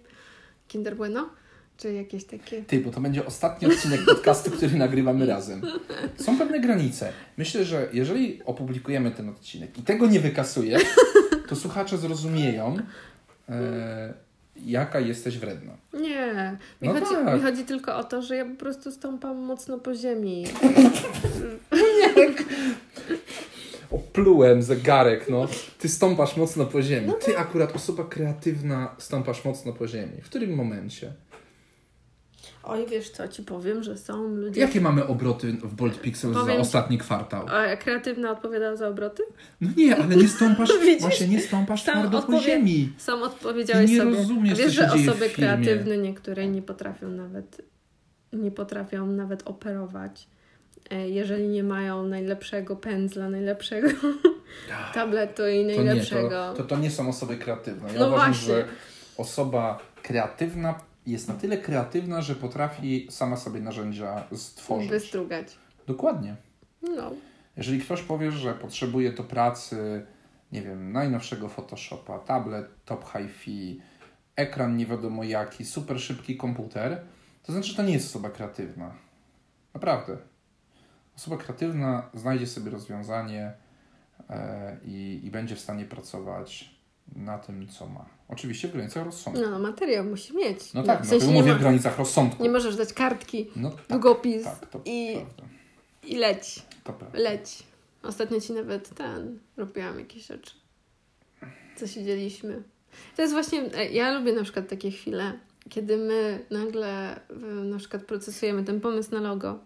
Kinder 0.68 0.96
Bueno? 0.96 1.30
Czy 1.78 1.94
jakieś 1.94 2.26
takie... 2.26 2.64
Ty, 2.64 2.80
bo 2.80 2.92
to 2.92 3.02
będzie 3.02 3.26
ostatni 3.26 3.68
odcinek 3.68 4.06
podcastu, 4.06 4.52
który 4.52 4.76
nagrywamy 4.76 5.26
razem. 5.26 5.62
Są 6.18 6.38
pewne 6.38 6.60
granice. 6.60 7.14
Myślę, 7.38 7.66
że 7.66 7.90
jeżeli 7.94 8.44
opublikujemy 8.44 9.12
ten 9.12 9.30
odcinek 9.30 9.78
i 9.78 9.82
tego 9.82 10.08
nie 10.08 10.20
wykasuję, 10.20 10.80
to 11.48 11.56
słuchacze 11.56 11.98
zrozumieją, 11.98 12.78
e, 13.50 14.14
jaka 14.56 15.00
jesteś 15.00 15.38
wredna. 15.38 15.74
Nie, 15.94 16.58
mi, 16.82 16.88
No 16.88 16.94
chodzi, 16.94 17.16
tak. 17.26 17.36
mi 17.36 17.42
chodzi 17.42 17.64
tylko 17.64 17.96
o 17.98 18.04
to, 18.04 18.22
że 18.22 18.36
ja 18.36 18.46
po 18.46 18.56
prostu 18.56 18.92
stąpam 18.92 19.38
mocno 19.38 19.78
po 19.80 19.96
ziemi. 19.96 20.46
Oplułem 23.92 24.64
zegarek, 24.64 25.30
no. 25.30 25.48
Ty 25.80 25.90
stąpasz 25.90 26.38
mocno 26.38 26.66
po 26.66 26.82
ziemi. 26.82 27.12
Ty 27.26 27.38
akurat, 27.38 27.76
osoba 27.76 28.04
kreatywna, 28.04 28.96
stąpasz 28.98 29.46
mocno 29.46 29.74
po 29.74 29.88
ziemi. 29.88 30.22
W 30.22 30.26
którym 30.26 30.56
momencie? 30.56 31.14
Oj, 32.64 32.86
wiesz 32.90 33.10
co, 33.10 33.28
ci 33.28 33.44
powiem, 33.44 33.84
że 33.84 33.98
są 33.98 34.28
ludzie... 34.36 34.62
Jakie 34.62 34.82
mamy 34.82 35.08
obroty 35.08 35.52
w 35.52 35.74
Bolt 35.76 36.02
Pixel 36.02 36.34
za 36.34 36.40
Powiem 36.40 36.56
ci- 36.56 36.62
ostatni 36.62 36.98
kwartał? 36.98 37.46
A 37.50 37.76
kreatywna 37.76 38.32
odpowiada 38.32 38.76
za 38.76 38.88
obroty? 38.88 39.24
No 39.62 39.70
nie, 39.78 39.96
ale 39.98 40.16
nie 40.16 40.28
stąpasz, 40.28 40.70
właśnie 41.00 41.28
nie 41.28 41.42
stąpasz 41.42 41.84
Sam 41.84 41.94
twardo 41.94 42.22
po 42.22 42.40
ziemi. 42.40 42.94
Sam 42.98 43.24
odpowiedziałeś 43.24 43.92
nie 43.92 43.98
sobie. 43.98 44.12
rozumiesz, 44.18 44.54
A 44.60 44.64
wiesz, 44.64 44.74
że 44.74 44.92
osoby 44.94 45.30
kreatywne 45.30 45.98
niektóre 45.98 46.48
nie 46.48 46.62
potrafią 46.62 47.10
nawet 47.10 47.62
nie 48.34 48.52
potrafią 48.52 49.08
nawet 49.08 49.48
operować. 49.48 50.28
e, 50.90 51.10
Jeżeli 51.10 51.48
nie 51.48 51.64
mają 51.64 52.04
najlepszego 52.08 52.76
pędzla, 52.76 53.30
najlepszego 53.30 53.88
tabletu 54.94 55.48
i 55.48 55.66
To 55.66 55.70
nie, 55.72 55.84
najlepszego. 55.84 56.30
to, 56.30 56.54
to, 56.58 56.64
to 56.64 56.78
nie 56.78 56.92
są 56.92 57.10
osoby 57.10 57.38
kreatywne. 57.38 57.94
Ja 57.94 58.00
No 58.00 58.08
uważam, 58.08 58.32
właśnie. 58.34 58.54
że 58.56 58.66
osoba 59.18 59.80
kreatywna 60.04 60.76
jest 61.06 61.28
na 61.28 61.34
tyle 61.34 61.58
kreatywna, 61.58 62.22
że 62.22 62.36
potrafi 62.36 63.08
sama 63.10 63.38
sobie 63.38 63.60
narzędzia 63.60 64.24
stworzyć. 64.36 64.90
Wystrugać. 64.90 65.58
Dokładnie. 65.88 66.36
No. 66.82 67.12
Jeżeli 67.58 67.80
ktoś 67.80 68.02
powie, 68.02 68.32
że 68.32 68.54
potrzebuje 68.54 69.12
do 69.12 69.24
pracy, 69.24 70.06
nie 70.52 70.62
wiem, 70.62 70.92
najnowszego 70.92 71.50
Photoshopa, 71.50 72.20
tablet 72.20 72.68
top 72.86 73.06
hi-fi, 73.12 73.82
ekran 74.36 74.78
nie 74.78 74.86
wiadomo 74.86 75.24
jaki, 75.24 75.66
super 75.66 76.00
szybki 76.00 76.38
komputer, 76.38 77.02
to 77.44 77.52
znaczy, 77.52 77.70
że 77.70 77.76
to 77.76 77.84
nie 77.84 77.94
jest 77.94 78.10
osoba 78.10 78.30
kreatywna. 78.30 78.92
Naprawdę. 79.74 80.18
Osoba 81.16 81.38
kreatywna 81.38 82.10
znajdzie 82.14 82.48
sobie 82.48 82.72
rozwiązanie 82.72 83.54
e, 84.30 84.78
i, 84.86 85.22
i 85.24 85.32
będzie 85.32 85.56
w 85.56 85.60
stanie 85.60 85.86
pracować 85.86 86.73
na 87.16 87.38
tym, 87.38 87.68
co 87.68 87.88
ma. 87.88 88.06
Oczywiście 88.30 88.68
w 88.68 88.72
granicach 88.72 89.06
rozsądku. 89.06 89.44
no, 89.44 89.60
materiał 89.60 90.06
musi 90.06 90.36
mieć. 90.36 90.74
No 90.74 90.84
tak, 90.84 91.00
w 91.00 91.04
no 91.04 91.10
sensie 91.10 91.26
to 91.26 91.32
nie, 91.32 91.40
mówię 91.40 91.52
ma, 91.52 91.58
w 91.58 91.62
granicach 91.62 91.98
rozsądku. 91.98 92.44
nie 92.44 92.50
możesz 92.50 92.76
dać 92.76 92.94
kartki, 92.94 93.50
No 93.56 93.72
tak, 93.72 93.88
długopis 93.90 94.44
tak, 94.44 94.70
to 94.70 94.82
i, 94.86 95.14
prawda. 95.16 95.44
i 96.04 96.16
leć. 96.16 96.62
To 96.84 96.94
prawda. 96.94 97.20
Leć. 97.20 97.64
Ostatnio 98.04 98.42
ci 98.42 98.54
nawet 98.54 98.90
ten 98.96 99.40
robiłam 99.58 100.00
jakieś 100.00 100.26
rzeczy. 100.26 100.52
Co 101.76 101.88
siedzieliśmy. 101.88 102.64
To 103.16 103.22
jest 103.22 103.34
właśnie, 103.34 103.62
e, 103.76 103.92
ja 103.92 104.12
lubię 104.20 104.34
na 104.34 104.44
przykład 104.44 104.68
takie 104.68 104.92
chwile, 104.92 105.40
kiedy 105.70 105.98
my 105.98 106.46
nagle 106.50 107.16
e, 107.16 107.36
na 107.46 107.78
przykład 107.78 108.04
procesujemy 108.04 108.64
ten 108.64 108.82
pomysł 108.82 109.12
na 109.12 109.20
logo. 109.22 109.60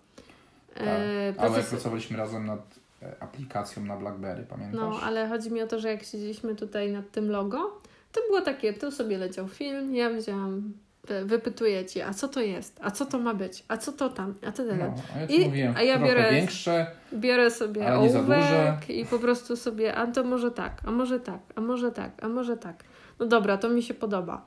Tak. 0.76 0.84
E, 0.88 1.34
Ale 1.38 1.64
pracowaliśmy 1.64 2.18
razem 2.18 2.46
nad 2.46 2.60
e, 2.60 2.87
aplikacją 3.20 3.86
na 3.86 3.96
BlackBerry, 3.98 4.44
pamiętasz? 4.44 4.80
No, 4.80 5.00
ale 5.04 5.28
chodzi 5.28 5.52
mi 5.52 5.62
o 5.62 5.68
to, 5.68 5.80
że 5.80 5.90
jak 5.92 6.04
siedzieliśmy 6.04 6.56
tutaj 6.56 6.92
nad 6.92 7.12
tym 7.12 7.32
logo, 7.32 7.82
to 8.12 8.22
było 8.28 8.42
takie, 8.42 8.74
tu 8.74 8.92
sobie 8.92 9.18
leciał 9.18 9.48
film, 9.48 9.96
ja 9.96 10.10
wzięłam, 10.10 10.74
wy- 11.08 11.26
wypytuję 11.26 11.86
ci, 11.86 12.02
a 12.02 12.14
co 12.14 12.28
to 12.28 12.42
jest, 12.42 12.80
a 12.82 12.92
co 12.92 13.06
to 13.06 13.20
ma 13.20 13.34
być, 13.34 13.64
a 13.68 13.78
co 13.78 13.92
to 13.92 14.10
tam, 14.10 14.34
a 14.48 14.52
tyle. 14.52 14.78
No, 14.78 14.96
a 15.16 15.20
ja 15.20 15.26
I- 15.26 15.46
mówiłem, 15.46 15.74
a 15.78 15.82
ja 15.84 16.00
biorę- 16.00 16.32
większe, 16.32 16.88
Biorę 17.14 17.52
sobie 17.52 17.82
ołówek 17.98 18.90
i 18.90 19.06
po 19.06 19.20
prostu 19.20 19.56
sobie, 19.56 19.96
a 19.96 20.08
to 20.08 20.24
może 20.24 20.52
tak, 20.52 20.82
a 20.86 20.92
może 20.92 21.20
tak, 21.20 21.40
a 21.56 21.62
może 21.62 21.92
tak, 21.92 22.12
a 22.22 22.28
może 22.30 22.58
tak. 22.58 22.84
No 23.20 23.26
dobra, 23.26 23.58
to 23.58 23.70
mi 23.70 23.84
się 23.84 23.94
podoba. 23.94 24.46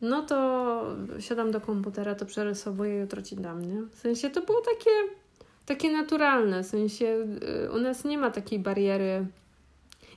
No 0.00 0.22
to 0.22 0.82
siadam 1.18 1.50
do 1.50 1.60
komputera, 1.60 2.14
to 2.14 2.26
przerysowuję, 2.26 2.96
jutro 2.98 3.22
ci 3.22 3.36
dam, 3.36 3.64
nie? 3.64 3.82
W 3.82 3.98
sensie 3.98 4.30
to 4.30 4.40
było 4.42 4.60
takie, 4.60 4.90
takie 5.74 5.92
naturalne, 5.92 6.62
w 6.62 6.66
sensie 6.66 7.06
y, 7.66 7.72
u 7.72 7.78
nas 7.80 8.04
nie 8.04 8.18
ma 8.18 8.30
takiej 8.30 8.58
bariery. 8.58 9.26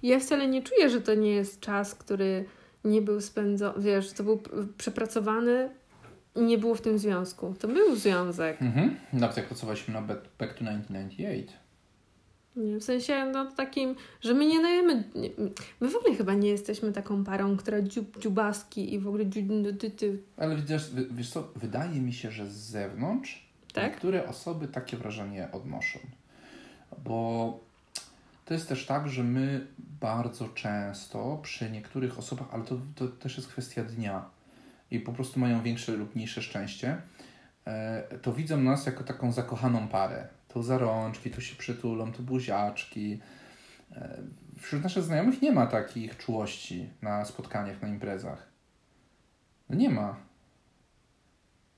I 0.03 0.07
Ja 0.07 0.19
wcale 0.19 0.47
nie 0.47 0.61
czuję, 0.61 0.89
że 0.89 1.01
to 1.01 1.15
nie 1.15 1.31
jest 1.31 1.59
czas, 1.59 1.95
który 1.95 2.45
nie 2.85 3.01
był 3.01 3.21
spędzony, 3.21 3.81
wiesz, 3.83 4.13
to 4.13 4.23
był 4.23 4.41
przepracowany 4.77 5.69
i 6.35 6.41
nie 6.41 6.57
było 6.57 6.75
w 6.75 6.81
tym 6.81 6.99
związku. 6.99 7.55
To 7.59 7.67
był 7.67 7.95
związek. 7.95 8.61
mhm. 8.61 8.95
nawet 9.13 9.37
jak 9.37 9.45
pracowaliśmy 9.47 9.93
na 9.93 10.01
Back 10.01 10.21
to 10.37 10.45
1998. 10.47 11.57
Nie, 12.55 12.77
w 12.79 12.83
sensie 12.83 13.25
no 13.25 13.51
takim, 13.51 13.95
że 14.21 14.33
my 14.33 14.45
nie 14.45 14.61
dajemy. 14.61 15.03
Nie, 15.15 15.29
my 15.81 15.89
w 15.89 15.95
ogóle 15.95 16.15
chyba 16.15 16.33
nie 16.33 16.49
jesteśmy 16.49 16.91
taką 16.91 17.23
parą, 17.23 17.57
która 17.57 17.81
dziub, 17.81 18.19
dziubaski 18.19 18.93
i 18.93 18.99
w 18.99 19.07
ogóle 19.07 19.25
dziu, 19.27 19.41
ty, 19.79 19.91
ty, 19.91 20.19
Ale 20.37 20.55
wy- 20.55 21.07
wiesz 21.11 21.29
co, 21.29 21.49
wydaje 21.55 22.01
mi 22.01 22.13
się, 22.13 22.31
że 22.31 22.47
z 22.49 22.53
zewnątrz 22.55 23.52
Tak? 23.73 23.83
niektóre 23.91 24.27
osoby 24.27 24.67
takie 24.67 24.97
wrażenie 24.97 25.51
odnoszą. 25.51 25.99
Bo 27.03 27.59
to 28.45 28.53
jest 28.53 28.69
też 28.69 28.85
tak, 28.85 29.09
że 29.09 29.23
my 29.23 29.67
bardzo 30.01 30.49
często 30.49 31.39
przy 31.43 31.71
niektórych 31.71 32.19
osobach, 32.19 32.47
ale 32.51 32.63
to, 32.63 32.77
to 32.95 33.07
też 33.07 33.37
jest 33.37 33.49
kwestia 33.49 33.83
dnia 33.83 34.25
i 34.91 34.99
po 34.99 35.13
prostu 35.13 35.39
mają 35.39 35.61
większe 35.63 35.91
lub 35.91 36.15
mniejsze 36.15 36.41
szczęście, 36.41 37.01
e, 37.65 38.03
to 38.21 38.33
widzą 38.33 38.57
nas 38.57 38.85
jako 38.85 39.03
taką 39.03 39.31
zakochaną 39.31 39.87
parę. 39.87 40.27
Tu 40.47 40.63
za 40.63 40.77
rączki, 40.77 41.31
tu 41.31 41.41
się 41.41 41.55
przytulą, 41.55 42.11
tu 42.11 42.23
buziaczki. 42.23 43.19
E, 43.91 44.17
Wśród 44.59 44.83
naszych 44.83 45.03
znajomych 45.03 45.41
nie 45.41 45.51
ma 45.51 45.67
takich 45.67 46.17
czułości 46.17 46.89
na 47.01 47.25
spotkaniach, 47.25 47.81
na 47.81 47.87
imprezach. 47.87 48.47
No 49.69 49.75
nie 49.75 49.89
ma. 49.89 50.15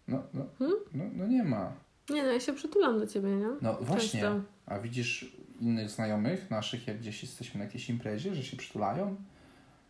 No, 0.07 0.23
no, 0.33 0.45
Hmm? 0.59 0.75
no, 0.93 1.03
no 1.13 1.27
nie 1.27 1.43
ma. 1.43 1.73
Nie 2.09 2.23
no, 2.23 2.31
ja 2.31 2.39
się 2.39 2.53
przytulam 2.53 2.99
do 2.99 3.07
ciebie, 3.07 3.29
nie? 3.29 3.47
No 3.61 3.77
właśnie. 3.81 4.21
Często. 4.21 4.41
A 4.65 4.79
widzisz 4.79 5.35
innych 5.61 5.89
znajomych 5.89 6.51
naszych, 6.51 6.87
jak 6.87 6.99
gdzieś 6.99 7.21
jesteśmy 7.23 7.57
na 7.57 7.65
jakiejś 7.65 7.89
imprezie, 7.89 8.35
że 8.35 8.43
się 8.43 8.57
przytulają? 8.57 9.15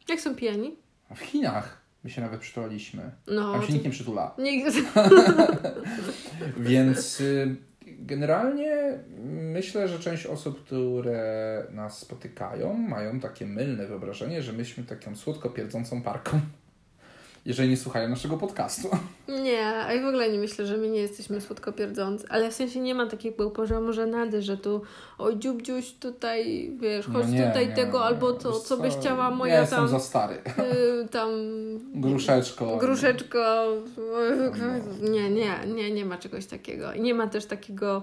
Jak 0.09 0.19
są 0.19 0.35
pijani? 0.35 0.75
A 1.09 1.15
w 1.15 1.19
Chinach 1.19 1.81
my 2.03 2.09
się 2.09 2.21
nawet 2.21 2.41
przytulaliśmy. 2.41 3.11
No. 3.27 3.51
Tam 3.51 3.61
się 3.61 3.67
to- 3.67 3.73
nikt 3.73 3.85
nie 3.85 3.91
przytula. 3.91 4.35
Nikt. 4.37 4.75
Więc 6.57 7.21
y, 7.21 7.55
generalnie 7.85 8.99
myślę, 9.31 9.87
że 9.87 9.99
część 9.99 10.25
osób, 10.25 10.65
które 10.65 11.67
nas 11.71 11.97
spotykają, 11.99 12.73
mają 12.73 13.19
takie 13.19 13.45
mylne 13.45 13.87
wyobrażenie, 13.87 14.41
że 14.41 14.53
myśmy 14.53 14.83
taką 14.83 15.15
słodko 15.15 15.49
pierdzącą 15.49 16.01
parką. 16.01 16.39
Jeżeli 17.45 17.69
nie 17.69 17.77
słuchają 17.77 18.09
naszego 18.09 18.37
podcastu. 18.37 18.89
Nie, 19.43 19.67
a 19.67 19.93
i 19.93 20.01
w 20.01 20.05
ogóle 20.05 20.31
nie 20.31 20.39
myślę, 20.39 20.65
że 20.65 20.77
my 20.77 20.89
nie 20.89 20.99
jesteśmy 20.99 21.41
słodko 21.41 21.73
pierdzący. 21.73 22.25
Ale 22.29 22.51
w 22.51 22.53
sensie 22.53 22.79
nie 22.79 22.95
ma 22.95 23.05
takiego 23.07 23.51
poziomu 23.51 23.93
żenady, 23.93 24.41
że 24.41 24.57
tu 24.57 24.81
oj 25.17 25.37
dziubdziuś 25.37 25.91
tutaj, 25.91 26.71
wiesz, 26.81 27.05
chodź 27.05 27.25
No 27.27 27.33
nie, 27.33 27.47
tutaj 27.47 27.67
nie, 27.67 27.73
tego, 27.75 27.99
nie. 27.99 28.05
albo 28.05 28.33
to, 28.33 28.51
Wiesz 28.51 28.61
co 28.61 28.77
byś 28.77 28.93
chciała 28.95 29.31
moja 29.31 29.53
ja 29.53 29.61
jestem 29.61 29.79
tam... 29.79 29.87
za 29.87 29.99
stary. 29.99 30.35
y, 30.35 31.07
tam... 31.07 31.29
Gruszeczko. 32.05 32.77
Gruszeczko. 32.77 33.65
No. 33.97 35.09
Nie, 35.09 35.29
nie, 35.29 35.59
nie, 35.75 35.91
nie 35.91 36.05
ma 36.05 36.17
czegoś 36.17 36.45
takiego. 36.45 36.93
I 36.93 37.01
nie 37.01 37.13
ma 37.13 37.27
też 37.27 37.45
takiego 37.45 38.01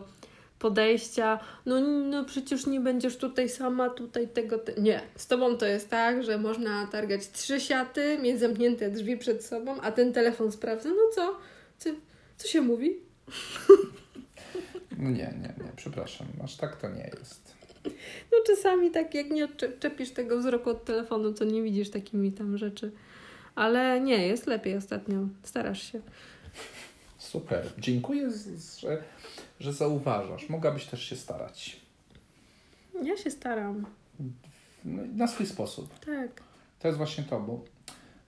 podejścia, 0.62 1.38
no, 1.66 1.80
no 1.80 2.24
przecież 2.24 2.66
nie 2.66 2.80
będziesz 2.80 3.16
tutaj 3.16 3.48
sama, 3.48 3.90
tutaj 3.90 4.28
tego. 4.28 4.58
Te... 4.58 4.82
Nie, 4.82 5.00
z 5.16 5.26
tobą 5.26 5.56
to 5.56 5.66
jest 5.66 5.90
tak, 5.90 6.24
że 6.24 6.38
można 6.38 6.86
targać 6.86 7.30
trzy 7.30 7.60
siaty, 7.60 8.18
mieć 8.18 8.40
zamknięte 8.40 8.90
drzwi 8.90 9.16
przed 9.16 9.44
sobą, 9.44 9.80
a 9.80 9.92
ten 9.92 10.12
telefon 10.12 10.52
sprawdza, 10.52 10.88
no 10.88 11.02
co? 11.14 11.36
Co, 11.78 11.90
co 12.36 12.48
się 12.48 12.60
mówi? 12.60 12.96
No 14.98 15.10
nie, 15.10 15.34
nie, 15.42 15.54
nie, 15.64 15.72
przepraszam. 15.76 16.26
Aż 16.44 16.56
tak 16.56 16.76
to 16.76 16.88
nie 16.88 17.10
jest. 17.18 17.54
No 18.32 18.38
czasami 18.46 18.90
tak, 18.90 19.14
jak 19.14 19.30
nie 19.30 19.44
odczepisz 19.44 20.10
tego 20.10 20.38
wzroku 20.38 20.70
od 20.70 20.84
telefonu, 20.84 21.32
to 21.32 21.44
nie 21.44 21.62
widzisz 21.62 21.90
takimi 21.90 22.32
tam 22.32 22.58
rzeczy. 22.58 22.92
Ale 23.54 24.00
nie, 24.00 24.26
jest 24.26 24.46
lepiej 24.46 24.76
ostatnio. 24.76 25.28
Starasz 25.42 25.92
się. 25.92 26.00
Super. 27.18 27.72
Dziękuję, 27.78 28.30
że, 28.80 29.02
że 29.62 29.72
zauważasz. 29.72 30.48
Mogłabyś 30.48 30.86
też 30.86 31.02
się 31.02 31.16
starać. 31.16 31.80
Ja 33.02 33.16
się 33.16 33.30
staram. 33.30 33.86
No, 34.84 35.02
na 35.14 35.26
swój 35.26 35.46
sposób. 35.46 35.98
Tak. 35.98 36.42
To 36.78 36.88
jest 36.88 36.98
właśnie 36.98 37.24
to, 37.24 37.40
bo 37.40 37.64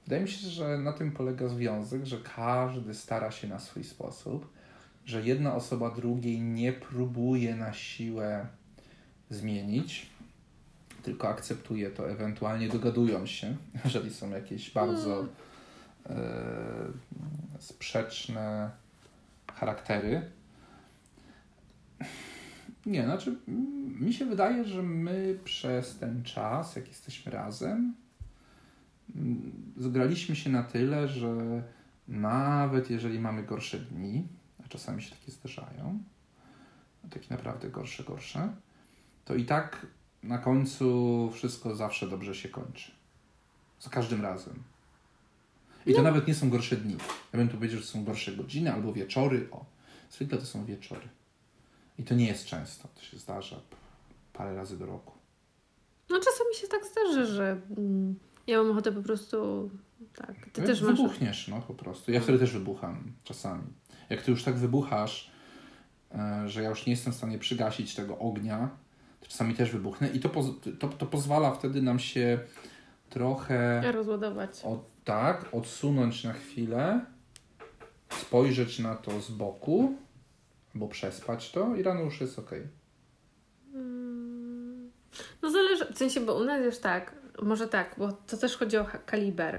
wydaje 0.04 0.22
mi 0.22 0.28
się, 0.28 0.48
że 0.48 0.78
na 0.78 0.92
tym 0.92 1.12
polega 1.12 1.48
związek, 1.48 2.04
że 2.04 2.18
każdy 2.36 2.94
stara 2.94 3.30
się 3.30 3.48
na 3.48 3.58
swój 3.58 3.84
sposób, 3.84 4.52
że 5.06 5.22
jedna 5.22 5.54
osoba 5.54 5.90
drugiej 5.90 6.40
nie 6.40 6.72
próbuje 6.72 7.56
na 7.56 7.72
siłę 7.72 8.46
zmienić, 9.30 10.06
tylko 11.02 11.28
akceptuje 11.28 11.90
to, 11.90 12.10
ewentualnie 12.10 12.68
dogadują 12.68 13.26
się, 13.26 13.56
jeżeli 13.84 14.14
są 14.14 14.30
jakieś 14.30 14.70
bardzo 14.70 15.26
e, 16.06 16.16
sprzeczne 17.58 18.70
charaktery. 19.54 20.30
Nie, 22.86 23.04
znaczy 23.04 23.36
mm, 23.48 24.04
mi 24.04 24.12
się 24.12 24.26
wydaje, 24.26 24.64
że 24.64 24.82
my 24.82 25.38
przez 25.44 25.98
ten 25.98 26.22
czas, 26.22 26.76
jak 26.76 26.88
jesteśmy 26.88 27.32
razem, 27.32 27.94
mm, 29.16 29.52
zgraliśmy 29.76 30.36
się 30.36 30.50
na 30.50 30.62
tyle, 30.62 31.08
że 31.08 31.62
nawet 32.08 32.90
jeżeli 32.90 33.18
mamy 33.18 33.42
gorsze 33.42 33.78
dni, 33.78 34.28
a 34.64 34.68
czasami 34.68 35.02
się 35.02 35.10
takie 35.16 35.32
zdarzają, 35.32 35.98
takie 37.10 37.26
naprawdę 37.30 37.70
gorsze, 37.70 38.04
gorsze, 38.04 38.54
to 39.24 39.34
i 39.34 39.44
tak 39.44 39.86
na 40.22 40.38
końcu 40.38 41.30
wszystko 41.34 41.74
zawsze 41.74 42.08
dobrze 42.08 42.34
się 42.34 42.48
kończy. 42.48 42.90
Za 43.80 43.90
każdym 43.90 44.22
razem. 44.22 44.62
I 45.86 45.94
to 45.94 46.02
nawet 46.02 46.28
nie 46.28 46.34
są 46.34 46.50
gorsze 46.50 46.76
dni. 46.76 46.96
Ja 47.32 47.38
bym 47.38 47.48
tu 47.48 47.56
powiedział, 47.56 47.80
że 47.80 47.86
są 47.86 48.04
gorsze 48.04 48.32
godziny 48.32 48.72
albo 48.72 48.92
wieczory. 48.92 49.48
O, 49.50 49.64
zwykle 50.10 50.38
to 50.38 50.46
są 50.46 50.64
wieczory. 50.64 51.08
I 51.98 52.02
to 52.02 52.14
nie 52.14 52.26
jest 52.26 52.46
często. 52.46 52.88
To 52.94 53.02
się 53.02 53.18
zdarza 53.18 53.56
parę 54.32 54.54
razy 54.56 54.78
do 54.78 54.86
roku. 54.86 55.12
No 56.10 56.18
czasami 56.18 56.54
się 56.54 56.68
tak 56.68 56.80
zdarzy, 56.86 57.26
że 57.26 57.60
mm, 57.76 58.14
ja 58.46 58.58
mam 58.62 58.70
ochotę 58.70 58.92
po 58.92 59.02
prostu 59.02 59.70
tak. 60.14 60.36
Ty 60.52 60.62
też 60.62 60.82
masz. 60.82 60.90
Wybuchniesz, 60.96 61.48
no 61.48 61.60
po 61.60 61.74
prostu. 61.74 62.12
Ja 62.12 62.20
wtedy 62.20 62.38
też 62.38 62.52
wybucham 62.52 63.12
czasami. 63.24 63.62
Jak 64.10 64.22
ty 64.22 64.30
już 64.30 64.42
tak 64.44 64.54
wybuchasz, 64.54 65.30
e, 66.14 66.48
że 66.48 66.62
ja 66.62 66.68
już 66.68 66.86
nie 66.86 66.92
jestem 66.92 67.12
w 67.12 67.16
stanie 67.16 67.38
przygasić 67.38 67.94
tego 67.94 68.18
ognia, 68.18 68.70
to 69.20 69.26
czasami 69.26 69.54
też 69.54 69.70
wybuchnę 69.70 70.08
i 70.08 70.20
to, 70.20 70.28
poz- 70.28 70.76
to, 70.78 70.88
to 70.88 71.06
pozwala 71.06 71.50
wtedy 71.54 71.82
nam 71.82 71.98
się 71.98 72.38
trochę 73.10 73.92
rozładować. 73.92 74.50
o, 74.64 74.84
tak, 75.04 75.48
odsunąć 75.52 76.24
na 76.24 76.32
chwilę, 76.32 77.00
spojrzeć 78.08 78.78
na 78.78 78.94
to 78.94 79.20
z 79.20 79.30
boku, 79.30 79.94
albo 80.74 80.88
przespać 80.88 81.52
to 81.52 81.76
i 81.76 81.82
rano 81.82 82.00
już 82.00 82.20
jest 82.20 82.38
ok. 82.38 82.50
Mm, 83.74 84.90
No 85.42 85.50
zależy, 85.50 85.86
w 85.94 85.98
sensie, 85.98 86.20
bo 86.20 86.34
u 86.34 86.44
nas 86.44 86.64
jest 86.64 86.82
tak, 86.82 87.14
może 87.42 87.68
tak, 87.68 87.94
bo 87.98 88.12
to 88.12 88.36
też 88.36 88.56
chodzi 88.56 88.76
o 88.76 88.86
kaliber, 89.06 89.58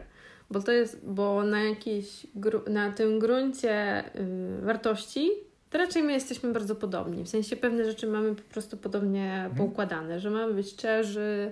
bo 0.51 0.59
to 0.59 0.71
jest, 0.71 1.05
bo 1.05 1.43
na 1.43 1.63
jakiejś, 1.63 2.27
gru- 2.35 2.69
na 2.69 2.91
tym 2.91 3.19
gruncie 3.19 4.03
y, 4.15 4.61
wartości, 4.61 5.31
to 5.69 5.77
raczej 5.77 6.03
my 6.03 6.11
jesteśmy 6.13 6.53
bardzo 6.53 6.75
podobni, 6.75 7.23
w 7.23 7.29
sensie 7.29 7.55
pewne 7.55 7.85
rzeczy 7.85 8.07
mamy 8.07 8.35
po 8.35 8.41
prostu 8.53 8.77
podobnie 8.77 9.49
poukładane, 9.57 10.19
że 10.19 10.29
mamy 10.29 10.53
być 10.53 10.71
szczerzy, 10.71 11.51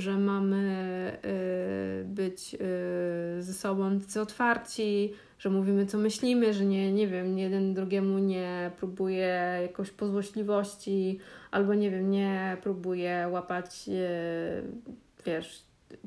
że 0.00 0.18
mamy 0.18 1.18
y, 2.02 2.04
być 2.04 2.54
y, 2.54 3.42
ze 3.42 3.52
sobą 3.52 4.00
tacy 4.00 4.20
otwarci, 4.20 5.12
że 5.38 5.50
mówimy 5.50 5.86
co 5.86 5.98
myślimy, 5.98 6.54
że 6.54 6.64
nie, 6.64 6.92
nie 6.92 7.08
wiem, 7.08 7.38
jeden 7.38 7.74
drugiemu 7.74 8.18
nie 8.18 8.70
próbuje 8.76 9.58
jakoś 9.62 9.90
pozłośliwości, 9.90 11.18
albo 11.50 11.74
nie 11.74 11.90
wiem, 11.90 12.10
nie 12.10 12.56
próbuje 12.62 13.28
łapać, 13.30 13.88
e, 13.88 14.62
wiesz, 15.26 15.62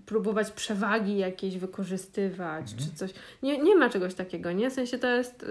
próbować 0.05 0.51
przewagi 0.51 1.17
jakiejś 1.17 1.57
wykorzystywać, 1.57 2.75
czy 2.75 2.95
coś. 2.95 3.13
Nie, 3.43 3.57
nie 3.57 3.75
ma 3.75 3.89
czegoś 3.89 4.13
takiego, 4.13 4.51
nie? 4.51 4.69
W 4.69 4.73
sensie 4.73 4.97
to 4.97 5.09
jest, 5.09 5.45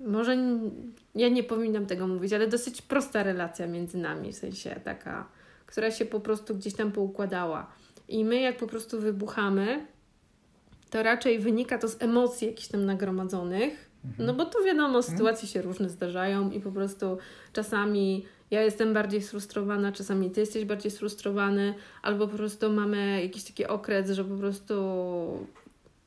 może 0.00 0.36
ja 1.14 1.28
nie 1.28 1.42
powinnam 1.42 1.86
tego 1.86 2.06
mówić, 2.06 2.32
ale 2.32 2.46
dosyć 2.46 2.82
prosta 2.82 3.22
relacja 3.22 3.66
między 3.66 3.98
nami, 3.98 4.32
w 4.32 4.36
sensie 4.36 4.80
taka, 4.84 5.28
która 5.68 5.90
się 5.90 6.04
po 6.04 6.20
prostu 6.20 6.54
gdzieś 6.54 6.74
tam 6.74 6.92
poukładała. 6.92 7.66
I 8.08 8.24
my 8.24 8.40
jak 8.40 8.56
po 8.56 8.66
prostu 8.66 9.00
wybuchamy, 9.00 9.86
to 10.90 11.02
raczej 11.02 11.38
wynika 11.38 11.78
to 11.78 11.88
z 11.88 12.02
emocji 12.02 12.48
jakichś 12.48 12.68
tam 12.68 12.84
nagromadzonych, 12.84 13.90
no 14.18 14.34
bo 14.34 14.44
to 14.44 14.62
wiadomo, 14.62 15.02
sytuacje 15.02 15.48
się 15.48 15.62
różne 15.62 15.88
zdarzają 15.88 16.50
i 16.50 16.60
po 16.60 16.72
prostu 16.72 17.18
czasami 17.52 18.26
ja 18.50 18.62
jestem 18.62 18.94
bardziej 18.94 19.22
sfrustrowana, 19.22 19.92
czasami 19.92 20.30
ty 20.30 20.40
jesteś 20.40 20.64
bardziej 20.64 20.90
sfrustrowany, 20.90 21.74
albo 22.02 22.28
po 22.28 22.36
prostu 22.36 22.72
mamy 22.72 23.22
jakiś 23.22 23.44
taki 23.44 23.66
okres, 23.66 24.10
że 24.10 24.24
po 24.24 24.36
prostu 24.36 24.74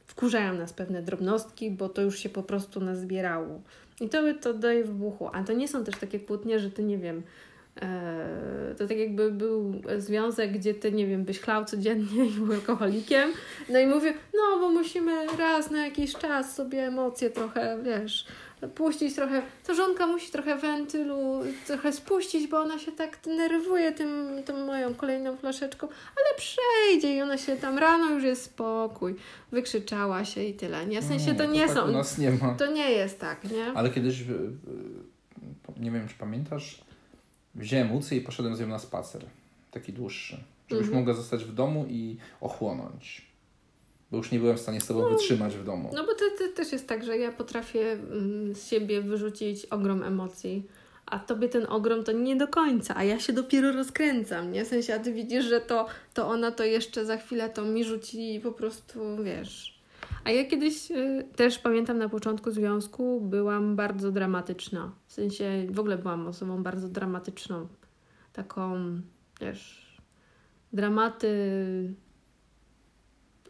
wkurzają 0.06 0.54
nas 0.54 0.74
pewne 0.74 1.02
drobnostki, 1.02 1.72
bo 1.72 1.90
to 1.90 2.02
już 2.02 2.20
się 2.20 2.30
po 2.30 2.44
prostu 2.44 2.80
nazbierało. 2.80 3.62
I 4.02 4.10
to, 4.10 4.18
to 4.42 4.54
daje 4.54 4.84
wybuchu. 4.84 5.30
A 5.34 5.44
to 5.44 5.54
nie 5.54 5.68
są 5.68 5.84
też 5.84 5.96
takie 5.96 6.20
kłótnie, 6.20 6.60
że 6.60 6.72
ty 6.72 6.84
nie 6.84 6.98
wiem. 6.98 7.24
E, 7.82 8.76
To 8.78 8.88
tak 8.88 8.98
jakby 8.98 9.32
był 9.32 9.82
związek, 9.98 10.52
gdzie 10.52 10.74
ty, 10.74 10.92
nie 10.92 11.08
wiem, 11.08 11.24
byś 11.24 11.40
chlał 11.40 11.66
codziennie 11.66 12.26
i 12.26 12.30
był 12.30 12.54
alkoholikiem. 12.54 13.30
No 13.70 13.80
i 13.80 13.88
mówię, 13.88 14.14
no 14.34 14.60
bo 14.60 14.70
musimy 14.70 15.28
raz 15.38 15.72
na 15.72 15.86
jakiś 15.86 16.14
czas 16.16 16.56
sobie 16.56 16.88
emocje 16.88 17.30
trochę, 17.30 17.78
wiesz, 17.84 18.26
puścić 18.76 19.16
trochę. 19.16 19.42
To 19.68 19.76
żonka 19.76 20.08
musi 20.08 20.32
trochę 20.32 20.56
wentylu, 20.56 21.40
trochę 21.68 21.94
spuścić, 21.94 22.48
bo 22.48 22.60
ona 22.60 22.80
się 22.80 22.92
tak 22.92 23.18
denerwuje 23.26 23.92
tym, 23.92 24.30
tą 24.46 24.66
moją 24.66 24.94
kolejną 24.96 25.38
flaszeczką, 25.38 25.88
ale 25.88 26.38
przejdzie 26.38 27.16
i 27.16 27.22
ona 27.22 27.38
się 27.38 27.56
tam 27.56 27.78
rano 27.78 28.10
już 28.10 28.24
jest 28.24 28.44
spokój. 28.44 29.16
Wykrzyczała 29.52 30.26
się 30.26 30.44
i 30.44 30.54
tyle. 30.54 30.86
Nie, 30.86 31.02
w 31.02 31.06
sensie 31.06 31.36
to 31.36 31.46
nie 31.46 31.68
tak 31.68 31.76
są. 31.76 31.88
nie 32.22 32.32
ma. 32.32 32.54
To 32.54 32.72
nie 32.72 32.92
jest 32.92 33.20
tak, 33.20 33.44
nie? 33.44 33.66
Ale 33.76 33.90
kiedyś, 33.90 34.24
w- 34.24 34.52
w- 34.54 35.80
nie 35.80 35.92
wiem 35.92 36.08
czy 36.08 36.16
pamiętasz, 36.20 36.82
wziąłem 37.56 37.94
Lucję 37.94 38.18
i 38.18 38.22
poszedłem 38.22 38.56
z 38.56 38.60
nią 38.60 38.68
na 38.68 38.80
spacer. 38.80 39.26
Taki 39.72 39.94
dłuższy. 39.94 40.38
Żebyś 40.70 40.86
Mhm. 40.88 41.00
mogła 41.00 41.14
zostać 41.14 41.44
w 41.46 41.54
domu 41.54 41.86
i 41.90 42.18
ochłonąć. 42.42 43.32
Bo 44.12 44.18
już 44.18 44.32
nie 44.32 44.40
byłem 44.40 44.58
w 44.58 44.62
stanie 44.62 44.82
z 44.82 44.88
tobą 44.88 45.10
wytrzymać 45.10 45.56
w 45.56 45.64
domu. 45.64 45.90
No 45.94 46.04
bo 46.06 46.14
to, 46.16 46.26
to 46.38 46.56
też 46.56 46.72
jest 46.72 46.88
tak, 46.88 47.04
że 47.04 47.18
ja 47.18 47.32
potrafię 47.32 47.92
mm, 47.92 48.56
z 48.56 48.68
siebie 48.68 49.02
wyrzucić 49.02 49.66
ogrom 49.66 50.04
emocji, 50.04 50.64
a 51.06 51.20
tobie 51.20 51.50
ten 51.50 51.66
ogrom 51.70 52.04
to 52.04 52.12
nie 52.12 52.36
do 52.36 52.48
końca, 52.48 52.96
a 52.98 53.04
ja 53.04 53.20
się 53.20 53.34
dopiero 53.34 53.72
rozkręcam, 53.72 54.52
nie? 54.52 54.66
W 54.66 54.68
sensie, 54.68 54.96
a 54.96 55.00
ty 55.00 55.14
widzisz, 55.14 55.46
że 55.46 55.62
to, 55.62 55.86
to 56.14 56.28
ona 56.28 56.52
to 56.52 56.64
jeszcze 56.64 57.06
za 57.06 57.18
chwilę 57.18 57.50
to 57.50 57.66
mi 57.66 57.84
rzuci 57.84 58.40
po 58.44 58.52
prostu, 58.52 59.00
wiesz. 59.24 59.71
A 60.24 60.32
ja 60.32 60.46
kiedyś 60.46 60.92
y, 60.92 61.28
też 61.36 61.60
pamiętam 61.60 61.98
na 61.98 62.10
początku 62.10 62.52
związku 62.52 63.22
byłam 63.22 63.76
bardzo 63.76 64.12
dramatyczna. 64.12 64.92
W 65.08 65.14
sensie 65.14 65.66
w 65.70 65.80
ogóle 65.80 65.98
byłam 65.98 66.28
osobą 66.28 66.64
bardzo 66.64 66.88
dramatyczną. 66.88 67.68
Taką, 68.34 68.76
wiesz, 69.42 69.98
dramaty 70.74 71.30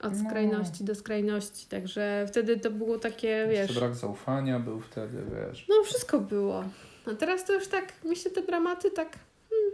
od 0.02 0.14
No. 0.18 0.30
skrajności 0.30 0.84
do 0.84 0.96
skrajności. 0.96 1.68
Także 1.68 2.26
wtedy 2.28 2.58
to 2.60 2.72
było 2.72 2.98
takie, 3.00 3.48
wiesz. 3.50 3.60
Jeszcze 3.70 3.80
brak 3.80 3.96
zaufania 3.96 4.60
był 4.60 4.80
wtedy, 4.80 5.18
wiesz. 5.36 5.66
No 5.70 5.84
wszystko 5.84 6.20
było. 6.20 6.64
A 7.06 7.14
teraz 7.14 7.46
to 7.46 7.54
już 7.54 7.68
tak, 7.68 8.04
mi 8.06 8.16
się 8.16 8.30
te 8.30 8.42
dramaty 8.42 8.92
tak 8.92 9.18
hmm, 9.50 9.72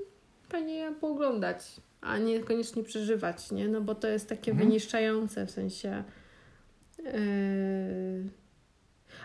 fajnie 0.49 0.93
pooglądać, 1.01 1.59
a 2.01 2.17
niekoniecznie 2.17 2.83
przeżywać, 2.83 3.51
nie? 3.51 3.67
No 3.67 3.81
bo 3.81 3.95
to 3.95 4.07
jest 4.07 4.29
takie 4.29 4.51
Mhm. 4.51 4.67
wyniszczające 4.69 5.45
w 5.45 5.51
sensie. 5.51 6.03
Yy... 6.97 8.29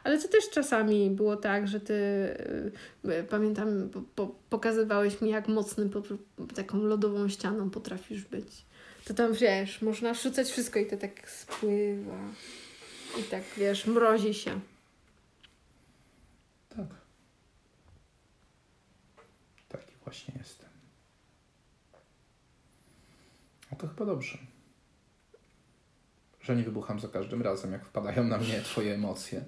Ale 0.05 0.19
to 0.19 0.29
też 0.29 0.51
czasami 0.51 1.11
było 1.11 1.37
tak, 1.37 1.69
że 1.69 1.81
ty, 1.81 1.95
yy, 3.05 3.25
pamiętam, 3.25 3.89
po, 3.91 4.03
po, 4.15 4.35
pokazywałeś 4.51 5.21
mi, 5.21 5.31
jak 5.31 5.49
mocny 5.49 5.89
po, 5.89 6.03
taką 6.55 6.79
lodową 6.79 7.29
ścianą 7.29 7.71
potrafisz 7.71 8.25
być. 8.25 8.65
To 9.05 9.15
tam 9.15 9.33
wiesz, 9.33 9.83
można 9.83 10.13
wrzucać 10.13 10.49
wszystko 10.51 10.79
i 10.79 10.87
to 10.87 10.97
tak 10.97 11.31
spływa. 11.31 12.19
I 13.21 13.23
tak 13.23 13.43
wiesz, 13.57 13.87
mrozi 13.87 14.35
się. 14.35 14.61
Tak. 16.69 16.87
Taki 19.69 19.93
właśnie 20.05 20.35
jestem. 20.39 20.69
A 23.71 23.77
to 23.77 23.89
chyba 23.89 24.05
dobrze. 24.05 24.39
Że 26.43 26.57
nie 26.57 26.63
wybucham 26.63 27.01
za 27.01 27.09
każdym 27.09 27.43
razem, 27.43 27.73
jak 27.73 27.87
wpadają 27.87 28.25
na 28.25 28.39
mnie 28.39 28.61
twoje 28.65 28.95
emocje. 28.95 29.45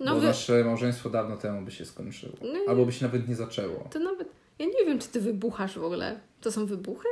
No 0.00 0.14
Bo 0.14 0.20
wy... 0.20 0.26
nasze 0.26 0.64
małżeństwo 0.64 1.10
dawno 1.10 1.36
temu 1.36 1.62
by 1.62 1.70
się 1.70 1.84
skończyło. 1.84 2.32
No 2.42 2.58
Albo 2.68 2.86
by 2.86 2.92
się 2.92 3.04
nawet 3.04 3.28
nie 3.28 3.34
zaczęło. 3.34 3.88
To 3.92 3.98
nawet. 3.98 4.28
Ja 4.58 4.66
nie 4.66 4.86
wiem, 4.86 4.98
czy 4.98 5.08
ty 5.08 5.20
wybuchasz 5.20 5.78
w 5.78 5.84
ogóle. 5.84 6.20
To 6.40 6.52
są 6.52 6.66
wybuchy? 6.66 7.08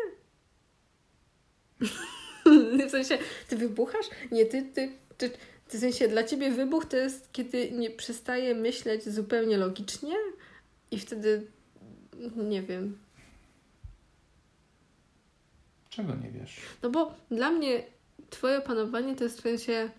w 2.89 2.91
sensie, 2.91 3.19
ty 3.49 3.57
wybuchasz? 3.57 4.07
Nie, 4.33 4.47
ty, 4.47 4.63
ty, 4.63 4.93
ty, 5.19 5.31
w 5.69 5.79
sensie 5.79 6.09
dla 6.09 6.25
ciebie 6.25 6.51
wybuch 6.51 6.87
to 6.87 6.97
jest, 6.97 7.33
kiedy 7.33 7.71
nie 7.71 7.91
przestaje 7.91 8.55
myśleć 8.55 9.09
zupełnie 9.09 9.57
logicznie 9.57 10.15
i 10.91 10.99
wtedy 10.99 11.47
nie 12.37 12.63
wiem. 12.63 12.99
Czego 15.91 16.15
nie 16.15 16.31
wiesz? 16.31 16.57
No 16.83 16.91
bo 16.91 17.15
dla 17.31 17.51
mnie 17.51 17.83
twoje 18.31 18.61
panowanie 18.61 19.17
to 19.17 19.25
jest 19.25 19.39
w 19.39 19.43
sensie 19.43 19.91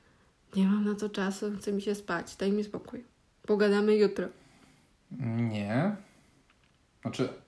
nie 0.56 0.66
mam 0.66 0.86
na 0.86 0.96
to 0.96 1.10
czasu, 1.10 1.52
chce 1.58 1.72
mi 1.72 1.82
się 1.82 1.96
spać, 1.96 2.36
daj 2.36 2.52
mi 2.52 2.64
spokój. 2.64 3.04
Pogadamy 3.44 3.96
jutro. 3.96 4.28
Nie. 5.52 5.96
Znaczy... 7.02 7.30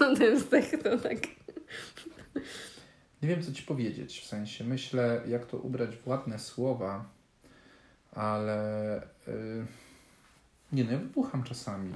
No 0.00 0.16
to 0.16 0.22
jest 0.22 0.50
tak, 0.50 0.64
to 0.82 0.98
tak. 0.98 1.18
Nie 3.22 3.28
wiem, 3.28 3.42
co 3.42 3.52
ci 3.52 3.62
powiedzieć. 3.62 4.20
W 4.20 4.26
sensie 4.26 4.64
myślę, 4.64 5.22
jak 5.28 5.46
to 5.46 5.56
ubrać 5.56 5.96
w 5.96 6.08
ładne 6.08 6.38
słowa, 6.38 7.04
ale 8.12 9.02
yy, 9.26 9.66
nie 10.72 10.84
no, 10.84 10.92
ja 10.92 10.98
wybucham 10.98 11.42
czasami. 11.42 11.92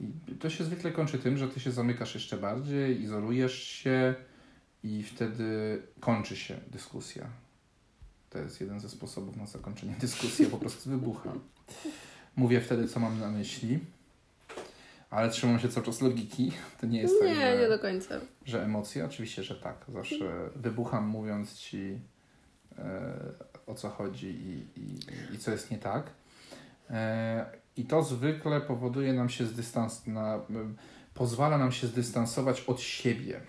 I 0.00 0.34
to 0.40 0.50
się 0.50 0.64
zwykle 0.64 0.92
kończy 0.92 1.18
tym, 1.18 1.38
że 1.38 1.48
ty 1.48 1.60
się 1.60 1.70
zamykasz 1.70 2.14
jeszcze 2.14 2.36
bardziej, 2.36 3.02
izolujesz 3.02 3.62
się 3.62 4.14
i 4.82 5.02
wtedy 5.02 5.82
kończy 6.00 6.36
się 6.36 6.56
dyskusja. 6.70 7.26
To 8.30 8.38
jest 8.38 8.60
jeden 8.60 8.80
ze 8.80 8.88
sposobów 8.88 9.36
na 9.36 9.46
zakończenie 9.46 9.94
dyskusji, 10.00 10.46
po 10.46 10.58
prostu 10.58 10.90
wybucham. 10.90 11.40
Mówię 12.36 12.60
wtedy, 12.60 12.88
co 12.88 13.00
mam 13.00 13.20
na 13.20 13.30
myśli 13.30 13.80
ale 15.12 15.30
trzymam 15.30 15.58
się 15.58 15.68
cały 15.68 15.86
czas 15.86 16.00
logiki. 16.00 16.52
To 16.80 16.86
nie 16.86 17.00
jest 17.00 17.14
nie, 17.22 17.28
tak, 17.28 17.36
że, 17.36 17.58
nie 17.58 17.68
do 17.68 17.78
końca. 17.78 18.14
Że 18.44 18.64
emocje? 18.64 19.04
Oczywiście, 19.04 19.42
że 19.42 19.54
tak. 19.54 19.84
Zawsze 19.88 20.50
wybucham 20.56 21.06
mówiąc 21.06 21.54
ci 21.54 21.98
e, 22.78 23.12
o 23.66 23.74
co 23.74 23.88
chodzi 23.88 24.26
i, 24.26 24.80
i, 24.80 25.34
i 25.34 25.38
co 25.38 25.50
jest 25.50 25.70
nie 25.70 25.78
tak. 25.78 26.10
E, 26.90 27.46
I 27.76 27.84
to 27.84 28.02
zwykle 28.02 28.60
powoduje 28.60 29.12
nam 29.12 29.28
się 29.28 29.46
zdystans, 29.46 30.06
na, 30.06 30.40
pozwala 31.14 31.58
nam 31.58 31.72
się 31.72 31.86
zdystansować 31.86 32.60
od 32.60 32.80
siebie. 32.80 33.40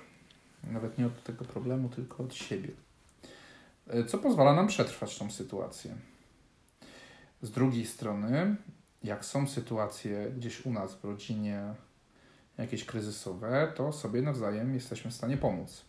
Nawet 0.64 0.97
nie 0.97 1.05
od 1.05 1.24
tego 1.24 1.45
problemu, 1.45 1.89
tylko 1.89 2.24
od 2.24 2.34
siebie. 2.34 2.70
E, 3.88 4.05
co 4.05 4.18
pozwala 4.18 4.53
nam 4.53 4.68
przetrwać 4.68 5.18
tą 5.18 5.32
sytuację. 5.32 5.95
Z 7.41 7.51
drugiej 7.51 7.86
strony, 7.86 8.55
jak 9.03 9.26
są 9.26 9.47
sytuacje 9.47 10.32
gdzieś 10.38 10.66
u 10.66 10.74
nas 10.74 10.95
w 10.95 11.03
rodzinie 11.03 11.74
jakieś 12.57 12.86
kryzysowe, 12.86 13.74
to 13.76 13.93
sobie 13.93 14.22
nawzajem 14.22 14.74
jesteśmy 14.74 15.11
w 15.11 15.14
stanie 15.14 15.38
pomóc. 15.38 15.86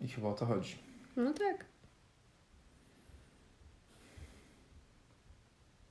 I 0.00 0.08
chyba 0.08 0.28
o 0.28 0.34
to 0.34 0.46
chodzi. 0.46 0.78
No 1.16 1.32
tak. 1.32 1.64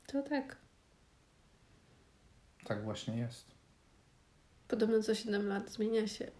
To 0.07 0.23
tak. 0.23 0.57
Tak 2.63 2.83
właśnie 2.83 3.17
jest. 3.17 3.52
Podobno 4.67 5.03
co 5.03 5.15
7 5.15 5.47
lat 5.47 5.71
zmienia 5.71 6.07
się, 6.07 6.31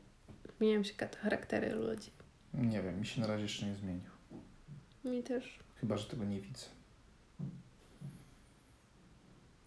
zmieniają 0.58 0.84
się 0.84 0.94
charaktery 1.22 1.76
ludzi. 1.76 2.12
Nie 2.54 2.82
wiem, 2.82 3.00
mi 3.00 3.06
się 3.06 3.22
na 3.22 3.28
razie 3.28 3.44
jeszcze 3.44 3.66
nie 3.66 3.76
zmienił. 3.76 4.12
Mi 5.06 5.24
też. 5.24 5.60
Chyba, 5.76 5.98
że 5.98 6.06
tego 6.06 6.24
nie 6.24 6.42
widzę. 6.42 6.66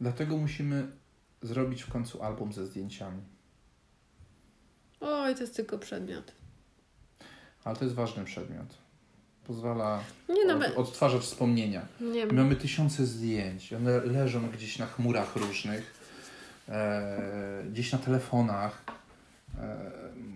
Dlatego 0.01 0.37
musimy 0.37 0.87
zrobić 1.43 1.83
w 1.83 1.93
końcu 1.93 2.23
album 2.23 2.53
ze 2.53 2.67
zdjęciami. 2.67 3.23
Oj, 5.01 5.35
to 5.35 5.41
jest 5.41 5.57
tylko 5.57 5.79
przedmiot. 5.79 6.33
Ale 7.65 7.77
to 7.77 7.85
jest 7.85 7.97
ważny 7.97 8.25
przedmiot. 8.25 8.67
Pozwala 9.45 10.05
nie, 10.29 10.45
no, 10.45 10.57
od, 10.57 10.77
odtwarzać 10.77 11.23
wspomnienia. 11.23 11.87
Nie, 12.01 12.27
Mamy 12.27 12.57
tysiące 12.57 13.07
zdjęć. 13.07 13.73
One 13.73 14.01
leżą 14.01 14.51
gdzieś 14.51 14.79
na 14.79 14.87
chmurach 14.87 15.37
różnych, 15.37 15.96
gdzieś 17.71 17.93
na 17.93 17.99
telefonach 17.99 18.85
e, 19.59 19.91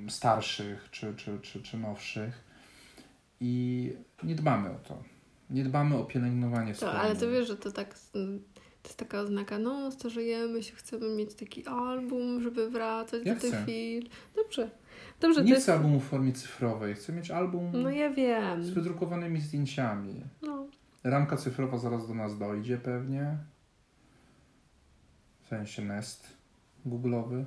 starszych 0.08 0.88
czy, 0.90 1.14
czy, 1.16 1.38
czy, 1.42 1.62
czy 1.62 1.78
nowszych. 1.78 2.44
I 3.40 3.92
nie 4.22 4.34
dbamy 4.34 4.70
o 4.70 4.78
to. 4.88 5.02
Nie 5.50 5.64
dbamy 5.64 5.96
o 5.96 6.04
pielęgnowanie 6.04 6.74
wspomnień. 6.74 7.00
Ale 7.00 7.16
to 7.16 7.30
wiesz, 7.30 7.46
że 7.46 7.56
to 7.56 7.72
tak 7.72 7.94
to 8.82 8.88
jest 8.88 8.98
taka 8.98 9.20
oznaka, 9.20 9.58
no 9.58 9.90
starzejemy 9.90 10.62
się, 10.62 10.74
chcemy 10.74 11.16
mieć 11.16 11.34
taki 11.34 11.66
album, 11.66 12.42
żeby 12.42 12.70
wracać 12.70 13.22
ja 13.24 13.34
do 13.34 13.40
tych 13.40 13.54
chwil. 13.54 14.08
Dobrze. 14.36 14.70
Dobrze, 15.20 15.44
Nie 15.44 15.50
chcę 15.50 15.54
jest... 15.54 15.68
albumu 15.68 16.00
w 16.00 16.04
formie 16.04 16.32
cyfrowej, 16.32 16.94
chcę 16.94 17.12
mieć 17.12 17.30
album 17.30 17.70
no 17.72 17.90
ja 17.90 18.10
wiem. 18.10 18.64
z 18.64 18.70
wydrukowanymi 18.70 19.40
zdjęciami. 19.40 20.24
No. 20.42 20.66
Ramka 21.04 21.36
cyfrowa 21.36 21.78
zaraz 21.78 22.08
do 22.08 22.14
nas 22.14 22.38
dojdzie 22.38 22.78
pewnie. 22.78 23.36
Sensie 25.50 25.82
Nest 25.82 26.26
Google'owy. 26.86 27.44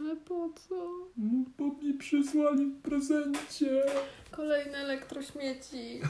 Ale 0.00 0.16
po 0.16 0.50
co? 0.68 0.74
No, 1.16 1.44
bo 1.58 1.64
mi 1.64 1.94
przysłali 1.94 2.66
w 2.66 2.82
prezencie. 2.82 3.82
Kolejne 4.30 4.78
elektrośmieci. 4.78 6.00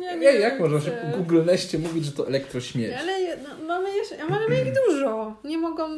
Ja 0.00 0.14
nie, 0.14 0.26
jak 0.26 0.60
można 0.60 0.80
się 0.80 0.90
w 0.90 1.16
Google 1.16 1.44
Neście 1.44 1.78
mówić, 1.78 2.04
że 2.04 2.12
to 2.12 2.28
elektrośmieć? 2.28 2.92
Ale 2.92 3.36
no, 3.36 3.66
mamy 3.66 3.96
jeszcze, 3.96 4.28
mamy 4.28 4.62
ich 4.62 4.74
dużo. 4.86 5.36
Nie 5.44 5.58
mogą... 5.58 5.88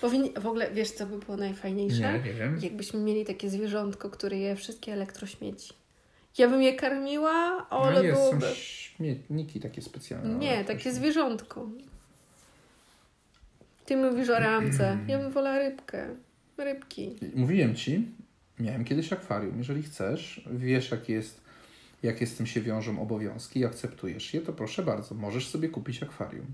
Powinni, 0.00 0.32
w 0.40 0.46
ogóle, 0.46 0.70
wiesz 0.70 0.90
co 0.90 1.06
by 1.06 1.18
było 1.18 1.36
najfajniejsze? 1.36 2.12
Nie, 2.12 2.18
nie 2.18 2.32
wiem. 2.32 2.58
Jakbyśmy 2.62 3.00
mieli 3.00 3.24
takie 3.24 3.50
zwierzątko, 3.50 4.10
które 4.10 4.38
je 4.38 4.56
wszystkie 4.56 4.92
elektrośmieci. 4.92 5.72
Ja 6.38 6.48
bym 6.48 6.62
je 6.62 6.74
karmiła, 6.74 7.66
ale 7.70 7.92
no 7.92 8.02
jest, 8.02 8.20
byłoby... 8.20 8.46
są 8.46 8.54
śmietniki 8.54 9.60
takie 9.60 9.82
specjalne. 9.82 10.34
Nie, 10.34 10.64
takie 10.64 10.92
zwierzątko. 10.92 11.68
Ty 13.84 13.96
mówisz 13.96 14.28
o 14.28 14.38
ramce. 14.38 14.98
Ja 15.08 15.18
bym 15.18 15.30
wolała 15.30 15.58
rybkę. 15.58 16.16
Rybki. 16.58 17.16
Mówiłem 17.34 17.74
ci, 17.74 18.08
miałem 18.58 18.84
kiedyś 18.84 19.12
akwarium. 19.12 19.58
Jeżeli 19.58 19.82
chcesz, 19.82 20.48
wiesz 20.52 20.90
jaki 20.90 21.12
jest 21.12 21.42
jakie 22.02 22.26
z 22.26 22.36
tym 22.36 22.46
się 22.46 22.60
wiążą 22.60 23.02
obowiązki 23.02 23.60
i 23.60 23.64
akceptujesz 23.64 24.34
je, 24.34 24.40
to 24.40 24.52
proszę 24.52 24.82
bardzo, 24.82 25.14
możesz 25.14 25.48
sobie 25.48 25.68
kupić 25.68 26.02
akwarium. 26.02 26.46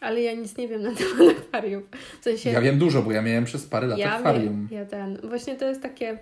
Ale 0.00 0.20
ja 0.20 0.34
nic 0.34 0.56
nie 0.56 0.68
wiem 0.68 0.82
na 0.82 0.94
temat 0.96 1.36
akwarium. 1.38 1.82
W 2.20 2.24
sensie... 2.24 2.50
Ja 2.50 2.60
wiem 2.60 2.78
dużo, 2.78 3.02
bo 3.02 3.12
ja 3.12 3.22
miałem 3.22 3.44
przez 3.44 3.66
parę 3.66 3.86
lat 3.86 3.98
ja 3.98 4.12
akwarium. 4.12 4.66
Wiem, 4.66 4.78
ja 4.78 4.86
ten. 4.86 5.18
Właśnie 5.28 5.56
to 5.56 5.68
jest 5.68 5.82
takie. 5.82 6.18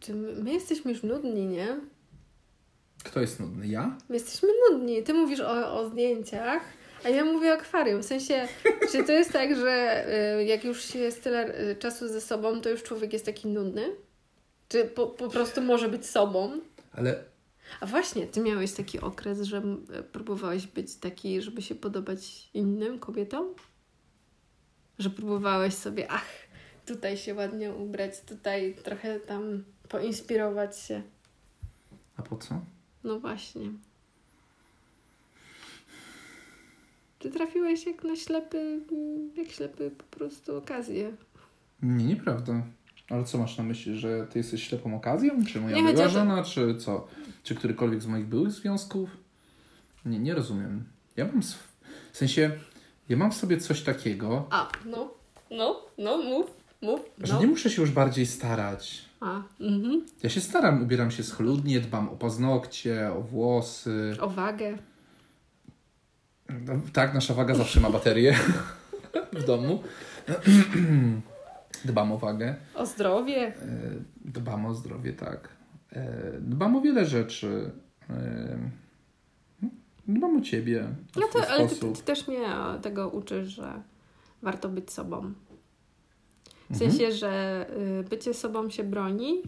Czy 0.00 0.14
my 0.14 0.52
jesteśmy 0.52 0.92
już 0.92 1.02
nudni, 1.02 1.46
nie? 1.46 1.76
Kto 3.04 3.20
jest 3.20 3.40
nudny? 3.40 3.66
Ja? 3.66 3.98
My 4.08 4.14
jesteśmy 4.14 4.48
nudni. 4.70 5.02
Ty 5.02 5.14
mówisz 5.14 5.40
o, 5.40 5.80
o 5.80 5.88
zdjęciach, 5.88 6.62
a 7.04 7.08
ja 7.08 7.24
mówię 7.24 7.50
o 7.50 7.54
akwarium. 7.54 8.02
W 8.02 8.06
sensie, 8.06 8.48
czy 8.92 9.04
to 9.04 9.12
jest 9.12 9.32
tak, 9.32 9.56
że 9.56 10.04
y, 10.38 10.44
jak 10.44 10.64
już 10.64 10.94
jest 10.94 11.24
tyle 11.24 11.60
y, 11.70 11.76
czasu 11.76 12.08
ze 12.08 12.20
sobą, 12.20 12.60
to 12.60 12.70
już 12.70 12.82
człowiek 12.82 13.12
jest 13.12 13.26
taki 13.26 13.48
nudny? 13.48 13.96
Czy 14.68 14.84
po, 14.84 15.06
po 15.06 15.28
prostu 15.28 15.62
może 15.62 15.88
być 15.88 16.06
sobą? 16.06 16.60
Ale. 16.92 17.24
A 17.80 17.86
właśnie, 17.86 18.26
ty 18.26 18.40
miałeś 18.40 18.72
taki 18.72 19.00
okres, 19.00 19.42
że 19.42 19.62
próbowałeś 20.12 20.66
być 20.66 20.94
taki, 20.94 21.42
żeby 21.42 21.62
się 21.62 21.74
podobać 21.74 22.50
innym 22.54 22.98
kobietom? 22.98 23.54
Że 24.98 25.10
próbowałeś 25.10 25.74
sobie, 25.74 26.06
ach, 26.10 26.26
tutaj 26.86 27.16
się 27.16 27.34
ładnie 27.34 27.72
ubrać, 27.72 28.20
tutaj 28.20 28.76
trochę 28.84 29.20
tam 29.20 29.64
poinspirować 29.88 30.78
się. 30.78 31.02
A 32.16 32.22
po 32.22 32.36
co? 32.36 32.60
No 33.04 33.20
właśnie. 33.20 33.62
Ty 37.18 37.30
trafiłeś 37.30 37.86
jak 37.86 38.04
na 38.04 38.16
ślepy, 38.16 38.80
jak 39.36 39.48
ślepy 39.48 39.90
po 39.98 40.04
prostu 40.16 40.56
okazję. 40.56 41.12
Nie, 41.82 42.04
nieprawda. 42.04 42.62
Ale 43.10 43.24
co 43.24 43.38
masz 43.38 43.58
na 43.58 43.64
myśli, 43.64 43.96
że 43.98 44.26
ty 44.30 44.38
jesteś 44.38 44.68
ślepą 44.68 44.96
okazją? 44.96 45.44
Czy 45.44 45.60
moja 45.60 45.76
Nie, 45.76 45.82
była 45.82 46.04
o 46.04 46.08
to- 46.08 46.12
żona, 46.12 46.42
czy 46.44 46.76
co? 46.76 47.08
Czy 47.42 47.54
którykolwiek 47.54 48.02
z 48.02 48.06
moich 48.06 48.26
byłych 48.26 48.50
związków? 48.50 49.10
Nie, 50.04 50.18
nie 50.18 50.34
rozumiem. 50.34 50.84
Ja 51.16 51.24
mam, 51.26 51.42
w 52.12 52.16
sensie, 52.16 52.50
ja 53.08 53.16
mam 53.16 53.30
w 53.32 53.34
sobie 53.34 53.58
coś 53.58 53.82
takiego, 53.82 54.46
A, 54.50 54.68
no, 54.86 55.14
no, 55.50 55.80
no, 55.98 56.16
mów, 56.18 56.46
mów, 56.82 57.00
że 57.18 57.34
no. 57.34 57.40
nie 57.40 57.46
muszę 57.46 57.70
się 57.70 57.82
już 57.82 57.90
bardziej 57.90 58.26
starać. 58.26 59.04
A, 59.20 59.42
mhm. 59.60 60.06
Ja 60.22 60.30
się 60.30 60.40
staram, 60.40 60.82
ubieram 60.82 61.10
się 61.10 61.22
schludnie, 61.22 61.80
dbam 61.80 62.08
o 62.08 62.16
paznokcie, 62.16 63.12
o 63.12 63.20
włosy. 63.20 64.16
O 64.20 64.30
wagę. 64.30 64.78
No, 66.48 66.80
Tak, 66.92 67.14
nasza 67.14 67.34
waga 67.34 67.54
zawsze 67.54 67.80
ma 67.80 67.90
baterię 67.90 68.36
w 69.32 69.44
domu. 69.44 69.82
Dbam 71.84 72.12
o 72.12 72.18
wagę. 72.18 72.56
O 72.74 72.86
zdrowie. 72.86 73.46
E, 73.46 73.54
Dbam 74.24 74.66
o 74.66 74.74
zdrowie, 74.74 75.12
tak. 75.12 75.48
E, 75.92 76.32
Dbam 76.40 76.76
o 76.76 76.80
wiele 76.80 77.06
rzeczy. 77.06 77.70
E, 78.10 78.58
Dbam 80.08 80.36
o 80.36 80.40
ciebie. 80.40 80.88
No 81.16 81.26
to, 81.32 81.48
ale 81.50 81.68
ty, 81.68 81.76
ty 81.76 82.02
też 82.02 82.28
mnie 82.28 82.48
tego 82.82 83.08
uczysz, 83.08 83.48
że 83.48 83.82
warto 84.42 84.68
być 84.68 84.90
sobą. 84.92 85.32
W 86.70 86.72
Mhm. 86.72 86.90
sensie, 86.90 87.12
że 87.12 87.66
y, 88.00 88.04
bycie 88.08 88.34
sobą 88.34 88.70
się 88.70 88.84
broni. 88.84 89.42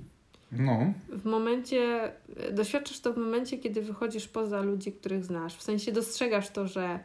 No, 0.52 0.92
W 1.08 1.24
momencie, 1.24 2.12
y, 2.48 2.52
doświadczysz 2.52 3.00
to 3.00 3.12
w 3.12 3.16
momencie, 3.16 3.58
kiedy 3.58 3.82
wychodzisz 3.82 4.28
poza 4.28 4.62
ludzi, 4.62 4.92
których 4.92 5.24
znasz. 5.24 5.56
W 5.56 5.62
sensie 5.62 5.92
dostrzegasz 5.92 6.50
to, 6.50 6.66
że 6.68 6.98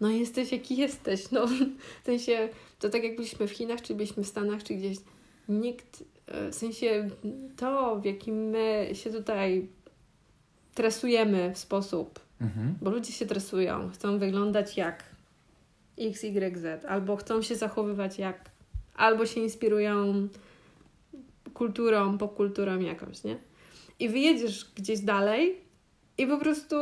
no 0.00 0.08
jesteś 0.10 0.52
jaki 0.52 0.76
jesteś. 0.76 1.30
No, 1.30 1.46
w 2.02 2.06
sensie, 2.06 2.48
to 2.78 2.88
tak 2.88 3.04
jak 3.04 3.16
byliśmy 3.16 3.46
w 3.46 3.50
Chinach, 3.52 3.82
czy 3.82 3.94
byliśmy 3.94 4.22
w 4.24 4.26
Stanach, 4.26 4.62
czy 4.62 4.74
gdzieś. 4.74 4.98
Nikt, 5.48 6.00
y, 6.00 6.50
w 6.50 6.54
sensie 6.54 7.08
to, 7.56 8.00
w 8.00 8.04
jakim 8.04 8.34
my 8.36 8.90
się 8.92 9.10
tutaj 9.10 9.68
tresujemy 10.74 11.50
w 11.54 11.58
sposób, 11.58 12.20
mhm. 12.40 12.74
bo 12.82 12.90
ludzie 12.90 13.12
się 13.12 13.26
tresują, 13.26 13.90
chcą 13.90 14.18
wyglądać 14.18 14.76
jak 14.76 15.04
X, 15.98 16.24
Y, 16.24 16.58
Z, 16.58 16.84
albo 16.84 17.16
chcą 17.16 17.42
się 17.42 17.56
zachowywać 17.56 18.18
jak, 18.18 18.50
albo 18.94 19.26
się 19.26 19.40
inspirują 19.40 20.28
kulturą, 21.54 22.18
popkulturą 22.18 22.80
jakąś, 22.80 23.24
nie? 23.24 23.38
I 24.00 24.08
wyjedziesz 24.08 24.70
gdzieś 24.76 25.00
dalej 25.00 25.60
i 26.18 26.26
po 26.26 26.38
prostu 26.38 26.76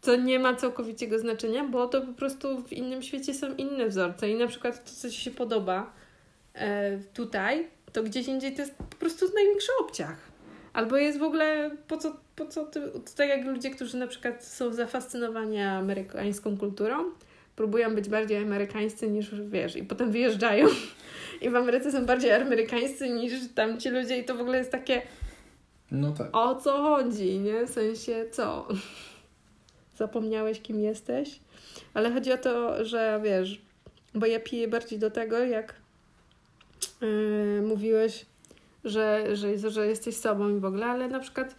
to 0.00 0.16
nie 0.16 0.38
ma 0.38 0.54
całkowitego 0.54 1.18
znaczenia, 1.18 1.64
bo 1.64 1.88
to 1.88 2.00
po 2.00 2.12
prostu 2.12 2.62
w 2.62 2.72
innym 2.72 3.02
świecie 3.02 3.34
są 3.34 3.54
inne 3.54 3.88
wzorce 3.88 4.30
i 4.30 4.34
na 4.34 4.46
przykład 4.46 4.84
to, 4.84 4.90
co 4.96 5.10
Ci 5.10 5.20
się 5.20 5.30
podoba 5.30 5.92
e, 6.54 6.98
tutaj, 6.98 7.66
to 7.92 8.02
gdzieś 8.02 8.28
indziej 8.28 8.54
to 8.54 8.62
jest 8.62 8.74
po 8.74 8.96
prostu 8.96 9.26
największy 9.34 9.70
obciach. 9.80 10.16
Albo 10.72 10.96
jest 10.96 11.18
w 11.18 11.22
ogóle, 11.22 11.70
po 11.88 11.96
co, 11.96 12.16
po 12.36 12.46
co 12.46 12.64
ty, 12.64 12.80
tak 13.16 13.28
jak 13.28 13.46
ludzie, 13.46 13.70
którzy 13.70 13.96
na 13.96 14.06
przykład 14.06 14.44
są 14.44 14.72
zafascynowani 14.72 15.60
amerykańską 15.60 16.58
kulturą, 16.58 17.04
próbują 17.56 17.94
być 17.94 18.08
bardziej 18.08 18.36
amerykańscy 18.36 19.10
niż, 19.10 19.30
wiesz, 19.40 19.76
i 19.76 19.82
potem 19.82 20.10
wyjeżdżają 20.10 20.66
i 21.40 21.50
w 21.50 21.56
Ameryce 21.56 21.92
są 21.92 22.06
bardziej 22.06 22.32
amerykańscy 22.32 23.08
niż 23.10 23.32
tamci 23.54 23.90
ludzie 23.90 24.18
i 24.18 24.24
to 24.24 24.34
w 24.34 24.40
ogóle 24.40 24.58
jest 24.58 24.72
takie, 24.72 25.02
No 25.90 26.12
tak. 26.12 26.36
o 26.36 26.54
co 26.54 26.82
chodzi, 26.82 27.38
nie? 27.38 27.66
W 27.66 27.70
sensie, 27.70 28.24
co? 28.30 28.68
Zapomniałeś, 29.98 30.60
kim 30.60 30.80
jesteś? 30.80 31.40
Ale 31.94 32.12
chodzi 32.12 32.32
o 32.32 32.38
to, 32.38 32.84
że 32.84 33.20
wiesz, 33.24 33.62
bo 34.14 34.26
ja 34.26 34.40
piję 34.40 34.68
bardziej 34.68 34.98
do 34.98 35.10
tego, 35.10 35.38
jak 35.38 35.74
yy, 37.00 37.62
mówiłeś, 37.62 38.26
że, 38.84 39.36
że, 39.36 39.70
że 39.70 39.86
jesteś 39.86 40.16
sobą 40.16 40.56
i 40.56 40.60
w 40.60 40.64
ogóle, 40.64 40.86
ale 40.86 41.08
na 41.08 41.20
przykład 41.20 41.56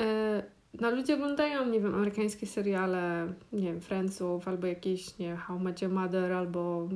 yy, 0.00 0.06
no 0.80 0.90
ludzie 0.90 1.14
oglądają, 1.14 1.66
nie 1.66 1.80
wiem, 1.80 1.94
amerykańskie 1.94 2.46
seriale, 2.46 3.32
nie 3.52 3.62
wiem, 3.62 3.80
Friendsów, 3.80 4.48
albo 4.48 4.66
jakieś, 4.66 5.18
nie 5.18 5.36
How 5.36 5.58
Met 5.58 5.82
Your 5.82 5.92
Mother, 5.92 6.32
albo 6.32 6.88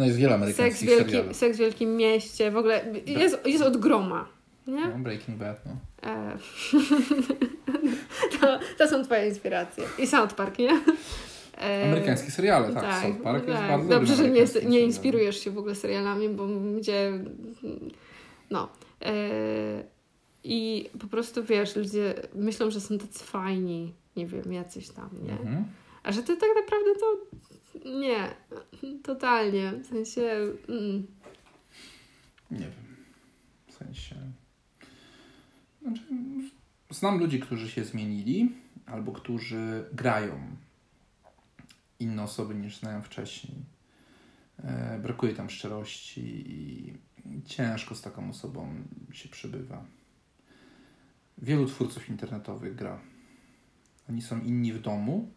No 0.00 0.06
jest 0.06 0.18
wiele 0.18 0.32
Seks 0.32 0.42
amerykańskich 0.42 0.88
w, 0.88 0.92
wielkim, 0.92 1.10
seriali. 1.10 1.34
Seks 1.34 1.56
w 1.56 1.60
Wielkim 1.60 1.96
Mieście, 1.96 2.50
w 2.50 2.56
ogóle 2.56 2.84
jest, 3.06 3.46
jest 3.46 3.64
od 3.64 3.76
groma, 3.76 4.28
nie? 4.66 4.86
No, 4.86 4.98
Breaking 4.98 5.38
Bad, 5.38 5.60
no. 5.66 5.76
E, 6.10 6.36
to, 8.40 8.58
to 8.78 8.88
są 8.88 9.04
twoje 9.04 9.28
inspiracje. 9.28 9.84
I 9.98 10.06
South 10.06 10.34
Park, 10.34 10.58
nie? 10.58 10.80
E, 11.58 11.84
Amerykańskie 11.84 12.30
seriale, 12.30 12.74
tak. 12.74 13.02
South 13.02 13.22
Park 13.22 13.48
jest 13.48 13.60
tak. 13.60 13.68
bardzo 13.70 13.88
Dobrze, 13.88 14.16
że 14.16 14.30
nie, 14.30 14.44
nie 14.66 14.80
inspirujesz 14.80 15.44
się 15.44 15.50
w 15.50 15.58
ogóle 15.58 15.74
serialami, 15.74 16.28
bo 16.28 16.46
gdzie... 16.78 17.12
No. 18.50 18.68
E, 19.02 19.12
I 20.44 20.90
po 21.00 21.06
prostu, 21.06 21.44
wiesz, 21.44 21.76
ludzie 21.76 22.14
myślą, 22.34 22.70
że 22.70 22.80
są 22.80 22.98
tacy 22.98 23.24
fajni, 23.24 23.94
nie 24.16 24.26
wiem, 24.26 24.52
jacyś 24.52 24.88
tam, 24.88 25.10
nie? 25.22 25.32
Mhm. 25.32 25.64
A 26.02 26.12
że 26.12 26.22
ty 26.22 26.36
tak 26.36 26.50
naprawdę 26.56 27.00
to... 27.00 27.36
Nie. 27.84 28.34
Totalnie. 29.02 29.72
W 29.72 29.86
sensie... 29.86 30.22
Mm. 30.68 31.06
Nie 32.50 32.58
wiem. 32.58 32.96
W 33.66 33.72
sensie. 33.72 34.16
Znaczy, 35.82 36.02
znam 36.90 37.18
ludzi, 37.18 37.40
którzy 37.40 37.70
się 37.70 37.84
zmienili, 37.84 38.52
albo 38.86 39.12
którzy 39.12 39.84
grają 39.92 40.56
inne 42.00 42.22
osoby 42.22 42.54
niż 42.54 42.78
znałem 42.78 43.02
wcześniej. 43.02 43.56
E, 44.64 44.98
brakuje 45.02 45.34
tam 45.34 45.50
szczerości 45.50 46.44
i 46.46 46.94
ciężko 47.46 47.94
z 47.94 48.02
taką 48.02 48.30
osobą 48.30 48.74
się 49.12 49.28
przebywa. 49.28 49.84
Wielu 51.38 51.66
twórców 51.66 52.08
internetowych 52.08 52.74
gra. 52.74 53.00
Oni 54.08 54.22
są 54.22 54.40
inni 54.40 54.72
w 54.72 54.80
domu, 54.80 55.32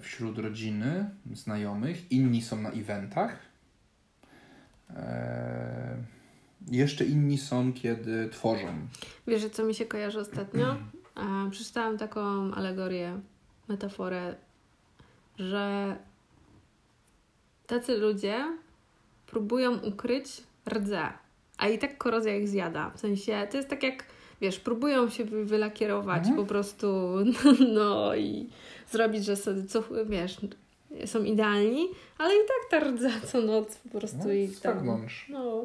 wśród 0.00 0.38
rodziny, 0.38 1.10
znajomych, 1.32 2.12
inni 2.12 2.42
są 2.42 2.62
na 2.62 2.70
eventach. 2.70 3.38
Eee, 4.90 4.96
jeszcze 6.70 7.04
inni 7.04 7.38
są, 7.38 7.72
kiedy 7.72 8.28
tworzą. 8.28 8.88
Wiesz, 9.26 9.48
co 9.48 9.64
mi 9.64 9.74
się 9.74 9.86
kojarzy 9.86 10.20
ostatnio? 10.20 10.76
E, 11.16 11.50
przeczytałam 11.50 11.98
taką 11.98 12.54
alegorię, 12.54 13.20
metaforę, 13.68 14.34
że 15.38 15.96
tacy 17.66 17.96
ludzie 17.98 18.58
próbują 19.26 19.78
ukryć 19.78 20.42
rdze, 20.68 21.08
a 21.58 21.68
i 21.68 21.78
tak 21.78 21.98
korozja 21.98 22.36
ich 22.36 22.48
zjada. 22.48 22.90
W 22.90 23.00
sensie, 23.00 23.46
to 23.50 23.56
jest 23.56 23.68
tak 23.68 23.82
jak, 23.82 24.04
wiesz, 24.40 24.60
próbują 24.60 25.10
się 25.10 25.24
wy- 25.24 25.44
wylakierować 25.44 26.18
Mhm. 26.18 26.36
po 26.36 26.44
prostu, 26.44 27.14
no 27.74 28.14
i 28.16 28.48
zrobić, 28.90 29.24
że 29.24 29.36
sobie, 29.36 29.64
co, 29.64 29.82
wiesz, 30.06 30.36
są 31.06 31.22
idealni, 31.24 31.88
ale 32.18 32.34
i 32.34 32.38
tak 32.38 32.80
ta 32.80 32.86
rdza 32.90 33.10
co 33.26 33.40
noc 33.40 33.76
po 33.92 33.98
prostu 33.98 34.18
No, 34.24 34.32
ich 34.32 34.60
tam... 34.60 35.06
No, 35.28 35.64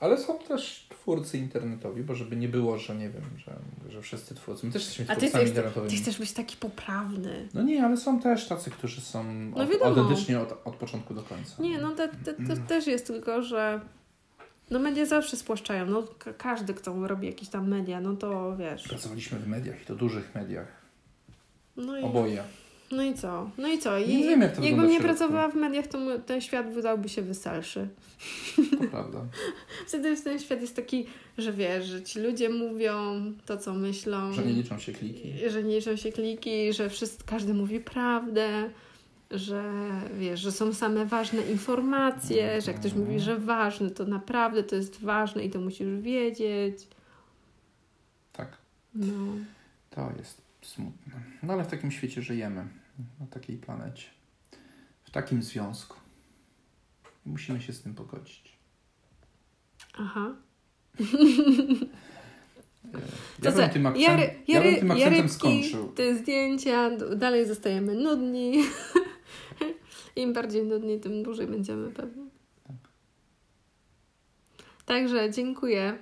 Ale 0.00 0.18
są 0.18 0.38
też 0.38 0.86
twórcy 0.88 1.38
internetowi, 1.38 2.02
bo 2.02 2.14
żeby 2.14 2.36
nie 2.36 2.48
było, 2.48 2.78
że 2.78 2.94
nie 2.96 3.10
wiem, 3.10 3.22
że, 3.38 3.56
że 3.90 4.02
wszyscy 4.02 4.34
twórcy. 4.34 4.66
My 4.66 4.72
też 4.72 4.82
jesteśmy 4.82 5.06
ty, 5.06 5.16
twórcami 5.16 5.44
ty, 5.44 5.50
internetowymi. 5.50 5.90
ty 5.96 6.02
chcesz 6.02 6.18
być 6.18 6.32
taki 6.32 6.56
poprawny. 6.56 7.48
No 7.54 7.62
nie, 7.62 7.84
ale 7.84 7.96
są 7.96 8.20
też 8.20 8.48
tacy, 8.48 8.70
którzy 8.70 9.00
są 9.00 9.24
No 9.34 9.56
od, 9.64 9.82
autentycznie 9.82 10.40
od, 10.40 10.54
od 10.64 10.76
początku 10.76 11.14
do 11.14 11.22
końca. 11.22 11.62
Nie, 11.62 11.78
no 11.78 11.90
to, 11.90 12.08
to, 12.08 12.32
to 12.54 12.60
też 12.68 12.86
jest 12.86 13.06
tylko, 13.06 13.42
że 13.42 13.80
no 14.70 14.78
media 14.78 15.06
zawsze 15.06 15.36
spłaszczają. 15.36 15.86
No 15.86 16.02
ka- 16.18 16.32
każdy, 16.32 16.74
kto 16.74 17.06
robi 17.08 17.26
jakieś 17.26 17.48
tam 17.48 17.68
media, 17.68 18.00
no 18.00 18.16
to 18.16 18.56
wiesz. 18.56 18.82
Pracowaliśmy 18.88 19.38
w 19.38 19.48
mediach 19.48 19.82
i 19.82 19.84
to 19.86 19.94
dużych 19.94 20.34
mediach. 20.34 20.66
No 21.76 21.98
i, 21.98 22.02
Oboje. 22.02 22.42
no 22.90 23.02
i 23.02 23.14
co? 23.14 23.50
No 23.58 23.68
i 23.68 23.78
co? 23.78 23.98
I, 23.98 24.16
Nie 24.16 24.24
wiem, 24.28 24.40
jak 24.40 24.56
to 24.56 24.62
jakbym 24.62 24.88
nie 24.90 25.00
pracowała 25.00 25.48
w 25.48 25.54
mediach, 25.54 25.86
to 25.86 25.98
ten 26.26 26.40
świat 26.40 26.72
wydałby 26.72 27.08
się 27.08 27.22
weselszy. 27.22 27.88
To 28.80 28.86
prawda. 28.90 29.18
Wtedy 29.88 30.16
ten 30.16 30.38
świat 30.38 30.60
jest 30.60 30.76
taki, 30.76 31.06
że 31.38 31.52
wiesz, 31.52 31.86
że 31.86 32.02
ci 32.02 32.20
ludzie 32.20 32.48
mówią 32.48 33.22
to, 33.46 33.56
co 33.56 33.74
myślą. 33.74 34.32
Że 34.32 34.42
nie 34.46 34.52
liczą 34.52 34.78
się 34.78 34.92
kliki. 34.92 35.32
że 35.50 35.62
nie 35.62 35.76
liczą 35.76 35.96
się 35.96 36.12
kliki, 36.12 36.72
że 36.72 36.90
wszyscy, 36.90 37.24
każdy 37.26 37.54
mówi 37.54 37.80
prawdę, 37.80 38.70
że 39.30 39.72
wiesz, 40.18 40.40
że 40.40 40.52
są 40.52 40.74
same 40.74 41.06
ważne 41.06 41.42
informacje, 41.42 42.60
że 42.62 42.70
jak 42.70 42.80
ktoś 42.80 42.94
mówi, 42.94 43.20
że 43.20 43.38
ważne, 43.38 43.90
to 43.90 44.04
naprawdę 44.04 44.62
to 44.62 44.76
jest 44.76 45.00
ważne 45.00 45.44
i 45.44 45.50
to 45.50 45.60
musisz 45.60 46.00
wiedzieć. 46.00 46.88
Tak. 48.32 48.56
No. 48.94 49.34
To 49.90 50.10
jest 50.18 50.42
smutne. 50.62 51.12
No 51.42 51.52
ale 51.52 51.64
w 51.64 51.66
takim 51.66 51.90
świecie 51.90 52.22
żyjemy. 52.22 52.66
Na 53.20 53.26
takiej 53.26 53.56
planecie. 53.56 54.06
W 55.04 55.10
takim 55.10 55.42
związku. 55.42 55.96
Musimy 57.26 57.60
się 57.60 57.72
z 57.72 57.82
tym 57.82 57.94
pogodzić. 57.94 58.56
Aha. 59.98 60.34
Ja 63.42 63.52
To 63.52 63.56
bym 63.58 63.70
tym, 63.70 63.86
akcent, 63.86 64.04
Jary, 64.04 64.22
ja 64.48 64.60
bym 64.60 64.68
jary, 64.68 64.76
tym 64.80 64.90
akcentem 64.90 65.14
jarybki, 65.14 65.34
skończył. 65.34 65.88
te 65.92 66.14
zdjęcia, 66.14 66.90
dalej 67.16 67.46
zostajemy 67.46 67.94
nudni. 67.94 68.62
Im 70.16 70.32
bardziej 70.32 70.64
nudni, 70.64 71.00
tym 71.00 71.22
dłużej 71.22 71.46
będziemy 71.46 71.90
pewnie. 71.90 72.26
Także 74.86 75.30
dziękuję, 75.30 75.98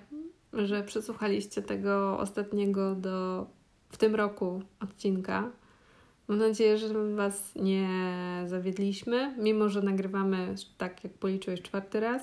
że 0.52 0.82
przesłuchaliście 0.82 1.62
tego 1.62 2.18
ostatniego 2.18 2.94
do 2.94 3.46
w 3.88 3.96
tym 3.96 4.14
roku 4.14 4.62
odcinka. 4.80 5.50
Mam 6.28 6.38
nadzieję, 6.38 6.78
że 6.78 7.14
Was 7.14 7.54
nie 7.56 7.88
zawiedliśmy, 8.46 9.34
mimo 9.38 9.68
że 9.68 9.82
nagrywamy, 9.82 10.54
tak 10.78 11.04
jak 11.04 11.12
policzyłeś, 11.12 11.62
czwarty 11.62 12.00
raz. 12.00 12.22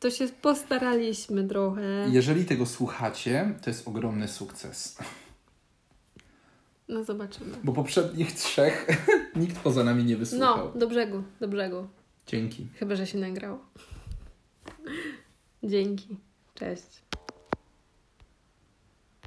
To 0.00 0.10
się 0.10 0.28
postaraliśmy 0.28 1.48
trochę. 1.48 2.06
Jeżeli 2.10 2.44
tego 2.44 2.66
słuchacie, 2.66 3.54
to 3.62 3.70
jest 3.70 3.88
ogromny 3.88 4.28
sukces. 4.28 4.98
No 6.88 7.04
zobaczymy. 7.04 7.56
Bo 7.64 7.72
poprzednich 7.72 8.32
trzech 8.32 8.86
nikt 9.36 9.58
poza 9.58 9.84
nami 9.84 10.04
nie 10.04 10.16
wysłuchał. 10.16 10.56
No, 10.56 10.80
do 10.80 10.88
brzegu, 10.88 11.22
do 11.40 11.48
brzegu. 11.48 11.86
Dzięki. 12.26 12.66
Chyba, 12.74 12.96
że 12.96 13.06
się 13.06 13.18
nagrał. 13.18 13.58
Dzięki. 15.62 16.16
Cześć. 16.54 17.03